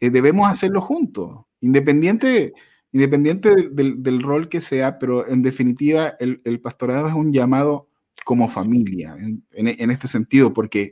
eh, 0.00 0.10
debemos 0.10 0.48
hacerlo 0.48 0.80
juntos, 0.80 1.44
independiente, 1.60 2.52
independiente 2.92 3.68
del, 3.70 4.22
rol 4.22 4.48
que 4.48 4.60
sea, 4.60 4.98
pero 4.98 5.28
en 5.28 5.42
definitiva 5.42 6.14
el, 6.18 6.60
pastorado 6.60 7.08
es 7.08 7.14
un 7.14 7.32
llamado 7.32 7.88
como 8.24 8.48
familia, 8.48 9.16
en, 9.18 9.44
en 9.52 9.90
este 9.90 10.08
sentido, 10.08 10.52
porque 10.52 10.90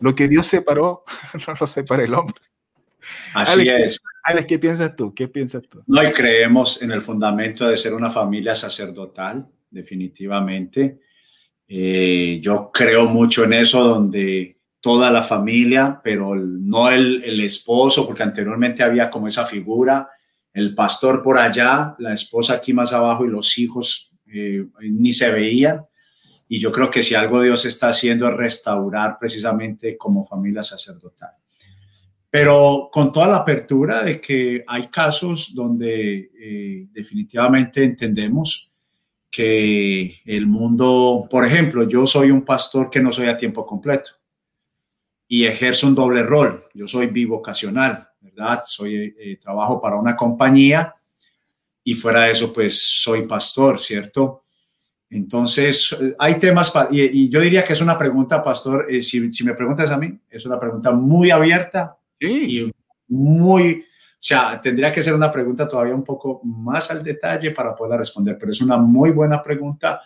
Lo 0.00 0.14
que 0.14 0.28
Dios 0.28 0.46
separó, 0.46 1.04
no 1.46 1.54
lo 1.60 1.66
separa 1.66 2.04
el 2.04 2.14
hombre. 2.14 2.49
Así 3.34 3.68
es. 3.68 4.00
Alex, 4.24 4.46
¿qué 4.46 4.58
piensas 4.58 4.96
tú? 4.96 5.14
¿Qué 5.14 5.28
piensas 5.28 5.62
tú? 5.68 5.82
No, 5.86 6.02
y 6.02 6.12
creemos 6.12 6.82
en 6.82 6.92
el 6.92 7.02
fundamento 7.02 7.68
de 7.68 7.76
ser 7.76 7.94
una 7.94 8.10
familia 8.10 8.54
sacerdotal, 8.54 9.46
definitivamente. 9.70 11.00
Eh, 11.66 12.38
yo 12.42 12.70
creo 12.72 13.06
mucho 13.06 13.44
en 13.44 13.54
eso, 13.54 13.82
donde 13.82 14.58
toda 14.80 15.10
la 15.10 15.22
familia, 15.22 16.00
pero 16.02 16.34
no 16.34 16.90
el, 16.90 17.22
el, 17.24 17.40
esposo, 17.40 18.06
porque 18.06 18.22
anteriormente 18.22 18.82
había 18.82 19.10
como 19.10 19.28
esa 19.28 19.46
figura, 19.46 20.08
el 20.52 20.74
pastor 20.74 21.22
por 21.22 21.38
allá, 21.38 21.94
la 21.98 22.14
esposa 22.14 22.54
aquí 22.54 22.72
más 22.72 22.92
abajo 22.92 23.24
y 23.24 23.28
los 23.28 23.56
hijos 23.58 24.10
eh, 24.32 24.66
ni 24.80 25.12
se 25.12 25.30
veían. 25.30 25.84
Y 26.48 26.58
yo 26.58 26.72
creo 26.72 26.90
que 26.90 27.02
si 27.02 27.14
algo 27.14 27.40
Dios 27.42 27.64
está 27.64 27.88
haciendo 27.88 28.28
es 28.28 28.36
restaurar 28.36 29.16
precisamente 29.18 29.96
como 29.96 30.24
familia 30.24 30.62
sacerdotal. 30.62 31.30
Pero 32.30 32.88
con 32.92 33.10
toda 33.12 33.26
la 33.26 33.36
apertura 33.38 34.04
de 34.04 34.20
que 34.20 34.64
hay 34.66 34.86
casos 34.86 35.52
donde 35.52 36.30
eh, 36.38 36.86
definitivamente 36.92 37.82
entendemos 37.82 38.72
que 39.28 40.20
el 40.24 40.46
mundo, 40.46 41.26
por 41.30 41.44
ejemplo, 41.44 41.88
yo 41.88 42.06
soy 42.06 42.30
un 42.30 42.44
pastor 42.44 42.88
que 42.88 43.00
no 43.00 43.12
soy 43.12 43.28
a 43.28 43.36
tiempo 43.36 43.66
completo 43.66 44.12
y 45.26 45.44
ejerzo 45.44 45.86
un 45.86 45.94
doble 45.94 46.22
rol. 46.22 46.64
Yo 46.74 46.88
soy 46.88 47.06
bivocacional, 47.06 48.08
¿verdad? 48.20 48.62
Soy, 48.66 49.14
eh, 49.18 49.38
trabajo 49.40 49.80
para 49.80 49.96
una 49.96 50.16
compañía 50.16 50.94
y 51.82 51.94
fuera 51.94 52.22
de 52.22 52.32
eso, 52.32 52.52
pues 52.52 52.80
soy 53.02 53.22
pastor, 53.26 53.78
¿cierto? 53.78 54.44
Entonces, 55.08 55.96
hay 56.18 56.38
temas, 56.38 56.72
y, 56.90 57.28
yo 57.28 57.40
diría 57.40 57.64
que 57.64 57.72
es 57.72 57.80
una 57.80 57.98
pregunta, 57.98 58.42
pastor, 58.42 58.86
eh, 58.88 59.02
si, 59.02 59.32
si, 59.32 59.44
me 59.44 59.54
preguntas 59.54 59.90
a 59.90 59.96
mí, 59.96 60.16
es 60.28 60.46
una 60.46 60.58
pregunta 60.58 60.92
muy 60.92 61.30
abierta 61.30 61.96
y 62.20 62.70
muy, 63.08 63.84
o 64.20 64.22
sea, 64.22 64.60
tendría 64.60 64.92
que 64.92 65.02
ser 65.02 65.14
una 65.14 65.32
pregunta 65.32 65.66
todavía 65.66 65.94
un 65.94 66.04
poco 66.04 66.40
más 66.44 66.90
al 66.90 67.02
detalle 67.02 67.50
para 67.50 67.74
poderla 67.74 67.98
responder, 67.98 68.36
pero 68.38 68.52
es 68.52 68.60
una 68.60 68.76
muy 68.76 69.10
buena 69.10 69.42
pregunta, 69.42 70.02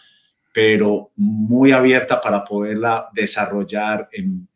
pero 0.52 1.10
muy 1.16 1.72
abierta 1.72 2.20
para 2.20 2.44
poderla 2.44 3.08
desarrollar 3.12 4.08
en, 4.12 4.48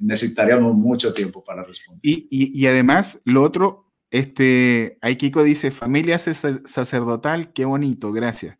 necesitaríamos 0.00 0.74
mucho 0.74 1.12
tiempo 1.12 1.42
para 1.42 1.64
responder. 1.64 2.00
Y, 2.02 2.28
y, 2.30 2.66
además, 2.66 3.20
lo 3.24 3.42
otro, 3.42 3.90
este, 4.10 4.98
Aikiko 5.00 5.42
dice, 5.42 5.70
familia 5.70 6.18
sacerdotal, 6.18 7.52
qué 7.52 7.64
bonito, 7.64 8.12
gracias. 8.12 8.56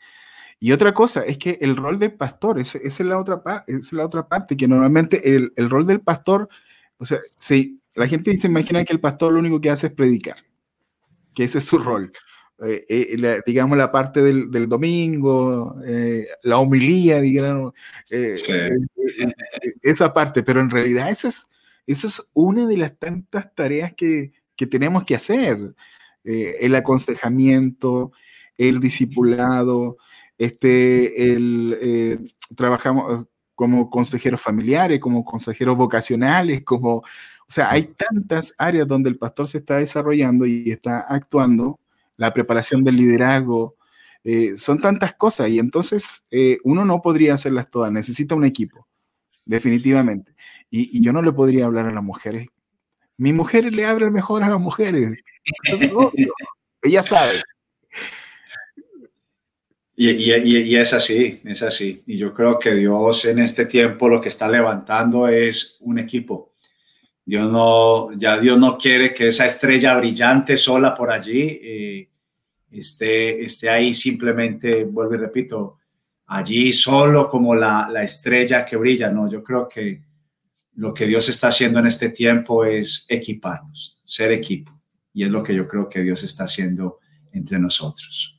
Y 0.59 0.73
otra 0.73 0.95
cosa 0.95 1.23
es 1.23 1.39
que 1.39 1.59
el 1.61 1.77
rol 1.77 1.99
del 1.99 2.15
pastor, 2.15 2.59
esa, 2.59 2.79
es, 2.79 2.99
la 3.01 3.19
otra 3.19 3.65
es 3.67 3.93
la 3.93 4.07
otra 4.07 4.27
parte, 4.29 4.57
que 4.57 4.67
normalmente 4.67 5.37
el, 5.37 5.53
el, 5.57 5.69
rol 5.69 5.87
del 5.87 6.01
pastor, 6.01 6.49
o 6.97 7.05
sea, 7.05 7.19
si 7.37 7.83
la 7.95 8.09
gente 8.09 8.37
se 8.39 8.49
imagina 8.49 8.85
que 8.85 8.93
el 8.93 9.01
pastor 9.01 9.33
lo 9.33 9.39
único 9.39 9.61
que 9.61 9.71
hace 9.71 9.89
es 9.89 9.93
predicar, 9.93 10.37
que 11.35 11.45
ese 11.45 11.59
es 11.59 11.65
su 11.65 11.79
rol. 11.79 12.13
Eh, 12.63 12.85
eh, 12.89 13.41
digamos, 13.45 13.77
la 13.77 13.91
parte 13.91 14.23
del, 14.23 14.51
del 14.51 14.69
domingo, 14.69 15.77
eh, 15.85 16.27
la 16.43 16.59
homilía, 16.59 17.21
digamos, 17.21 17.73
esa 19.83 20.15
parte, 20.15 20.43
pero 20.43 20.61
en 20.61 20.71
realidad 20.71 21.11
eso 21.11 21.29
es, 21.29 21.49
eso 21.87 22.07
es 22.07 22.23
una 22.33 22.67
de 22.67 22.77
las 22.77 22.97
tantas 22.97 23.53
tareas 23.55 23.93
que, 23.95 24.33
que 24.57 24.67
tenemos 24.67 25.05
que 25.05 25.17
hacer, 25.17 25.75
el 26.23 26.75
aconsejamiento, 26.75 28.13
el 28.57 28.81
discipulado, 28.81 29.99
este, 30.39 31.35
el, 31.35 32.25
trabajamos 32.57 33.27
como 33.55 33.91
consejeros 33.91 34.41
familiares, 34.41 35.01
como 35.01 35.25
consejeros 35.25 35.77
vocacionales, 35.77 36.63
como, 36.63 37.03
sea, 37.55 37.71
hay 37.71 37.85
tantas 37.85 38.55
áreas 38.59 38.89
donde 38.89 39.11
el 39.11 39.17
pastor 39.17 39.47
se 39.47 39.59
está 39.59 39.77
desarrollando 39.77 40.45
y 40.47 40.71
está 40.71 41.01
actuando 41.01 41.79
la 42.17 42.33
preparación 42.33 42.83
del 42.85 42.97
liderazgo, 42.97 43.77
eh, 44.25 44.55
son 44.57 44.81
tantas 44.81 45.15
cosas 45.15 45.51
y 45.51 45.59
entonces 45.59 46.25
eh, 46.31 46.59
uno 46.65 46.85
no 46.85 47.03
podría 47.03 47.35
hacerlas 47.35 47.71
todas, 47.71 47.93
necesita 47.93 48.35
un 48.35 48.45
equipo, 48.45 48.89
definitivamente. 49.45 50.35
Y, 50.71 51.03
yo 51.03 51.13
no 51.13 51.23
le 51.23 51.33
podría 51.33 51.67
hablar 51.67 51.87
a 51.87 51.93
las 51.93 52.03
mujeres. 52.03 52.49
Mi 53.17 53.33
mujer 53.33 53.73
le 53.73 53.85
habla 53.85 54.11
mejor 54.11 54.43
a 54.43 54.49
las 54.49 54.59
mujeres. 54.59 55.13
Ella 56.83 57.03
sabe. 57.03 57.43
Y, 59.95 60.11
y, 60.11 60.77
es 60.77 60.93
así, 60.93 61.41
es 61.45 61.63
así. 61.63 62.03
Y 62.07 62.19
yo 62.19 62.35
creo 62.35 62.59
que 62.59 62.75
Dios 62.75 63.27
en 63.27 63.39
este 63.39 63.67
tiempo 63.67 64.09
lo 64.09 64.21
que 64.21 64.29
está 64.29 64.49
levantando 64.49 65.29
es 65.29 65.77
un 65.81 65.99
equipo. 65.99 66.54
Dios 67.27 67.51
no, 67.51 68.13
ya 68.13 68.39
Dios 68.39 68.59
no 68.59 68.77
quiere 68.77 69.15
que 69.15 69.29
esa 69.29 69.47
estrella 69.47 69.97
brillante 69.97 70.57
sola 70.57 70.95
por 70.95 71.11
allí 71.11 71.59
eh, 71.63 72.11
esté, 72.71 73.43
esté 73.45 73.71
ahí 73.71 73.95
simplemente, 73.95 74.85
vuelvo 74.85 75.15
y 75.15 75.19
repito, 75.19 75.79
allí 76.27 76.73
solo 76.73 77.29
como 77.29 77.55
la, 77.55 77.89
la 77.91 78.03
estrella 78.03 78.65
que 78.65 78.77
brilla. 78.77 79.11
No, 79.11 79.31
yo 79.31 79.43
creo 79.43 79.69
que 79.69 80.03
lo 80.75 80.93
que 80.93 81.07
Dios 81.07 81.29
está 81.29 81.49
haciendo 81.49 81.79
en 81.79 81.87
este 81.87 82.11
tiempo 82.11 82.65
es 82.65 83.07
equiparnos, 83.09 84.01
ser 84.05 84.33
equipo. 84.33 84.73
Y 85.13 85.25
es 85.25 85.31
lo 85.31 85.43
que 85.43 85.55
yo 85.55 85.67
creo 85.69 85.89
que 85.89 86.03
Dios 86.03 86.23
está 86.25 86.45
haciendo 86.45 86.99
entre 87.33 87.59
nosotros. 87.59 88.34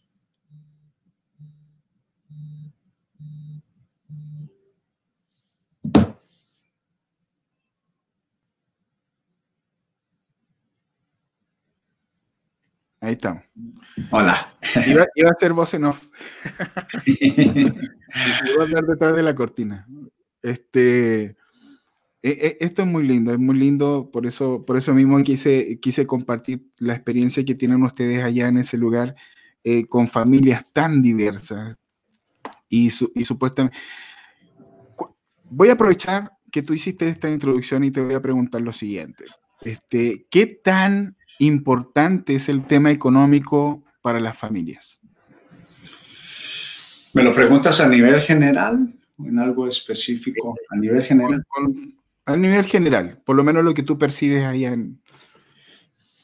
Ahí 13.06 13.14
está. 13.14 13.46
Hola. 14.10 14.58
Iba, 14.88 15.04
a 15.04 15.36
ser 15.40 15.54
voz 15.54 15.76
en 15.76 15.86
off. 15.86 16.10
iba 17.06 18.60
a 18.60 18.64
hablar 18.64 18.84
detrás 18.84 19.16
de 19.16 19.22
la 19.22 19.36
cortina. 19.36 19.88
Este, 20.42 21.26
e, 21.26 21.36
e, 22.24 22.58
esto 22.62 22.82
es 22.82 22.88
muy 22.88 23.08
lindo, 23.08 23.32
es 23.32 23.38
muy 23.38 23.58
lindo, 23.58 24.10
por 24.12 24.26
eso, 24.26 24.66
por 24.66 24.76
eso 24.76 24.92
mismo 24.96 25.22
quise, 25.24 25.80
quise 25.80 26.08
compartir 26.08 26.66
la 26.80 26.96
experiencia 26.96 27.46
que 27.46 27.54
tienen 27.54 27.84
ustedes 27.84 28.24
allá 28.24 28.48
en 28.48 28.58
ese 28.58 28.80
lugar 28.80 29.14
eh, 29.64 29.86
con 29.86 30.08
familias 30.08 30.74
tan 30.74 31.04
diversas 31.04 31.78
y, 32.68 32.88
y 32.88 33.26
supuestamente... 33.26 33.78
Voy 35.48 35.70
a 35.70 35.74
aprovechar 35.74 36.32
que 36.52 36.64
tú 36.64 36.74
hiciste 36.74 37.08
esta 37.08 37.30
introducción 37.30 37.84
y 37.84 37.92
te 37.92 38.02
voy 38.02 38.16
a 38.16 38.22
preguntar 38.22 38.62
lo 38.62 38.74
siguiente. 38.74 39.26
Este, 39.62 40.26
¿Qué 40.32 40.48
tan 40.48 41.15
importante 41.40 42.36
es 42.36 42.50
el 42.50 42.66
tema 42.66 42.92
económico 42.92 43.84
para 44.02 44.20
las 44.20 44.38
familias? 44.38 45.00
¿Me 47.14 47.24
lo 47.24 47.34
preguntas 47.34 47.80
a 47.80 47.88
nivel 47.88 48.22
general 48.22 48.94
o 49.18 49.26
en 49.26 49.40
algo 49.40 49.68
específico? 49.68 50.56
A 50.70 50.76
nivel 50.76 51.04
general. 51.04 51.46
a 52.26 52.36
nivel 52.36 52.66
general, 52.66 53.22
por 53.24 53.36
lo 53.36 53.44
menos 53.44 53.64
lo 53.64 53.74
que 53.74 53.84
tú 53.84 53.98
percibes 53.98 54.46
ahí 54.46 54.66
en... 54.66 55.02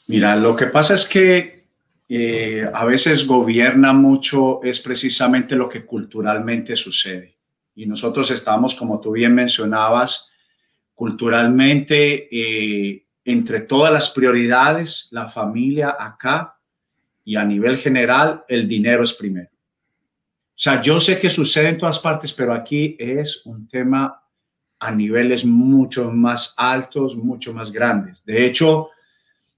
Mira, 0.08 0.36
lo 0.36 0.56
que 0.56 0.66
pasa 0.66 0.96
es 0.96 1.08
que 1.08 1.62
eh, 2.10 2.70
a 2.74 2.84
veces 2.84 3.26
gobierna 3.26 3.94
mucho, 3.94 4.62
es 4.64 4.82
precisamente 4.82 5.56
lo 5.56 5.70
que 5.70 5.86
culturalmente 5.86 6.76
sucede. 6.76 7.38
Y 7.74 7.86
nosotros 7.86 8.30
estamos, 8.32 8.76
como 8.76 9.00
tú 9.00 9.14
bien 9.14 9.34
mencionabas, 9.34 10.30
culturalmente 10.94 12.28
eh, 12.30 13.06
entre 13.24 13.62
todas 13.62 13.92
las 13.94 14.10
prioridades, 14.10 15.08
la 15.12 15.30
familia 15.30 15.96
acá 16.00 16.58
y 17.24 17.36
a 17.36 17.46
nivel 17.46 17.78
general, 17.78 18.44
el 18.48 18.68
dinero 18.68 19.04
es 19.04 19.14
primero. 19.14 19.50
O 19.52 20.64
sea, 20.64 20.82
yo 20.82 21.00
sé 21.00 21.20
que 21.20 21.30
sucede 21.30 21.70
en 21.70 21.78
todas 21.78 22.00
partes, 22.00 22.34
pero 22.34 22.54
aquí 22.54 22.96
es 23.00 23.46
un 23.46 23.68
tema 23.68 24.22
a 24.80 24.92
niveles 24.92 25.46
mucho 25.46 26.12
más 26.12 26.54
altos, 26.58 27.16
mucho 27.16 27.54
más 27.54 27.72
grandes. 27.72 28.26
De 28.26 28.46
hecho, 28.46 28.90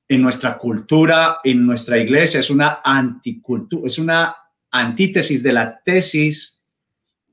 en 0.07 0.21
nuestra 0.21 0.57
cultura, 0.57 1.39
en 1.43 1.65
nuestra 1.65 1.97
iglesia, 1.97 2.39
es 2.39 2.49
una 2.49 2.81
anticultura, 2.83 3.87
es 3.87 3.97
una 3.97 4.35
antítesis 4.71 5.41
de 5.41 5.53
la 5.53 5.81
tesis 5.81 6.65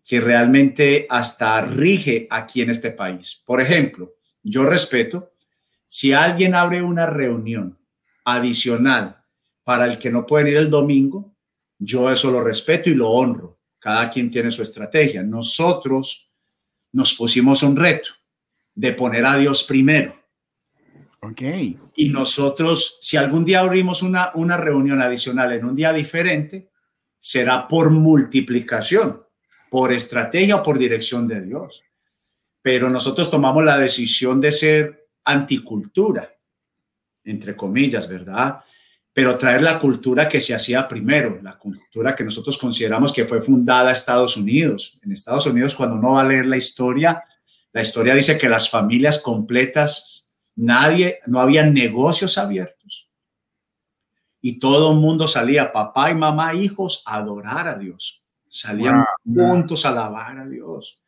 que 0.04 0.20
realmente 0.20 1.06
hasta 1.08 1.60
rige 1.60 2.26
aquí 2.30 2.62
en 2.62 2.70
este 2.70 2.90
país. 2.92 3.42
Por 3.44 3.60
ejemplo, 3.60 4.14
yo 4.42 4.64
respeto 4.64 5.32
si 5.92 6.12
alguien 6.12 6.54
abre 6.54 6.80
una 6.82 7.04
reunión 7.04 7.76
adicional 8.24 9.24
para 9.64 9.86
el 9.86 9.98
que 9.98 10.08
no 10.08 10.24
puede 10.24 10.52
ir 10.52 10.56
el 10.56 10.70
domingo, 10.70 11.34
yo 11.80 12.12
eso 12.12 12.30
lo 12.30 12.40
respeto 12.44 12.88
y 12.88 12.94
lo 12.94 13.10
honro. 13.10 13.58
Cada 13.80 14.08
quien 14.08 14.30
tiene 14.30 14.52
su 14.52 14.62
estrategia. 14.62 15.24
Nosotros 15.24 16.30
nos 16.92 17.14
pusimos 17.14 17.64
un 17.64 17.74
reto 17.74 18.10
de 18.72 18.92
poner 18.92 19.26
a 19.26 19.36
Dios 19.36 19.64
primero. 19.64 20.14
Ok. 21.22 21.42
Y 21.96 22.08
nosotros, 22.10 23.00
si 23.02 23.16
algún 23.16 23.44
día 23.44 23.58
abrimos 23.58 24.04
una, 24.04 24.30
una 24.34 24.56
reunión 24.56 25.02
adicional 25.02 25.52
en 25.52 25.64
un 25.64 25.74
día 25.74 25.92
diferente, 25.92 26.70
será 27.18 27.66
por 27.66 27.90
multiplicación, 27.90 29.24
por 29.68 29.90
estrategia 29.92 30.54
o 30.54 30.62
por 30.62 30.78
dirección 30.78 31.26
de 31.26 31.42
Dios. 31.42 31.82
pero 32.62 32.90
nosotros 32.90 33.30
tomamos 33.30 33.64
la 33.64 33.78
decisión 33.78 34.40
de 34.40 34.52
ser 34.52 34.99
anticultura, 35.30 36.30
entre 37.24 37.56
comillas, 37.56 38.08
¿verdad? 38.08 38.60
Pero 39.12 39.36
traer 39.36 39.62
la 39.62 39.78
cultura 39.78 40.28
que 40.28 40.40
se 40.40 40.54
hacía 40.54 40.86
primero, 40.86 41.40
la 41.42 41.58
cultura 41.58 42.14
que 42.14 42.24
nosotros 42.24 42.56
consideramos 42.58 43.12
que 43.12 43.24
fue 43.24 43.42
fundada 43.42 43.90
en 43.90 43.92
Estados 43.92 44.36
Unidos. 44.36 44.98
En 45.02 45.12
Estados 45.12 45.46
Unidos, 45.46 45.74
cuando 45.74 45.96
uno 45.96 46.12
va 46.12 46.22
a 46.22 46.26
leer 46.26 46.46
la 46.46 46.56
historia, 46.56 47.22
la 47.72 47.82
historia 47.82 48.14
dice 48.14 48.38
que 48.38 48.48
las 48.48 48.70
familias 48.70 49.20
completas, 49.20 50.30
nadie, 50.54 51.18
no 51.26 51.40
había 51.40 51.64
negocios 51.64 52.38
abiertos. 52.38 53.10
Y 54.40 54.58
todo 54.58 54.92
el 54.92 54.98
mundo 54.98 55.28
salía, 55.28 55.72
papá 55.72 56.10
y 56.10 56.14
mamá, 56.14 56.54
hijos, 56.54 57.02
a 57.06 57.16
adorar 57.16 57.68
a 57.68 57.76
Dios. 57.76 58.24
Salían 58.48 59.04
juntos 59.24 59.84
a 59.84 59.90
alabar 59.90 60.38
a 60.38 60.46
Dios. 60.46 60.99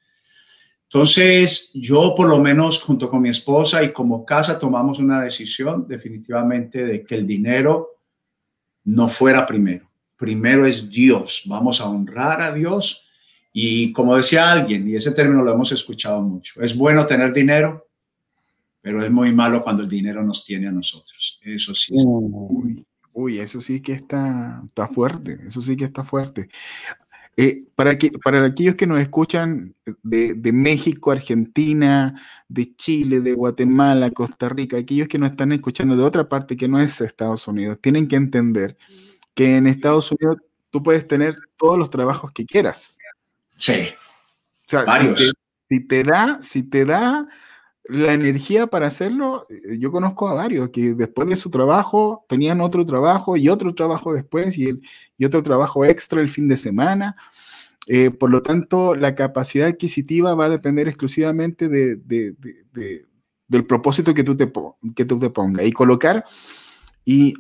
Entonces, 0.94 1.70
yo 1.72 2.14
por 2.14 2.28
lo 2.28 2.38
menos 2.38 2.82
junto 2.82 3.08
con 3.08 3.22
mi 3.22 3.30
esposa 3.30 3.82
y 3.82 3.94
como 3.94 4.26
casa 4.26 4.58
tomamos 4.58 4.98
una 4.98 5.22
decisión 5.22 5.88
definitivamente 5.88 6.84
de 6.84 7.02
que 7.02 7.14
el 7.14 7.26
dinero 7.26 7.96
no 8.84 9.08
fuera 9.08 9.46
primero. 9.46 9.88
Primero 10.18 10.66
es 10.66 10.90
Dios. 10.90 11.44
Vamos 11.46 11.80
a 11.80 11.88
honrar 11.88 12.42
a 12.42 12.52
Dios. 12.52 13.08
Y 13.54 13.90
como 13.94 14.16
decía 14.16 14.52
alguien, 14.52 14.86
y 14.86 14.94
ese 14.94 15.12
término 15.12 15.42
lo 15.42 15.54
hemos 15.54 15.72
escuchado 15.72 16.20
mucho, 16.20 16.60
es 16.60 16.76
bueno 16.76 17.06
tener 17.06 17.32
dinero, 17.32 17.88
pero 18.82 19.02
es 19.02 19.10
muy 19.10 19.34
malo 19.34 19.62
cuando 19.62 19.84
el 19.84 19.88
dinero 19.88 20.22
nos 20.22 20.44
tiene 20.44 20.68
a 20.68 20.72
nosotros. 20.72 21.40
Eso 21.42 21.74
sí. 21.74 21.94
Uy, 23.14 23.38
eso 23.38 23.62
sí 23.62 23.80
que 23.80 23.94
está, 23.94 24.62
está 24.66 24.88
fuerte, 24.88 25.38
eso 25.46 25.62
sí 25.62 25.74
que 25.74 25.86
está 25.86 26.04
fuerte. 26.04 26.50
Eh, 27.36 27.64
para, 27.74 27.96
que, 27.96 28.10
para 28.22 28.44
aquellos 28.44 28.74
que 28.74 28.86
nos 28.86 29.00
escuchan 29.00 29.74
de, 30.02 30.52
México, 30.52 31.10
Argentina, 31.10 32.20
de 32.48 32.76
Chile, 32.76 33.20
de 33.20 33.32
Guatemala, 33.32 34.10
Costa 34.10 34.50
Rica, 34.50 34.76
aquellos 34.76 35.08
que 35.08 35.18
nos 35.18 35.30
están 35.30 35.52
escuchando 35.52 35.96
de 35.96 36.02
otra 36.02 36.28
parte 36.28 36.56
que 36.56 36.68
no 36.68 36.78
es 36.78 37.00
Estados 37.00 37.48
Unidos, 37.48 37.78
tienen 37.80 38.06
que 38.06 38.16
entender 38.16 38.76
que 39.34 39.56
en 39.56 39.66
Estados 39.66 40.12
Unidos 40.12 40.42
tú 40.70 40.82
puedes 40.82 41.08
tener 41.08 41.36
todos 41.56 41.78
los 41.78 41.88
trabajos 41.88 42.32
que 42.32 42.44
quieras. 42.44 42.98
Sí. 43.56 43.88
O 44.66 44.70
sea, 44.70 44.84
si 45.68 45.86
te, 45.86 46.04
da, 46.04 46.38
si 46.42 46.62
te 46.62 46.84
da 46.84 47.26
la 47.84 48.12
energía 48.12 48.66
para 48.66 48.86
hacerlo, 48.86 49.46
eh, 49.50 49.78
yo 49.78 49.90
conozco 49.90 50.28
a 50.28 50.34
varios 50.34 50.70
que 50.70 50.94
después 50.94 51.28
de 51.28 51.36
su 51.36 51.50
trabajo 51.50 52.24
tenían 52.28 52.60
otro 52.60 52.86
trabajo 52.86 53.36
y 53.36 53.48
otro 53.48 53.74
trabajo 53.74 54.12
después 54.12 54.56
y, 54.56 54.80
otro 55.24 55.42
trabajo 55.42 55.84
extra 55.84 56.20
el 56.20 56.28
fin 56.28 56.48
de 56.48 56.56
semana. 56.56 57.16
Eh, 57.88 58.10
por 58.10 58.30
lo 58.30 58.42
tanto, 58.42 58.94
la 58.94 59.14
capacidad 59.14 59.68
adquisitiva 59.68 60.34
va 60.34 60.46
a 60.46 60.50
depender 60.50 60.88
exclusivamente 60.88 61.68
de, 61.68 61.96
del 63.48 63.66
propósito 63.66 64.14
que 64.14 64.24
tú 64.24 64.36
te, 64.36 64.50
que 64.94 65.04
tú 65.04 65.18
te 65.18 65.30
pongas 65.30 65.66
y 65.66 65.72
colocar 65.72 66.24
y, 67.04 67.34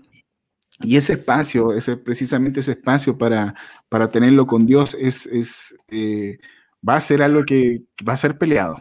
y, 0.80 0.96
ese 0.96 1.14
espacio, 1.14 1.72
ese, 1.72 1.96
precisamente 1.96 2.60
ese 2.60 2.72
espacio 2.72 3.16
para, 3.16 3.54
para 3.88 4.08
tenerlo 4.08 4.46
con 4.46 4.66
Dios 4.66 4.96
es, 4.98 5.26
es 5.26 5.76
eh, 5.88 6.38
va 6.86 6.96
a 6.96 7.00
ser 7.00 7.22
algo 7.22 7.44
que 7.44 7.84
va 8.06 8.14
a 8.14 8.16
ser 8.16 8.38
peleado 8.38 8.76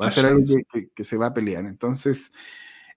Va 0.00 0.06
a 0.06 0.10
ser 0.10 0.26
algo 0.26 0.56
que, 0.94 1.04
se 1.04 1.16
va 1.16 1.26
a 1.26 1.34
pelear. 1.34 1.64
Entonces, 1.64 2.32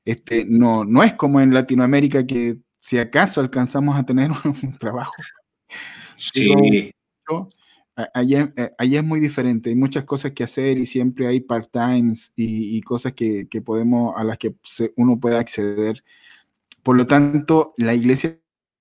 este, 0.06 0.46
no, 0.46 0.84
no 0.86 1.04
es 1.04 1.14
como 1.14 1.40
en 1.40 1.54
Latinoamérica 1.54 2.26
que 2.26 2.58
si 2.80 2.98
acaso 2.98 3.42
alcanzamos 3.42 3.98
a 3.98 4.06
tener 4.06 4.32
un, 4.64 4.78
trabajo. 4.78 5.14
Sí. 6.16 6.94
allá, 8.14 8.54
eh, 8.56 8.72
allá, 8.78 9.00
es 9.00 9.06
muy 9.06 9.20
diferente, 9.20 9.70
hay 9.70 9.76
muchas 9.76 10.04
cosas 10.06 10.32
que 10.32 10.44
hacer 10.44 10.78
y 10.78 10.86
siempre 10.86 11.28
hay 11.28 11.40
part-times 11.40 12.34
y, 12.36 12.82
cosas 12.82 13.14
que, 13.14 13.48
podemos, 13.64 14.14
a 14.18 14.24
las 14.24 14.38
que 14.38 14.56
uno 14.96 15.20
puede 15.20 15.38
acceder. 15.38 16.04
Por 16.82 16.98
lo 16.98 17.08
tanto, 17.08 17.74
la 17.78 17.94
iglesia 17.94 18.40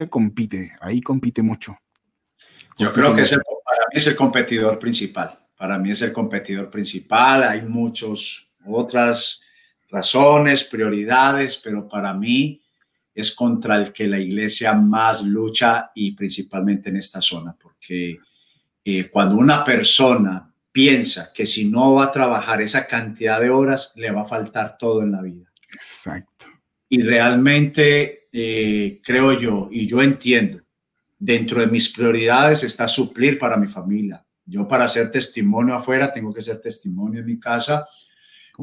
compite, 0.09 0.73
ahí 0.81 1.01
compite 1.01 1.43
mucho. 1.43 1.77
Yo 2.79 2.93
creo 2.93 3.15
que 3.15 3.23
es 3.23 3.31
para 3.31 3.87
mí 3.93 3.93
es 3.93 4.07
el 4.07 4.17
competidor 4.17 4.79
principal 4.79 5.42
para 5.63 5.79
mí 5.79 5.93
es 5.93 6.03
el 6.03 6.13
competidor 6.13 6.69
principal. 6.69 7.45
Hay 7.45 7.63
muchas 7.63 8.49
otras 8.67 9.41
razones, 9.91 10.65
prioridades, 10.65 11.57
pero 11.63 11.89
para 11.89 12.13
mí 12.13 12.61
es 13.15 13.33
contra 13.33 13.77
el 13.77 13.93
que 13.93 14.09
la 14.09 14.19
iglesia 14.19 14.73
más 14.73 15.23
lucha 15.23 15.93
y 15.95 16.17
principalmente 16.17 16.89
en 16.89 16.97
esta 16.97 17.21
zona, 17.21 17.57
porque 17.63 18.19
eh, 18.85 19.09
cuando 19.09 19.37
una 19.37 19.65
persona 19.65 20.53
piensa 20.73 21.33
que 21.33 21.47
si 21.47 21.67
no 21.67 21.95
va 21.95 22.07
a 22.07 22.13
trabajar 22.13 22.61
esa 22.61 22.85
cantidad 22.89 23.41
de 23.41 23.51
horas, 23.51 23.93
le 23.95 24.11
va 24.11 24.23
a 24.23 24.29
faltar 24.29 24.77
todo 24.77 25.01
en 25.03 25.13
la 25.13 25.23
vida. 25.23 25.49
Exacto. 25.73 26.47
Y 26.89 27.03
realmente 27.03 28.27
eh, 28.33 29.01
creo 29.05 29.39
yo, 29.39 29.69
y 29.71 29.87
yo 29.87 30.03
entiendo, 30.03 30.61
dentro 31.17 31.61
de 31.61 31.69
mis 31.69 31.93
prioridades 31.93 32.65
está 32.65 32.89
suplir 32.89 33.39
para 33.39 33.57
mi 33.57 33.69
familia, 33.69 34.25
yo 34.45 34.67
para 34.67 34.85
hacer 34.85 35.11
testimonio 35.11 35.75
afuera 35.75 36.13
tengo 36.13 36.33
que 36.33 36.43
ser 36.43 36.61
testimonio 36.61 37.21
en 37.21 37.27
mi 37.27 37.39
casa, 37.39 37.87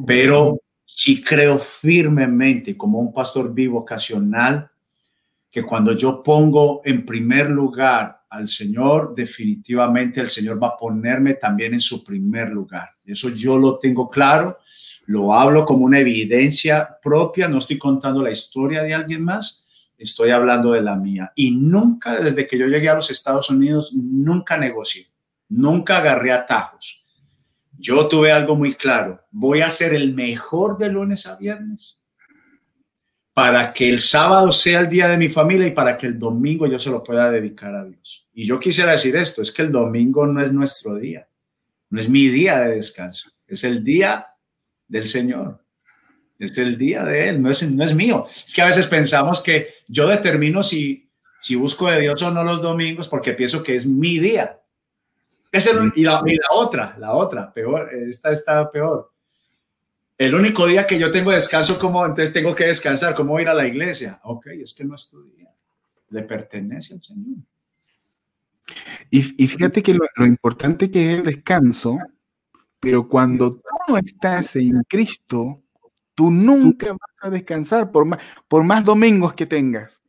pero 0.06 0.60
sí 0.84 1.22
creo 1.22 1.58
firmemente 1.58 2.76
como 2.76 2.98
un 2.98 3.12
pastor 3.12 3.52
bivocacional 3.52 4.70
que 5.50 5.62
cuando 5.64 5.92
yo 5.92 6.22
pongo 6.22 6.80
en 6.84 7.04
primer 7.04 7.50
lugar 7.50 8.22
al 8.28 8.48
Señor, 8.48 9.14
definitivamente 9.16 10.20
el 10.20 10.28
Señor 10.28 10.62
va 10.62 10.68
a 10.68 10.76
ponerme 10.76 11.34
también 11.34 11.74
en 11.74 11.80
su 11.80 12.04
primer 12.04 12.50
lugar. 12.50 12.90
Eso 13.04 13.30
yo 13.30 13.58
lo 13.58 13.78
tengo 13.78 14.08
claro, 14.08 14.58
lo 15.06 15.34
hablo 15.34 15.64
como 15.64 15.84
una 15.84 15.98
evidencia 15.98 16.88
propia, 17.02 17.48
no 17.48 17.58
estoy 17.58 17.78
contando 17.78 18.22
la 18.22 18.30
historia 18.30 18.84
de 18.84 18.94
alguien 18.94 19.24
más, 19.24 19.66
estoy 19.98 20.30
hablando 20.30 20.70
de 20.70 20.82
la 20.82 20.94
mía. 20.94 21.32
Y 21.34 21.50
nunca, 21.56 22.20
desde 22.20 22.46
que 22.46 22.56
yo 22.56 22.66
llegué 22.66 22.88
a 22.88 22.94
los 22.94 23.10
Estados 23.10 23.50
Unidos, 23.50 23.92
nunca 23.92 24.56
negocié 24.56 25.09
nunca 25.50 25.98
agarré 25.98 26.32
atajos. 26.32 27.04
Yo 27.76 28.08
tuve 28.08 28.32
algo 28.32 28.56
muy 28.56 28.74
claro, 28.74 29.20
voy 29.30 29.60
a 29.60 29.70
ser 29.70 29.94
el 29.94 30.14
mejor 30.14 30.78
de 30.78 30.90
lunes 30.90 31.26
a 31.26 31.36
viernes 31.38 32.02
para 33.32 33.72
que 33.72 33.88
el 33.88 34.00
sábado 34.00 34.52
sea 34.52 34.80
el 34.80 34.88
día 34.90 35.08
de 35.08 35.16
mi 35.16 35.28
familia 35.28 35.66
y 35.66 35.70
para 35.70 35.96
que 35.96 36.06
el 36.06 36.18
domingo 36.18 36.66
yo 36.66 36.78
se 36.78 36.90
lo 36.90 37.02
pueda 37.02 37.30
dedicar 37.30 37.74
a 37.74 37.84
Dios. 37.84 38.28
Y 38.34 38.46
yo 38.46 38.58
quisiera 38.58 38.92
decir 38.92 39.16
esto, 39.16 39.40
es 39.40 39.50
que 39.50 39.62
el 39.62 39.72
domingo 39.72 40.26
no 40.26 40.42
es 40.42 40.52
nuestro 40.52 40.96
día, 40.96 41.26
no 41.88 42.00
es 42.00 42.08
mi 42.08 42.28
día 42.28 42.60
de 42.60 42.74
descanso, 42.74 43.30
es 43.46 43.64
el 43.64 43.82
día 43.82 44.26
del 44.86 45.06
Señor. 45.06 45.64
Es 46.38 46.56
el 46.56 46.78
día 46.78 47.04
de 47.04 47.28
Él, 47.28 47.42
no 47.42 47.50
es, 47.50 47.70
no 47.70 47.84
es 47.84 47.94
mío. 47.94 48.26
Es 48.46 48.54
que 48.54 48.62
a 48.62 48.66
veces 48.66 48.86
pensamos 48.86 49.42
que 49.42 49.74
yo 49.88 50.08
determino 50.08 50.62
si, 50.62 51.10
si 51.38 51.54
busco 51.54 51.90
de 51.90 52.00
Dios 52.00 52.22
o 52.22 52.30
no 52.30 52.42
los 52.42 52.62
domingos 52.62 53.08
porque 53.08 53.34
pienso 53.34 53.62
que 53.62 53.74
es 53.74 53.84
mi 53.84 54.18
día 54.18 54.59
y, 55.52 56.02
la, 56.04 56.22
otra, 56.52 56.96
la 56.98 57.14
otra, 57.14 57.52
peor, 57.52 57.90
esta 57.92 58.30
está 58.30 58.70
peor. 58.70 59.12
El 60.16 60.34
único 60.34 60.66
día 60.66 60.86
que 60.86 60.98
yo 60.98 61.10
tengo 61.10 61.30
descanso, 61.30 61.78
como 61.78 62.04
entonces 62.04 62.32
tengo 62.32 62.54
que 62.54 62.66
descansar, 62.66 63.14
¿cómo 63.14 63.40
ir 63.40 63.48
a 63.48 63.54
la 63.54 63.66
iglesia? 63.66 64.20
Ok, 64.24 64.46
es 64.48 64.74
que 64.74 64.84
no 64.84 64.94
es 64.94 65.08
tu 65.08 65.22
día, 65.24 65.50
le 66.10 66.22
pertenece 66.22 66.94
al 66.94 67.02
Señor. 67.02 67.38
Y, 69.10 69.22
fíjate 69.22 69.82
que 69.82 69.94
lo, 69.94 70.24
importante 70.24 70.90
que 70.90 71.10
es 71.10 71.18
el 71.18 71.24
descanso, 71.24 71.98
pero 72.78 73.08
cuando 73.08 73.54
tú 73.54 73.62
no 73.88 73.96
estás 73.96 74.54
en 74.54 74.82
Cristo, 74.88 75.62
tú 76.14 76.30
nunca 76.30 76.92
vas 76.92 77.16
a 77.22 77.30
descansar 77.30 77.90
por 77.90 78.04
más, 78.04 78.20
por 78.46 78.62
más 78.62 78.84
domingos 78.84 79.34
que 79.34 79.46
tengas. 79.46 80.00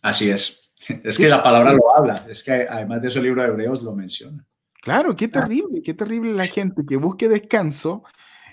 Así 0.00 0.30
es. 0.30 0.61
Es 1.04 1.16
que 1.16 1.28
la 1.28 1.42
palabra 1.42 1.72
lo 1.72 1.96
habla, 1.96 2.14
es 2.28 2.42
que 2.42 2.66
además 2.68 3.02
de 3.02 3.08
eso 3.08 3.18
el 3.18 3.26
libro 3.26 3.42
de 3.42 3.48
Hebreos 3.48 3.82
lo 3.82 3.94
menciona. 3.94 4.44
Claro, 4.80 5.14
qué 5.14 5.28
terrible, 5.28 5.80
qué 5.82 5.94
terrible 5.94 6.32
la 6.32 6.46
gente 6.46 6.82
que 6.88 6.96
busque 6.96 7.28
descanso 7.28 8.02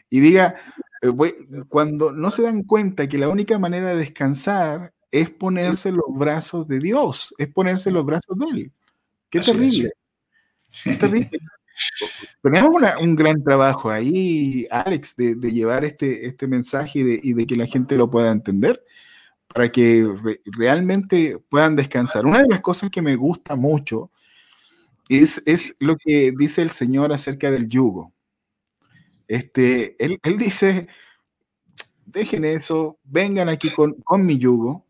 y 0.09 0.19
diga, 0.19 0.55
eh, 1.01 1.11
cuando 1.67 2.11
no 2.11 2.29
se 2.29 2.43
dan 2.43 2.63
cuenta 2.63 3.07
que 3.07 3.17
la 3.17 3.29
única 3.29 3.57
manera 3.57 3.89
de 3.89 3.97
descansar 3.97 4.93
es 5.11 5.31
ponerse 5.31 5.91
los 5.91 6.05
brazos 6.09 6.67
de 6.67 6.79
Dios, 6.79 7.33
es 7.37 7.47
ponerse 7.47 7.89
los 7.89 8.05
brazos 8.05 8.37
de 8.37 8.45
Él. 8.45 8.71
Qué 9.29 9.39
terrible. 9.39 9.91
Qué 10.83 10.95
terrible. 10.95 11.31
Tenemos 12.43 12.71
un 13.01 13.15
gran 13.15 13.43
trabajo 13.43 13.89
ahí, 13.89 14.67
Alex, 14.69 15.15
de, 15.15 15.35
llevar 15.35 15.85
este, 15.85 16.27
este 16.27 16.47
mensaje 16.47 16.99
y 16.99 17.33
de, 17.33 17.45
que 17.47 17.55
la 17.55 17.65
gente 17.65 17.95
lo 17.95 18.09
pueda 18.09 18.31
entender 18.31 18.83
para 19.53 19.71
que 19.71 20.07
realmente 20.45 21.39
puedan 21.49 21.75
descansar. 21.75 22.25
Una 22.25 22.41
de 22.41 22.49
las 22.49 22.61
cosas 22.61 22.89
que 22.89 23.01
me 23.01 23.15
gusta 23.15 23.55
mucho 23.55 24.11
es, 25.09 25.41
es 25.45 25.75
lo 25.79 25.97
que 25.97 26.31
dice 26.37 26.61
el 26.61 26.69
Señor 26.69 27.11
acerca 27.11 27.49
del 27.49 27.67
yugo. 27.67 28.13
Este, 29.27 29.95
él, 30.03 30.19
dice, 30.37 30.87
dejen 32.05 32.45
eso, 32.45 32.97
vengan 33.03 33.49
aquí 33.49 33.71
con, 33.71 34.25
mi 34.25 34.37
yugo. 34.37 34.85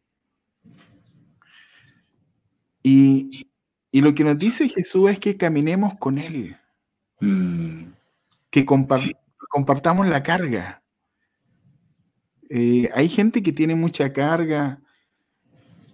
Y, 2.83 3.47
lo 3.91 4.13
que 4.13 4.23
nos 4.23 4.37
dice 4.37 4.69
Jesús 4.69 5.09
es 5.09 5.19
que 5.19 5.35
caminemos 5.37 5.95
con 5.97 6.17
Él. 6.17 6.57
Mm. 7.21 7.91
que 8.49 8.65
compartamos 8.65 10.07
la 10.07 10.23
carga. 10.23 10.81
Eh, 12.49 12.89
hay 12.93 13.07
gente 13.07 13.43
que 13.43 13.53
tiene 13.53 13.75
mucha 13.75 14.11
carga, 14.11 14.81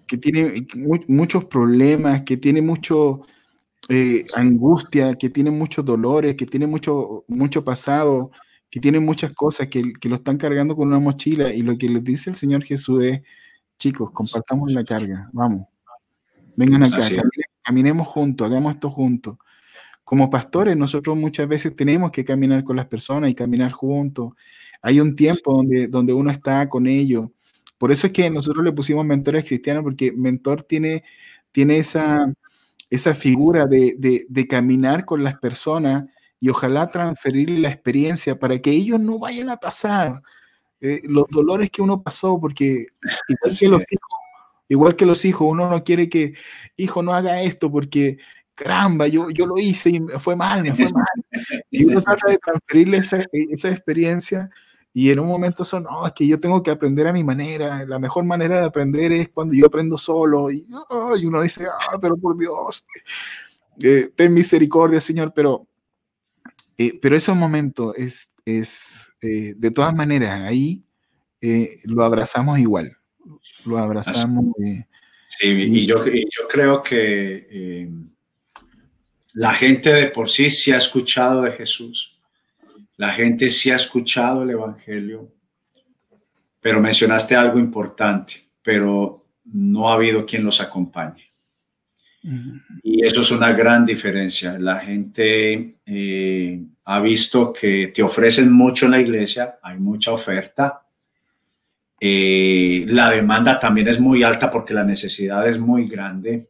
que 0.07 0.17
tiene 0.17 0.65
muchos 1.07 1.45
problemas, 1.45 2.23
que 2.23 2.37
tiene 2.37 2.61
mucho 2.61 3.21
eh, 3.89 4.25
angustia, 4.35 5.15
que 5.15 5.29
tiene 5.29 5.51
muchos 5.51 5.83
dolores, 5.83 6.35
que 6.35 6.45
tiene 6.45 6.67
mucho, 6.67 7.25
mucho 7.27 7.63
pasado, 7.63 8.31
que 8.69 8.79
tiene 8.79 8.99
muchas 8.99 9.33
cosas, 9.33 9.67
que, 9.67 9.83
lo 10.03 10.15
están 10.15 10.37
cargando 10.37 10.75
con 10.75 10.87
una 10.87 10.99
mochila. 10.99 11.53
Y 11.53 11.61
lo 11.61 11.77
que 11.77 11.89
les 11.89 12.03
dice 12.03 12.29
el 12.29 12.35
Señor 12.35 12.63
Jesús 12.63 13.03
es, 13.03 13.21
chicos, 13.77 14.11
compartamos 14.11 14.71
la 14.71 14.85
carga, 14.85 15.29
vamos, 15.33 15.67
vengan 16.55 16.83
acá, 16.83 16.99
caminemos 17.61 18.07
juntos, 18.07 18.47
hagamos 18.47 18.75
esto 18.75 18.89
juntos 18.89 19.37
como 20.05 20.29
pastores 20.29 20.77
nosotros 20.77 21.17
muchas 21.17 21.47
veces 21.47 21.75
tenemos 21.75 22.11
que 22.11 22.23
caminar 22.23 22.63
con 22.63 22.75
las 22.77 22.85
personas 22.85 23.29
y 23.31 23.35
caminar 23.35 23.71
juntos. 23.71 24.33
Hay 24.81 24.99
un 24.99 25.15
tiempo 25.15 25.53
donde, 25.55 25.87
donde 25.87 26.13
uno 26.13 26.31
está 26.31 26.67
con 26.69 26.87
ellos. 26.87 27.29
Por 27.77 27.91
eso 27.91 28.07
es 28.07 28.13
que 28.13 28.29
nosotros 28.29 28.63
le 28.63 28.71
pusimos 28.71 29.05
mentores 29.05 29.45
cristianos, 29.45 29.83
porque 29.83 30.11
mentor 30.11 30.63
tiene, 30.63 31.03
tiene 31.51 31.77
esa, 31.77 32.33
esa 32.89 33.13
figura 33.13 33.65
de, 33.65 34.25
de, 34.27 34.47
caminar 34.47 35.05
con 35.05 35.23
las 35.23 35.37
personas 35.39 36.05
y 36.39 36.49
ojalá 36.49 36.91
transferir 36.91 37.49
la 37.49 37.69
experiencia 37.69 38.39
para 38.39 38.59
que 38.59 38.71
ellos 38.71 38.99
no 38.99 39.19
vayan 39.19 39.49
a 39.49 39.57
pasar 39.57 40.21
eh, 40.81 41.01
los 41.03 41.25
dolores 41.29 41.69
que 41.71 41.81
uno 41.81 42.01
pasó, 42.01 42.39
porque 42.39 42.87
igual 43.27 43.57
que, 43.57 43.67
los 43.67 43.91
hijos, 43.91 44.09
igual 44.69 44.95
que 44.95 45.05
los 45.05 45.25
hijos, 45.25 45.47
uno 45.49 45.69
no 45.69 45.83
quiere 45.83 46.07
que, 46.09 46.33
hijo, 46.77 47.01
no 47.01 47.13
haga 47.13 47.41
esto 47.41 47.71
porque 47.71 48.17
caramba, 48.55 49.07
yo, 49.07 49.29
yo 49.29 49.45
lo 49.45 49.57
hice 49.57 49.89
y 49.89 49.99
me 49.99 50.19
fue 50.19 50.35
mal, 50.35 50.63
me 50.63 50.73
fue 50.73 50.91
mal. 50.91 51.03
Y 51.69 51.85
uno 51.85 52.01
trata 52.01 52.29
de 52.29 52.37
transferirle 52.37 52.97
esa, 52.97 53.23
esa 53.31 53.69
experiencia 53.69 54.49
y 54.97 55.11
en 55.11 55.19
un 55.19 55.27
momento 55.27 55.65
son, 55.65 55.83
no, 55.83 56.07
es 56.07 56.13
que 56.13 56.25
yo 56.25 56.39
tengo 56.39 56.63
que 56.63 56.71
aprender 56.71 57.05
a 57.05 57.11
mi 57.11 57.21
manera, 57.21 57.85
la 57.85 57.99
mejor 57.99 58.23
manera 58.23 58.61
de 58.61 58.65
aprender 58.65 59.11
es 59.11 59.27
cuando 59.27 59.53
yo 59.53 59.65
aprendo 59.65 59.97
solo 59.97 60.49
y, 60.49 60.65
y 61.19 61.25
uno 61.25 61.41
dice, 61.41 61.65
ah, 61.67 61.97
pero 62.01 62.15
por 62.15 62.37
Dios, 62.37 62.87
eh, 63.83 64.09
ten 64.15 64.33
misericordia, 64.33 65.01
Señor, 65.01 65.33
pero, 65.35 65.67
eh, 66.77 66.97
pero 67.01 67.17
ese 67.17 67.33
momento 67.33 67.93
es, 67.93 68.31
es 68.45 69.09
eh, 69.21 69.53
de 69.57 69.71
todas 69.71 69.93
maneras, 69.93 70.41
ahí 70.43 70.81
lo 71.83 72.05
abrazamos 72.05 72.57
igual, 72.57 72.95
lo 73.65 73.77
abrazamos. 73.77 74.45
sí, 75.27 75.47
y 75.49 75.85
yo, 75.85 76.07
y 76.07 76.21
yo 76.21 76.47
creo 76.47 76.81
que 76.81 77.89
la 79.35 79.53
gente 79.53 79.91
de 79.91 80.07
por 80.07 80.29
sí 80.29 80.49
sí 80.49 80.71
ha 80.71 80.77
escuchado 80.77 81.41
de 81.41 81.51
Jesús. 81.51 82.17
La 82.95 83.11
gente 83.11 83.49
sí 83.49 83.69
ha 83.69 83.75
escuchado 83.75 84.43
el 84.43 84.51
Evangelio. 84.51 85.29
Pero 86.61 86.79
mencionaste 86.79 87.35
algo 87.35 87.59
importante, 87.59 88.47
pero 88.63 89.25
no 89.43 89.89
ha 89.89 89.95
habido 89.95 90.25
quien 90.25 90.43
los 90.45 90.61
acompañe. 90.61 91.31
Y 92.81 93.05
eso 93.05 93.21
es 93.21 93.31
una 93.31 93.51
gran 93.51 93.85
diferencia. 93.85 94.57
La 94.57 94.79
gente 94.79 95.79
eh, 95.85 96.63
ha 96.85 96.99
visto 97.01 97.51
que 97.51 97.91
te 97.93 98.01
ofrecen 98.01 98.51
mucho 98.51 98.85
en 98.85 98.91
la 98.91 99.01
iglesia, 99.01 99.59
hay 99.61 99.77
mucha 99.77 100.13
oferta. 100.13 100.81
Eh, 101.99 102.85
la 102.87 103.11
demanda 103.11 103.59
también 103.59 103.89
es 103.89 103.99
muy 103.99 104.23
alta 104.23 104.49
porque 104.49 104.73
la 104.73 104.83
necesidad 104.85 105.47
es 105.47 105.59
muy 105.59 105.87
grande 105.87 106.49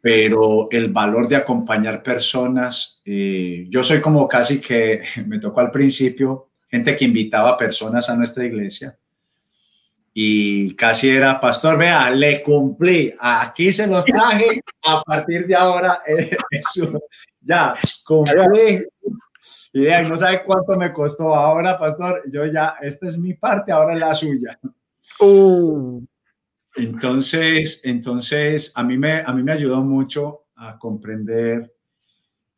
pero 0.00 0.68
el 0.70 0.92
valor 0.92 1.28
de 1.28 1.36
acompañar 1.36 2.02
personas, 2.02 3.00
eh, 3.04 3.66
yo 3.68 3.82
soy 3.82 4.00
como 4.00 4.26
casi 4.28 4.60
que 4.60 5.02
me 5.26 5.38
tocó 5.38 5.60
al 5.60 5.70
principio, 5.70 6.50
gente 6.68 6.94
que 6.96 7.04
invitaba 7.04 7.56
personas 7.56 8.08
a 8.10 8.16
nuestra 8.16 8.44
iglesia 8.44 8.94
y 10.20 10.74
casi 10.74 11.10
era, 11.10 11.40
pastor, 11.40 11.78
vea, 11.78 12.10
le 12.10 12.42
cumplí, 12.42 13.14
aquí 13.20 13.72
se 13.72 13.86
los 13.86 14.04
traje, 14.04 14.60
a 14.84 15.00
partir 15.02 15.46
de 15.46 15.54
ahora, 15.54 16.02
eh, 16.08 16.36
eso, 16.50 17.00
ya, 17.40 17.76
cumplí. 18.04 18.84
Y 19.72 19.86
no 20.08 20.16
sabe 20.16 20.42
cuánto 20.42 20.76
me 20.76 20.92
costó 20.92 21.32
ahora, 21.32 21.78
pastor, 21.78 22.24
yo 22.32 22.44
ya, 22.46 22.74
esta 22.80 23.06
es 23.06 23.16
mi 23.16 23.34
parte, 23.34 23.70
ahora 23.70 23.94
la 23.94 24.12
suya. 24.12 24.58
Uh. 25.20 26.02
Entonces, 26.78 27.82
entonces 27.84 28.72
a, 28.74 28.84
mí 28.84 28.96
me, 28.96 29.18
a 29.18 29.32
mí 29.32 29.42
me 29.42 29.52
ayudó 29.52 29.82
mucho 29.82 30.46
a 30.56 30.78
comprender 30.78 31.74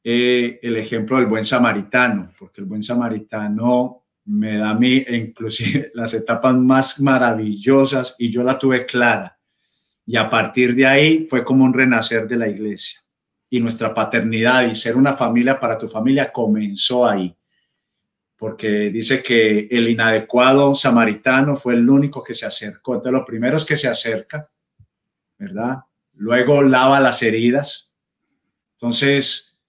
eh, 0.05 0.59
el 0.63 0.77
ejemplo 0.77 1.17
del 1.17 1.27
buen 1.27 1.45
samaritano, 1.45 2.31
porque 2.39 2.61
el 2.61 2.67
buen 2.67 2.83
samaritano 2.83 4.05
me 4.27 4.59
da 4.59 4.71
a 4.71 4.75
mí 4.75 5.05
inclusive 5.09 5.91
las 5.95 6.15
etapas 6.15 6.55
más 6.55 7.01
maravillosas 7.01 8.15
y 8.19 8.31
yo 8.31 8.43
la 8.43 8.59
tuve 8.59 8.87
clara. 8.87 9.39
Y 10.07 10.17
a 10.17 10.29
partir 10.29 10.75
de 10.75 10.87
ahí 10.87 11.27
fue 11.29 11.45
como 11.45 11.65
un 11.65 11.73
renacer 11.73 12.27
de 12.27 12.37
la 12.37 12.49
iglesia. 12.49 13.01
Y 13.49 13.61
nuestra 13.61 13.93
paternidad 13.95 14.67
y 14.67 14.77
ser 14.77 14.97
una 14.97 15.15
familia 15.15 15.59
para 15.59 15.79
tu 15.79 15.89
familia 15.89 16.31
comenzó 16.33 17.07
ahí 17.07 17.37
porque 18.41 18.89
dice 18.89 19.23
que 19.23 19.69
el 19.71 19.87
inadecuado 19.87 20.75
samaritano 20.75 21.57
fue 21.57 21.75
el 21.75 21.89
único 21.91 22.25
que 22.25 22.33
se 22.33 22.47
acercó. 22.47 22.95
Entonces, 22.95 23.13
lo 23.13 23.27
primero 23.27 23.59
es 23.59 23.67
que 23.67 23.77
se 23.77 23.87
acerca, 23.87 24.49
¿verdad? 25.37 25.81
Luego 26.15 26.63
lava 26.63 27.01
las 27.01 27.23
heridas. 27.23 27.95
Entonces, 28.77 29.61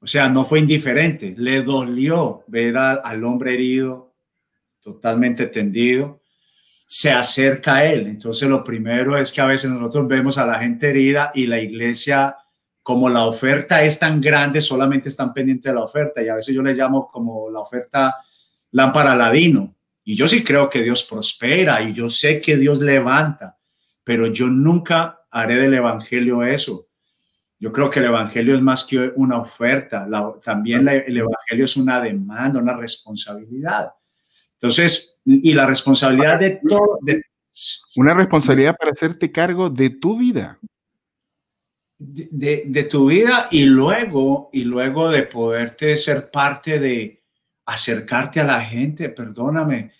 o 0.00 0.06
sea, 0.06 0.30
no 0.30 0.46
fue 0.46 0.60
indiferente, 0.60 1.34
le 1.36 1.60
dolió 1.60 2.42
ver 2.46 2.78
al 2.78 3.22
hombre 3.22 3.52
herido, 3.52 4.14
totalmente 4.80 5.46
tendido, 5.48 6.22
se 6.86 7.12
acerca 7.12 7.74
a 7.74 7.84
él. 7.84 8.06
Entonces, 8.06 8.48
lo 8.48 8.64
primero 8.64 9.18
es 9.18 9.30
que 9.30 9.42
a 9.42 9.46
veces 9.46 9.68
nosotros 9.68 10.08
vemos 10.08 10.38
a 10.38 10.46
la 10.46 10.58
gente 10.58 10.88
herida 10.88 11.32
y 11.34 11.48
la 11.48 11.60
iglesia 11.60 12.34
como 12.86 13.08
la 13.08 13.24
oferta 13.24 13.82
es 13.82 13.98
tan 13.98 14.20
grande, 14.20 14.60
solamente 14.60 15.08
están 15.08 15.34
pendientes 15.34 15.72
de 15.72 15.74
la 15.74 15.82
oferta 15.82 16.22
y 16.22 16.28
a 16.28 16.36
veces 16.36 16.54
yo 16.54 16.62
le 16.62 16.72
llamo 16.72 17.08
como 17.10 17.50
la 17.50 17.58
oferta 17.58 18.14
lámpara 18.70 19.16
ladino. 19.16 19.74
Y 20.04 20.14
yo 20.14 20.28
sí 20.28 20.44
creo 20.44 20.70
que 20.70 20.84
Dios 20.84 21.02
prospera 21.02 21.82
y 21.82 21.92
yo 21.92 22.08
sé 22.08 22.40
que 22.40 22.56
Dios 22.56 22.78
levanta, 22.78 23.58
pero 24.04 24.28
yo 24.28 24.46
nunca 24.46 25.22
haré 25.32 25.56
del 25.56 25.74
Evangelio 25.74 26.44
eso. 26.44 26.86
Yo 27.58 27.72
creo 27.72 27.90
que 27.90 27.98
el 27.98 28.04
Evangelio 28.04 28.54
es 28.54 28.62
más 28.62 28.84
que 28.84 29.10
una 29.16 29.40
oferta, 29.40 30.06
también 30.40 30.86
el 30.86 31.16
Evangelio 31.16 31.64
es 31.64 31.76
una 31.76 32.00
demanda, 32.00 32.60
una 32.60 32.76
responsabilidad. 32.76 33.90
Entonces, 34.52 35.20
y 35.24 35.52
la 35.54 35.66
responsabilidad 35.66 36.38
de 36.38 36.60
todo... 36.64 37.00
una 37.96 38.14
responsabilidad 38.14 38.76
para 38.76 38.92
hacerte 38.92 39.32
cargo 39.32 39.70
de 39.70 39.90
tu 39.90 40.16
vida 40.16 40.60
de, 41.98 42.86
tu 42.90 43.06
vida 43.06 43.48
y 43.50 43.64
luego, 43.64 44.50
y 44.52 44.64
luego 44.64 45.10
de 45.10 45.22
poderte 45.22 45.96
ser 45.96 46.30
parte 46.30 46.78
de 46.78 47.22
acercarte 47.64 48.40
a 48.40 48.44
la 48.44 48.62
gente, 48.62 49.08
perdóname, 49.08 49.92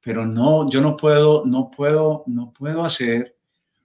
pero 0.00 0.26
no, 0.26 0.68
yo 0.68 0.80
no 0.80 0.96
puedo, 0.96 1.44
no 1.46 1.70
puedo, 1.70 2.24
no 2.26 2.52
puedo 2.52 2.84
hacer 2.84 3.36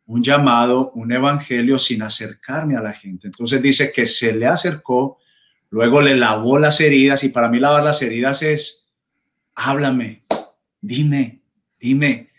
un 0.07 0.23
llamado, 0.23 0.91
un 0.95 1.11
evangelio 1.11 1.77
sin 1.77 2.01
acercarme 2.01 2.75
a 2.75 2.81
la 2.81 2.93
gente. 2.93 3.27
Entonces 3.27 3.61
dice 3.61 3.91
que 3.91 4.07
se 4.07 4.33
le 4.33 4.47
acercó, 4.47 5.19
luego 5.69 6.01
le 6.01 6.15
lavó 6.15 6.57
las 6.57 6.81
heridas 6.81 7.23
y 7.23 7.29
para 7.29 7.47
mí 7.47 7.59
lavar 7.59 7.83
las 7.83 8.01
heridas 8.01 8.41
es, 8.41 8.89
háblame, 9.53 10.23
dime, 10.81 11.41
dime, 11.79 12.31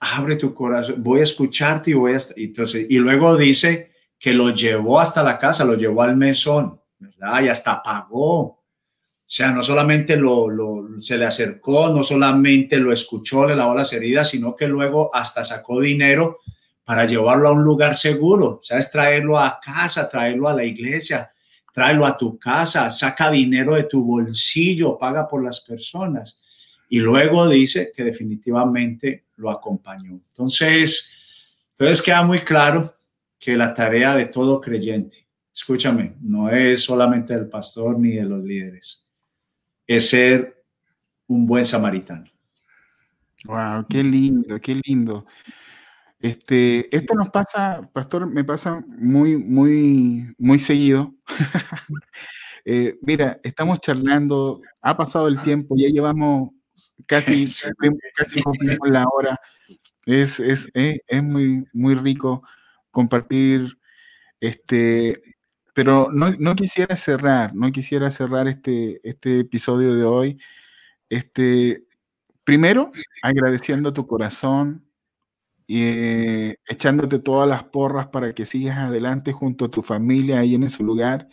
abre 0.00 0.36
tu 0.36 0.54
corazón, 0.54 1.02
voy 1.02 1.20
a 1.20 1.24
escucharte 1.24 1.90
y 1.90 1.94
voy 1.94 2.14
a... 2.14 2.18
Entonces, 2.36 2.86
y 2.88 2.96
luego 2.96 3.36
dice, 3.36 3.92
que 4.18 4.32
lo 4.32 4.50
llevó 4.50 5.00
hasta 5.00 5.22
la 5.22 5.38
casa, 5.38 5.64
lo 5.64 5.74
llevó 5.74 6.02
al 6.02 6.16
mesón, 6.16 6.80
¿verdad? 6.98 7.42
Y 7.42 7.48
hasta 7.48 7.82
pagó. 7.82 8.40
O 8.40 9.28
sea, 9.28 9.50
no 9.50 9.62
solamente 9.62 10.16
lo, 10.16 10.46
se 11.00 11.18
le 11.18 11.26
acercó, 11.26 11.88
no 11.88 12.04
solamente 12.04 12.78
lo 12.78 12.92
escuchó, 12.92 13.44
le 13.44 13.56
lavó 13.56 13.74
las 13.74 13.92
heridas, 13.92 14.30
sino 14.30 14.54
que 14.54 14.68
luego 14.68 15.14
hasta 15.14 15.44
sacó 15.44 15.80
dinero 15.80 16.38
para 16.84 17.04
llevarlo 17.04 17.48
a 17.48 17.52
un 17.52 17.64
lugar 17.64 17.96
seguro. 17.96 18.60
O 18.60 18.62
sea, 18.62 18.78
es 18.78 18.90
traerlo 18.90 19.38
a 19.38 19.58
casa, 19.60 20.08
traerlo 20.08 20.48
a 20.48 20.54
la 20.54 20.64
iglesia, 20.64 21.32
traerlo 21.72 22.06
a 22.06 22.16
tu 22.16 22.38
casa, 22.38 22.90
saca 22.92 23.30
dinero 23.30 23.74
de 23.74 23.82
tu 23.84 24.04
bolsillo, 24.04 24.96
paga 24.96 25.26
por 25.26 25.42
las 25.42 25.60
personas. 25.60 26.40
Y 26.88 27.00
luego 27.00 27.48
dice 27.48 27.90
que 27.94 28.04
definitivamente 28.04 29.24
lo 29.36 29.50
acompañó. 29.50 30.12
Entonces, 30.28 31.10
entonces 31.70 32.00
queda 32.00 32.22
muy 32.22 32.40
claro 32.40 32.95
que 33.46 33.56
la 33.56 33.72
tarea 33.72 34.16
de 34.16 34.26
todo 34.26 34.60
creyente, 34.60 35.24
escúchame, 35.54 36.16
no 36.20 36.50
es 36.50 36.82
solamente 36.82 37.32
del 37.32 37.48
pastor 37.48 37.96
ni 37.96 38.10
de 38.10 38.24
los 38.24 38.42
líderes, 38.42 39.08
es 39.86 40.10
ser 40.10 40.64
un 41.28 41.46
buen 41.46 41.64
samaritano. 41.64 42.24
Wow, 43.44 43.86
qué 43.88 44.02
lindo, 44.02 44.60
qué 44.60 44.80
lindo. 44.84 45.26
Este, 46.18 46.92
esto 46.94 47.14
nos 47.14 47.30
pasa, 47.30 47.88
pastor, 47.92 48.26
me 48.26 48.42
pasa 48.42 48.84
muy, 48.98 49.36
muy, 49.36 50.34
muy 50.38 50.58
seguido. 50.58 51.14
Eh, 52.68 52.98
mira, 53.00 53.38
estamos 53.44 53.78
charlando, 53.78 54.60
ha 54.82 54.96
pasado 54.96 55.28
el 55.28 55.40
tiempo, 55.40 55.76
ya 55.78 55.88
llevamos 55.88 56.50
casi, 57.06 57.46
casi 58.16 58.42
cumplimos 58.42 58.90
la 58.90 59.04
hora. 59.04 59.38
Es, 60.04 60.40
es, 60.40 60.68
es, 60.74 60.98
es, 61.06 61.22
muy, 61.22 61.64
muy 61.72 61.94
rico 61.94 62.42
compartir 62.96 63.78
este, 64.40 65.22
pero 65.74 66.08
no, 66.10 66.30
no, 66.30 66.54
quisiera 66.54 66.96
cerrar, 66.96 67.54
no 67.54 67.70
quisiera 67.70 68.10
cerrar 68.10 68.48
este, 68.48 69.00
este 69.04 69.40
episodio 69.40 69.94
de 69.94 70.04
hoy. 70.04 70.38
Este, 71.10 71.84
primero, 72.44 72.90
agradeciendo 73.22 73.92
tu 73.92 74.06
corazón 74.06 74.82
y 75.66 75.82
eh, 75.82 76.56
echándote 76.66 77.18
todas 77.18 77.46
las 77.46 77.64
porras 77.64 78.06
para 78.06 78.32
que 78.32 78.46
sigas 78.46 78.78
adelante 78.78 79.32
junto 79.32 79.66
a 79.66 79.70
tu 79.70 79.82
familia 79.82 80.38
ahí 80.38 80.54
en 80.54 80.62
ese 80.62 80.82
lugar, 80.82 81.28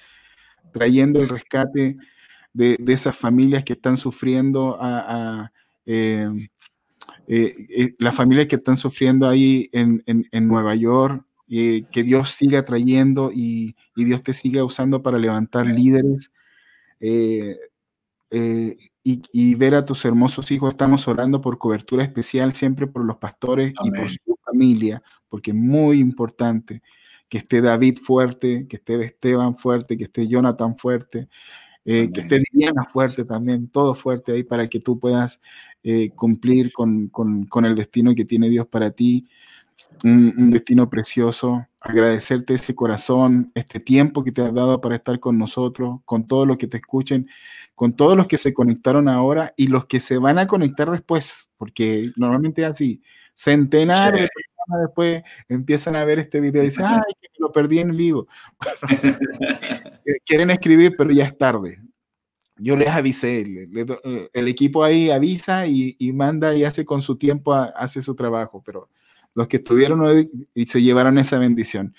trayendo 0.74 1.22
el 1.22 1.30
rescate 1.30 1.96
de, 2.52 2.76
de 2.78 2.94
esas 2.94 3.16
familias 3.16 3.64
que 3.64 3.74
están 3.74 3.96
sufriendo 3.96 4.78
a, 4.82 5.50
eh, 5.86 6.30
eh, 7.28 7.96
las 8.00 8.16
familias 8.16 8.48
que 8.48 8.58
están 8.58 8.76
sufriendo 8.76 9.30
ahí 9.30 9.70
en, 9.72 10.04
en, 10.08 10.28
en 10.30 10.48
Nueva 10.50 10.76
York, 10.76 11.26
y 11.56 11.84
que 11.84 12.02
Dios 12.02 12.32
siga 12.32 12.64
trayendo 12.64 13.32
y, 13.32 13.76
y, 13.96 14.06
Dios 14.06 14.24
te 14.24 14.34
siga 14.34 14.64
usando 14.64 15.04
para 15.04 15.20
levantar 15.20 15.68
líderes 15.68 16.32
eh, 17.00 17.60
eh, 18.32 18.76
y, 19.04 19.22
y, 19.32 19.54
ver 19.54 19.76
a 19.76 19.86
tus 19.86 20.04
hermosos 20.04 20.50
hijos. 20.50 20.72
Estamos 20.72 21.08
orando 21.08 21.42
por 21.42 21.60
cobertura 21.60 22.04
especial 22.04 22.54
siempre 22.54 22.88
por 22.88 23.06
los 23.06 23.18
pastores 23.18 23.72
Amén. 23.78 23.94
y 23.94 24.00
por 24.00 24.10
su 24.10 24.40
familia, 24.44 25.04
porque 25.30 25.52
es 25.52 25.58
muy 25.58 26.00
importante 26.00 26.82
que 27.30 27.38
esté 27.38 27.62
David 27.62 28.00
fuerte, 28.00 28.66
que 28.68 28.78
esté 28.78 29.00
Esteban 29.06 29.56
fuerte, 29.56 29.96
que 29.96 30.06
esté 30.06 30.28
Jonathan 30.28 30.76
fuerte, 30.76 31.30
eh, 31.86 32.12
que 32.12 32.22
esté 32.22 32.42
Viviana 32.52 32.86
fuerte 32.92 33.26
también, 33.26 33.68
todo 33.68 33.94
fuerte 33.94 34.32
ahí 34.32 34.44
para 34.44 34.68
que 34.68 34.80
tú 34.80 35.00
puedas 35.00 35.40
eh, 35.84 36.10
cumplir 36.16 36.72
con, 36.74 37.10
con, 37.10 37.46
con, 37.46 37.66
el 37.66 37.76
destino 37.76 38.16
que 38.16 38.26
tiene 38.26 38.50
Dios 38.50 38.66
para 38.66 38.90
ti. 38.90 39.28
Un, 40.04 40.34
un, 40.38 40.52
destino 40.52 40.90
precioso, 40.90 41.66
agradecerte 41.80 42.56
ese 42.56 42.76
corazón, 42.76 43.52
este 43.56 43.80
tiempo 43.80 44.24
que 44.24 44.34
te 44.34 44.42
has 44.42 44.54
dado 44.54 44.82
para 44.82 44.96
estar 44.96 45.20
con 45.20 45.38
nosotros, 45.38 46.02
con 46.04 46.28
todos 46.28 46.46
los 46.46 46.58
que 46.58 46.68
te 46.68 46.78
escuchen, 46.78 47.30
con 47.76 47.96
todos 47.96 48.18
los 48.18 48.28
que 48.28 48.38
se 48.38 48.54
conectaron 48.54 49.08
ahora 49.08 49.54
y 49.56 49.68
los 49.68 49.86
que 49.86 50.00
se 50.00 50.18
van 50.18 50.40
a 50.40 50.48
conectar 50.48 50.92
después, 50.92 51.50
porque 51.58 52.12
normalmente 52.16 52.64
es 52.64 52.68
así, 52.68 53.02
centenares 53.34 54.22
sí. 54.22 54.24
de 54.24 54.30
personas 54.30 54.88
después 54.88 55.24
empiezan 55.50 55.96
a 55.96 56.06
ver 56.06 56.20
este 56.20 56.40
video 56.40 56.64
y 56.64 56.68
dicen, 56.68 56.86
ay, 56.86 57.02
que 57.20 57.30
lo 57.40 57.52
perdí 57.52 57.80
en 57.80 57.96
vivo. 57.96 58.28
Quieren 60.26 60.50
escribir, 60.52 60.96
pero 60.98 61.12
ya 61.12 61.26
es 61.26 61.38
tarde. 61.38 61.80
Yo 62.58 62.78
les 62.78 62.90
avisé, 62.90 63.44
le, 63.46 63.68
le, 63.68 64.30
el 64.32 64.48
equipo 64.48 64.84
ahí 64.84 65.10
avisa 65.10 65.66
y, 65.66 65.96
y, 65.98 66.14
manda 66.14 66.56
y 66.56 66.64
hace 66.64 66.86
con 66.86 67.02
su 67.02 67.18
tiempo, 67.18 67.54
a, 67.54 67.66
hace 67.66 68.02
su 68.02 68.16
trabajo, 68.16 68.62
pero 68.64 68.90
los 69.36 69.48
que 69.48 69.58
estuvieron 69.58 70.02
hoy 70.02 70.30
y 70.54 70.66
se 70.66 70.82
llevaron 70.82 71.18
esa 71.18 71.38
bendición. 71.38 71.96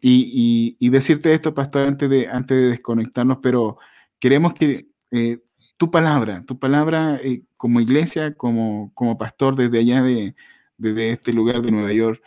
Y, 0.00 0.88
decirte 0.90 1.34
esto, 1.34 1.54
pastor, 1.54 1.86
antes 1.86 2.08
de, 2.08 2.28
antes 2.28 2.56
de 2.56 2.68
desconectarnos, 2.70 3.38
pero 3.42 3.78
queremos 4.20 4.54
que 4.54 4.88
eh, 5.10 5.38
tu 5.76 5.90
palabra, 5.90 6.44
tu 6.44 6.58
palabra 6.58 7.18
eh, 7.22 7.42
como 7.56 7.80
iglesia, 7.80 8.34
como, 8.34 8.92
como 8.94 9.18
pastor 9.18 9.56
desde 9.56 9.78
allá 9.78 10.02
de, 10.02 10.34
desde 10.76 11.10
este 11.10 11.32
lugar 11.32 11.62
de 11.62 11.70
Nueva 11.72 11.92
York, 11.92 12.22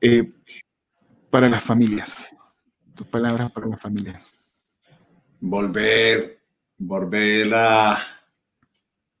eh, 0.00 0.32
para 1.30 1.48
las 1.48 1.62
familias, 1.62 2.34
tus 2.94 3.06
palabras 3.06 3.50
para 3.52 3.68
las 3.68 3.80
familias. 3.80 4.30
Volver, 5.40 6.40
volver 6.76 7.54
a, 7.54 7.98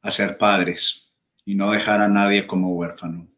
a 0.02 0.10
ser 0.10 0.36
padres 0.38 1.12
y 1.44 1.54
no 1.54 1.70
dejar 1.70 2.00
a 2.00 2.08
nadie 2.08 2.46
como 2.46 2.74
huérfano. 2.74 3.31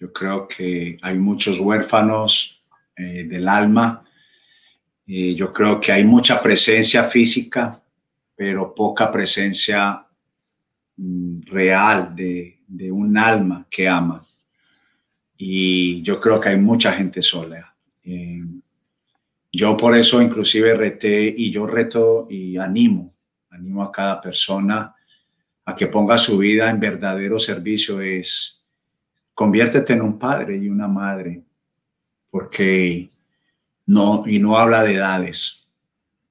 Yo 0.00 0.10
creo 0.14 0.48
que 0.48 0.98
hay 1.02 1.18
muchos 1.18 1.60
huérfanos 1.60 2.64
eh, 2.96 3.24
del 3.24 3.46
alma. 3.46 4.02
Eh, 5.06 5.34
yo 5.34 5.52
creo 5.52 5.78
que 5.78 5.92
hay 5.92 6.04
mucha 6.04 6.42
presencia 6.42 7.04
física, 7.04 7.82
pero 8.34 8.74
poca 8.74 9.12
presencia 9.12 10.06
mm, 10.96 11.42
real 11.42 12.16
de, 12.16 12.60
de, 12.66 12.90
un 12.90 13.18
alma 13.18 13.66
que 13.68 13.86
ama. 13.86 14.24
Y 15.36 16.00
yo 16.00 16.18
creo 16.18 16.40
que 16.40 16.48
hay 16.48 16.58
mucha 16.58 16.92
gente 16.92 17.20
sola. 17.20 17.76
Eh, 18.02 18.42
yo 19.52 19.76
por 19.76 19.94
eso 19.94 20.22
inclusive 20.22 20.72
reté 20.74 21.34
y 21.36 21.50
yo 21.50 21.66
reto 21.66 22.26
y 22.30 22.56
animo, 22.56 23.14
animo 23.50 23.82
a 23.82 23.92
cada 23.92 24.18
persona 24.18 24.94
a 25.66 25.74
que 25.74 25.88
ponga 25.88 26.16
su 26.16 26.38
vida 26.38 26.70
en 26.70 26.80
verdadero 26.80 27.38
servicio. 27.38 28.00
Es 28.00 28.59
conviértete 29.40 29.94
en 29.94 30.02
un 30.02 30.18
padre 30.18 30.58
y 30.58 30.68
una 30.68 30.86
madre, 30.86 31.42
porque 32.28 33.10
no, 33.86 34.22
y 34.26 34.38
no 34.38 34.58
habla 34.58 34.82
de 34.82 34.96
edades. 34.96 35.66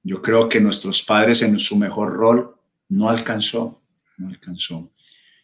Yo 0.04 0.22
creo 0.22 0.48
que 0.48 0.60
nuestros 0.60 1.02
padres 1.02 1.42
en 1.42 1.58
su 1.58 1.76
mejor 1.76 2.12
rol 2.12 2.54
no 2.88 3.10
alcanzó, 3.10 3.82
no 4.16 4.28
alcanzó. 4.28 4.92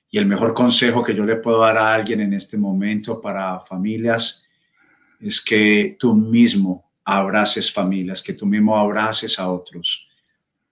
Y 0.09 0.19
el 0.19 0.27
mejor 0.27 0.55
consejo 0.55 1.03
que 1.03 1.13
yo 1.13 1.25
le 1.25 1.35
puedo 1.35 1.59
dar 1.59 1.77
a 1.77 1.93
alguien 1.93 2.21
en 2.21 2.35
este 2.35 2.57
momento 2.57 3.21
para 3.21 3.59
familias 3.59 4.47
es 5.19 5.45
que 5.45 5.97
tú 5.99 6.15
mismo 6.15 6.93
abraces 7.05 7.73
familias, 7.73 8.23
que 8.23 8.35
tú 8.35 8.47
mismo 8.47 8.79
abraces 8.79 9.41
a 9.41 9.51
otros. 9.51 10.09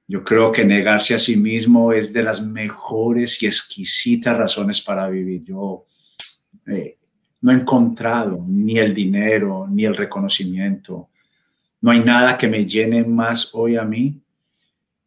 Yo 0.07 0.23
creo 0.23 0.53
que 0.53 0.65
negarse 0.65 1.17
a 1.17 1.19
sí 1.19 1.37
mismo 1.37 1.93
es 1.93 2.13
de 2.13 2.23
las 2.23 2.41
mejores 2.41 3.43
y 3.43 3.47
exquisitas 3.47 4.39
razones 4.39 4.81
para 4.81 5.09
vivir. 5.09 5.43
Yo 5.43 5.87
eh, 6.67 6.97
no 7.41 7.53
he 7.53 7.55
encontrado 7.55 8.45
ni 8.49 8.79
el 8.79 8.95
dinero, 8.95 9.67
ni 9.71 9.85
el 9.85 9.95
reconocimiento. 9.95 11.11
No 11.81 11.91
hay 11.91 12.01
nada 12.01 12.39
que 12.39 12.49
me 12.49 12.65
llene 12.65 13.05
más 13.05 13.51
hoy 13.55 13.77
a 13.77 13.85
mí 13.85 14.19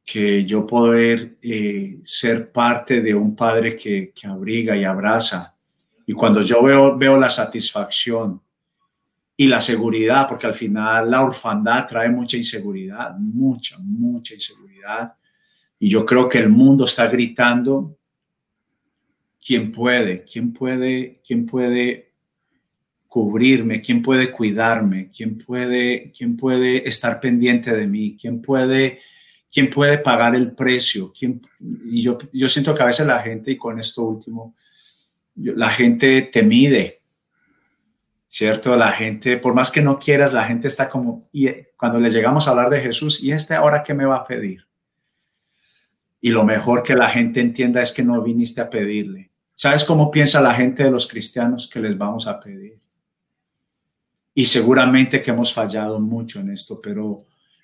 que 0.05 0.45
yo 0.45 0.65
poder 0.65 1.37
eh, 1.41 1.99
ser 2.03 2.51
parte 2.51 3.01
de 3.01 3.13
un 3.13 3.35
padre 3.35 3.75
que, 3.75 4.13
que, 4.15 4.25
abriga 4.25 4.77
y 4.77 4.85
abraza. 4.85 5.55
Y 6.05 6.13
cuando 6.13 6.41
yo 6.41 6.63
veo, 6.63 6.97
veo 6.97 7.17
la 7.17 7.29
satisfacción 7.29 8.39
y 9.35 9.47
la 9.47 9.59
seguridad, 9.59 10.27
porque 10.27 10.47
al 10.47 10.53
final 10.53 11.11
la 11.11 11.23
orfandad 11.23 11.85
trae 11.87 12.09
mucha 12.09 12.37
inseguridad, 12.37 13.17
mucha, 13.17 13.77
mucha 13.79 14.33
inseguridad. 14.33 15.13
Y 15.77 15.89
yo 15.89 16.05
creo 16.05 16.29
que 16.29 16.39
el 16.39 16.49
mundo 16.49 16.85
está 16.85 17.07
gritando 17.07 17.97
¿quién 19.47 19.71
puede? 19.71 20.25
¿Quién 20.25 20.51
puede? 20.51 21.21
¿Quién 21.25 21.45
puede 21.45 22.11
cubrirme? 23.07 23.81
¿Quién 23.81 24.01
puede 24.01 24.29
cuidarme? 24.29 25.09
¿Quién 25.09 25.37
puede, 25.37 26.11
quién 26.11 26.35
puede 26.35 26.87
estar 26.87 27.21
pendiente 27.21 27.73
de 27.73 27.87
mí? 27.87 28.17
¿Quién 28.19 28.41
puede, 28.41 28.99
quién 29.49 29.69
puede 29.69 29.99
pagar 29.99 30.35
el 30.35 30.51
precio? 30.51 31.13
¿Quién? 31.17 31.41
Y 31.85 32.01
yo, 32.01 32.17
yo 32.33 32.49
siento 32.49 32.75
que 32.75 32.83
a 32.83 32.87
veces 32.87 33.07
la 33.07 33.21
gente, 33.21 33.51
y 33.51 33.57
con 33.57 33.79
esto 33.79 34.03
último, 34.03 34.53
la 35.35 35.69
gente 35.69 36.23
te 36.23 36.43
mide, 36.43 37.01
¿cierto? 38.27 38.75
La 38.75 38.91
gente, 38.91 39.37
por 39.37 39.53
más 39.53 39.71
que 39.71 39.81
no 39.81 39.97
quieras, 39.97 40.33
la 40.33 40.45
gente 40.45 40.67
está 40.67 40.89
como, 40.89 41.29
y 41.31 41.47
cuando 41.77 42.01
le 42.01 42.09
llegamos 42.09 42.45
a 42.47 42.51
hablar 42.51 42.69
de 42.69 42.81
Jesús, 42.81 43.23
¿y 43.23 43.31
este 43.31 43.53
ahora 43.53 43.81
qué 43.81 43.93
me 43.93 44.03
va 44.03 44.17
a 44.17 44.27
pedir? 44.27 44.67
Y 46.19 46.31
lo 46.31 46.43
mejor 46.43 46.83
que 46.83 46.95
la 46.95 47.09
gente 47.09 47.39
entienda 47.39 47.81
es 47.81 47.93
que 47.93 48.03
no 48.03 48.21
viniste 48.21 48.59
a 48.59 48.69
pedirle, 48.69 49.26
¿Sabes 49.59 49.83
cómo 49.85 50.11
piensa 50.11 50.39
la 50.39 50.53
gente 50.53 50.83
de 50.83 50.91
los 50.91 51.07
cristianos 51.07 51.67
que 51.67 51.79
les 51.79 51.97
vamos 51.97 52.27
a 52.27 52.39
pedir? 52.39 52.79
Y 54.35 54.45
seguramente 54.45 55.19
que 55.19 55.31
hemos 55.31 55.51
fallado 55.51 55.99
mucho 55.99 56.39
en 56.39 56.51
esto, 56.51 56.79
pero 56.79 57.17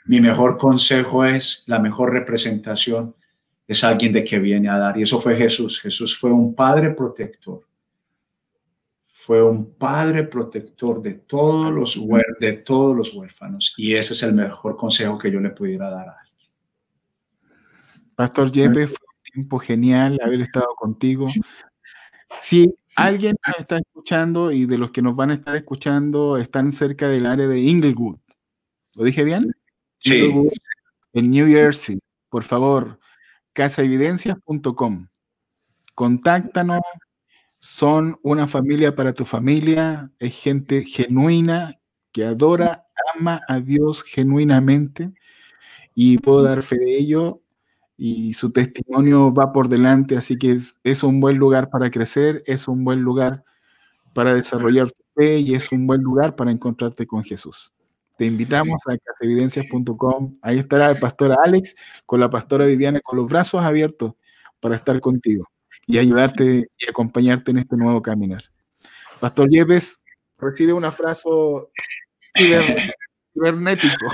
mi 0.05 0.19
mejor 0.19 0.57
consejo 0.57 1.23
es, 1.23 1.63
la 1.67 1.77
mejor 1.77 2.11
representación 2.11 3.15
es 3.67 3.83
alguien 3.83 4.11
de 4.11 4.23
que 4.23 4.39
viene 4.39 4.69
a 4.69 4.79
dar. 4.79 4.97
Y 4.97 5.03
eso 5.03 5.19
fue 5.19 5.35
Jesús. 5.35 5.79
Jesús 5.79 6.17
fue 6.17 6.31
un 6.31 6.55
padre 6.55 6.89
protector. 6.89 7.61
Fue 9.11 9.43
un 9.43 9.75
padre 9.75 10.23
protector 10.23 10.99
de 10.99 11.13
todos 11.13 11.71
los, 11.71 12.03
de 12.39 12.53
todos 12.53 12.97
los 12.97 13.13
huérfanos. 13.13 13.75
Y 13.77 13.93
ese 13.93 14.13
es 14.13 14.23
el 14.23 14.33
mejor 14.33 14.75
consejo 14.77 15.19
que 15.19 15.31
yo 15.31 15.39
le 15.39 15.51
pudiera 15.51 15.91
dar 15.91 16.09
a 16.09 16.17
alguien. 16.19 16.49
Pastor 18.15 18.51
Jeppe, 18.51 18.87
fue 18.87 18.97
un 18.97 19.31
tiempo 19.31 19.59
genial 19.59 20.19
haber 20.23 20.41
estado 20.41 20.73
contigo. 20.75 21.27
Si 22.39 22.73
alguien 22.95 23.36
nos 23.47 23.59
está 23.59 23.77
escuchando 23.77 24.51
y 24.51 24.65
de 24.65 24.77
los 24.77 24.91
que 24.91 25.01
nos 25.01 25.15
van 25.15 25.31
a 25.31 25.36
estar 25.36 25.55
escuchando 25.55 26.38
están 26.38 26.71
cerca 26.71 27.07
del 27.07 27.25
área 27.25 27.47
de 27.47 27.59
Inglewood, 27.59 28.19
¿lo 28.95 29.03
dije 29.03 29.23
bien? 29.23 29.55
Sí. 29.97 30.17
Inglewood, 30.17 30.51
en 31.13 31.29
New 31.29 31.47
Jersey, 31.47 31.99
por 32.29 32.43
favor, 32.43 32.99
casaevidencias.com. 33.53 35.07
Contáctanos, 35.95 36.81
son 37.59 38.19
una 38.23 38.47
familia 38.47 38.95
para 38.95 39.13
tu 39.13 39.23
familia, 39.23 40.11
es 40.19 40.36
gente 40.41 40.84
genuina 40.84 41.79
que 42.11 42.25
adora, 42.25 42.88
ama 43.15 43.41
a 43.47 43.59
Dios 43.59 44.03
genuinamente 44.03 45.13
y 45.95 46.17
puedo 46.17 46.43
dar 46.43 46.63
fe 46.63 46.77
de 46.77 46.97
ello 46.97 47.42
y 47.97 48.33
su 48.33 48.51
testimonio 48.51 49.33
va 49.33 49.51
por 49.53 49.67
delante, 49.67 50.17
así 50.17 50.37
que 50.37 50.57
es, 50.83 51.03
un 51.03 51.19
buen 51.19 51.37
lugar 51.37 51.69
para 51.69 51.91
crecer, 51.91 52.43
es 52.45 52.67
un 52.67 52.83
buen 52.83 53.01
lugar 53.01 53.43
para 54.13 54.33
desarrollar 54.33 54.91
tu 54.91 55.03
fe 55.15 55.37
y 55.37 55.53
es 55.55 55.71
un 55.71 55.87
buen 55.87 56.01
lugar 56.01 56.35
para 56.35 56.51
encontrarte 56.51 57.05
con 57.05 57.23
Jesús. 57.23 57.71
Te 58.17 58.25
invitamos 58.25 58.81
a 58.87 58.97
casevidencias.com, 58.97 60.37
ahí 60.41 60.59
estará 60.59 60.91
el 60.91 60.99
pastor 60.99 61.35
Alex 61.43 61.75
con 62.05 62.19
la 62.19 62.29
pastora 62.29 62.65
Viviana 62.65 62.99
con 63.01 63.17
los 63.17 63.29
brazos 63.29 63.63
abiertos 63.63 64.13
para 64.59 64.75
estar 64.75 64.99
contigo 64.99 65.49
y 65.87 65.97
ayudarte 65.97 66.69
y 66.77 66.89
acompañarte 66.89 67.51
en 67.51 67.57
este 67.59 67.75
nuevo 67.75 68.01
caminar. 68.01 68.43
Pastor 69.19 69.49
Yepes 69.49 69.99
recibe 70.37 70.73
un 70.73 70.85
abrazo 70.85 71.71
cibernético. 73.33 74.11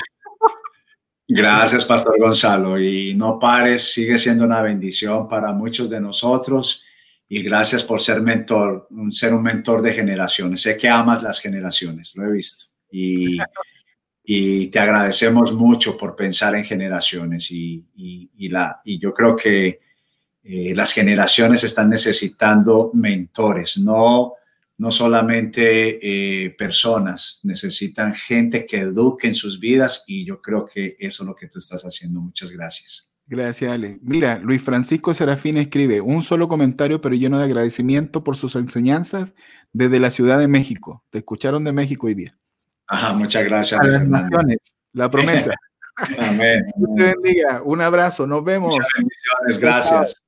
Gracias, 1.32 1.86
Pastor 1.86 2.20
Gonzalo. 2.20 2.82
Y 2.82 3.14
no 3.14 3.38
pares, 3.38 3.94
sigue 3.94 4.18
siendo 4.18 4.46
una 4.46 4.62
bendición 4.62 5.28
para 5.28 5.54
muchos 5.54 5.88
de 5.88 6.02
nosotros. 6.02 6.84
Y 7.28 7.44
gracias 7.44 7.84
por 7.84 8.02
ser 8.02 8.20
mentor, 8.22 8.88
ser 9.12 9.36
un 9.36 9.44
mentor 9.44 9.84
de 9.84 9.94
generaciones. 9.94 10.62
Sé 10.62 10.76
que 10.76 10.90
amas 10.90 11.22
las 11.22 11.40
generaciones, 11.40 12.16
lo 12.16 12.26
he 12.26 12.32
visto. 12.32 12.66
Y, 12.90 13.38
y 14.24 14.68
te 14.70 14.80
agradecemos 14.80 15.54
mucho 15.54 15.96
por 15.96 16.16
pensar 16.16 16.56
en 16.56 16.66
generaciones. 16.66 17.52
Y, 17.52 17.86
y, 17.96 18.50
la, 18.50 18.82
y 18.84 18.98
yo 18.98 19.14
creo 19.14 19.36
que 19.36 19.82
eh, 20.42 20.74
las 20.74 20.92
generaciones 20.92 21.64
están 21.64 21.92
necesitando 21.92 22.90
mentores, 22.96 23.78
no 23.78 24.34
no 24.80 24.92
solamente 24.92 26.00
eh, 26.02 26.52
personas, 26.52 27.42
necesitan 27.44 28.16
gente 28.16 28.66
que 28.66 28.78
eduque 28.78 29.28
en 29.28 29.36
sus 29.36 29.60
vidas 29.60 30.06
y 30.08 30.26
yo 30.26 30.42
creo 30.42 30.66
que 30.66 30.96
eso 31.00 31.24
es 31.24 31.28
lo 31.28 31.36
que 31.36 31.48
tú 31.48 31.60
estás 31.60 31.84
haciendo. 31.84 32.22
Muchas 32.22 32.50
gracias. 32.50 33.14
Gracias, 33.28 33.70
Ale. 33.70 34.00
Mira, 34.02 34.40
Luis 34.40 34.62
Francisco 34.62 35.14
Serafín 35.14 35.58
escribe 35.58 36.00
un 36.00 36.24
solo 36.24 36.48
comentario, 36.48 37.02
pero 37.02 37.14
lleno 37.14 37.38
de 37.38 37.44
agradecimiento 37.44 38.24
por 38.24 38.38
sus 38.38 38.56
enseñanzas 38.56 39.36
desde 39.74 40.00
la 40.00 40.12
Ciudad 40.12 40.40
de 40.40 40.48
México. 40.48 41.04
Te 41.10 41.20
escucharon 41.20 41.66
de 41.66 41.74
México 41.74 42.08
hoy 42.08 42.16
día. 42.16 42.38
Ajá, 42.88 43.12
muchas 43.14 43.44
gracias. 43.44 43.82
la 44.94 45.12
promesa. 45.12 45.52
Amén. 46.20 46.66
Dios 46.78 46.90
te 46.96 47.04
bendiga. 47.04 47.62
Un 47.66 47.82
abrazo. 47.82 48.26
Nos 48.26 48.46
vemos. 48.46 48.78
Muchas 48.78 48.88
bendiciones. 48.96 49.60
Gracias. 49.60 50.24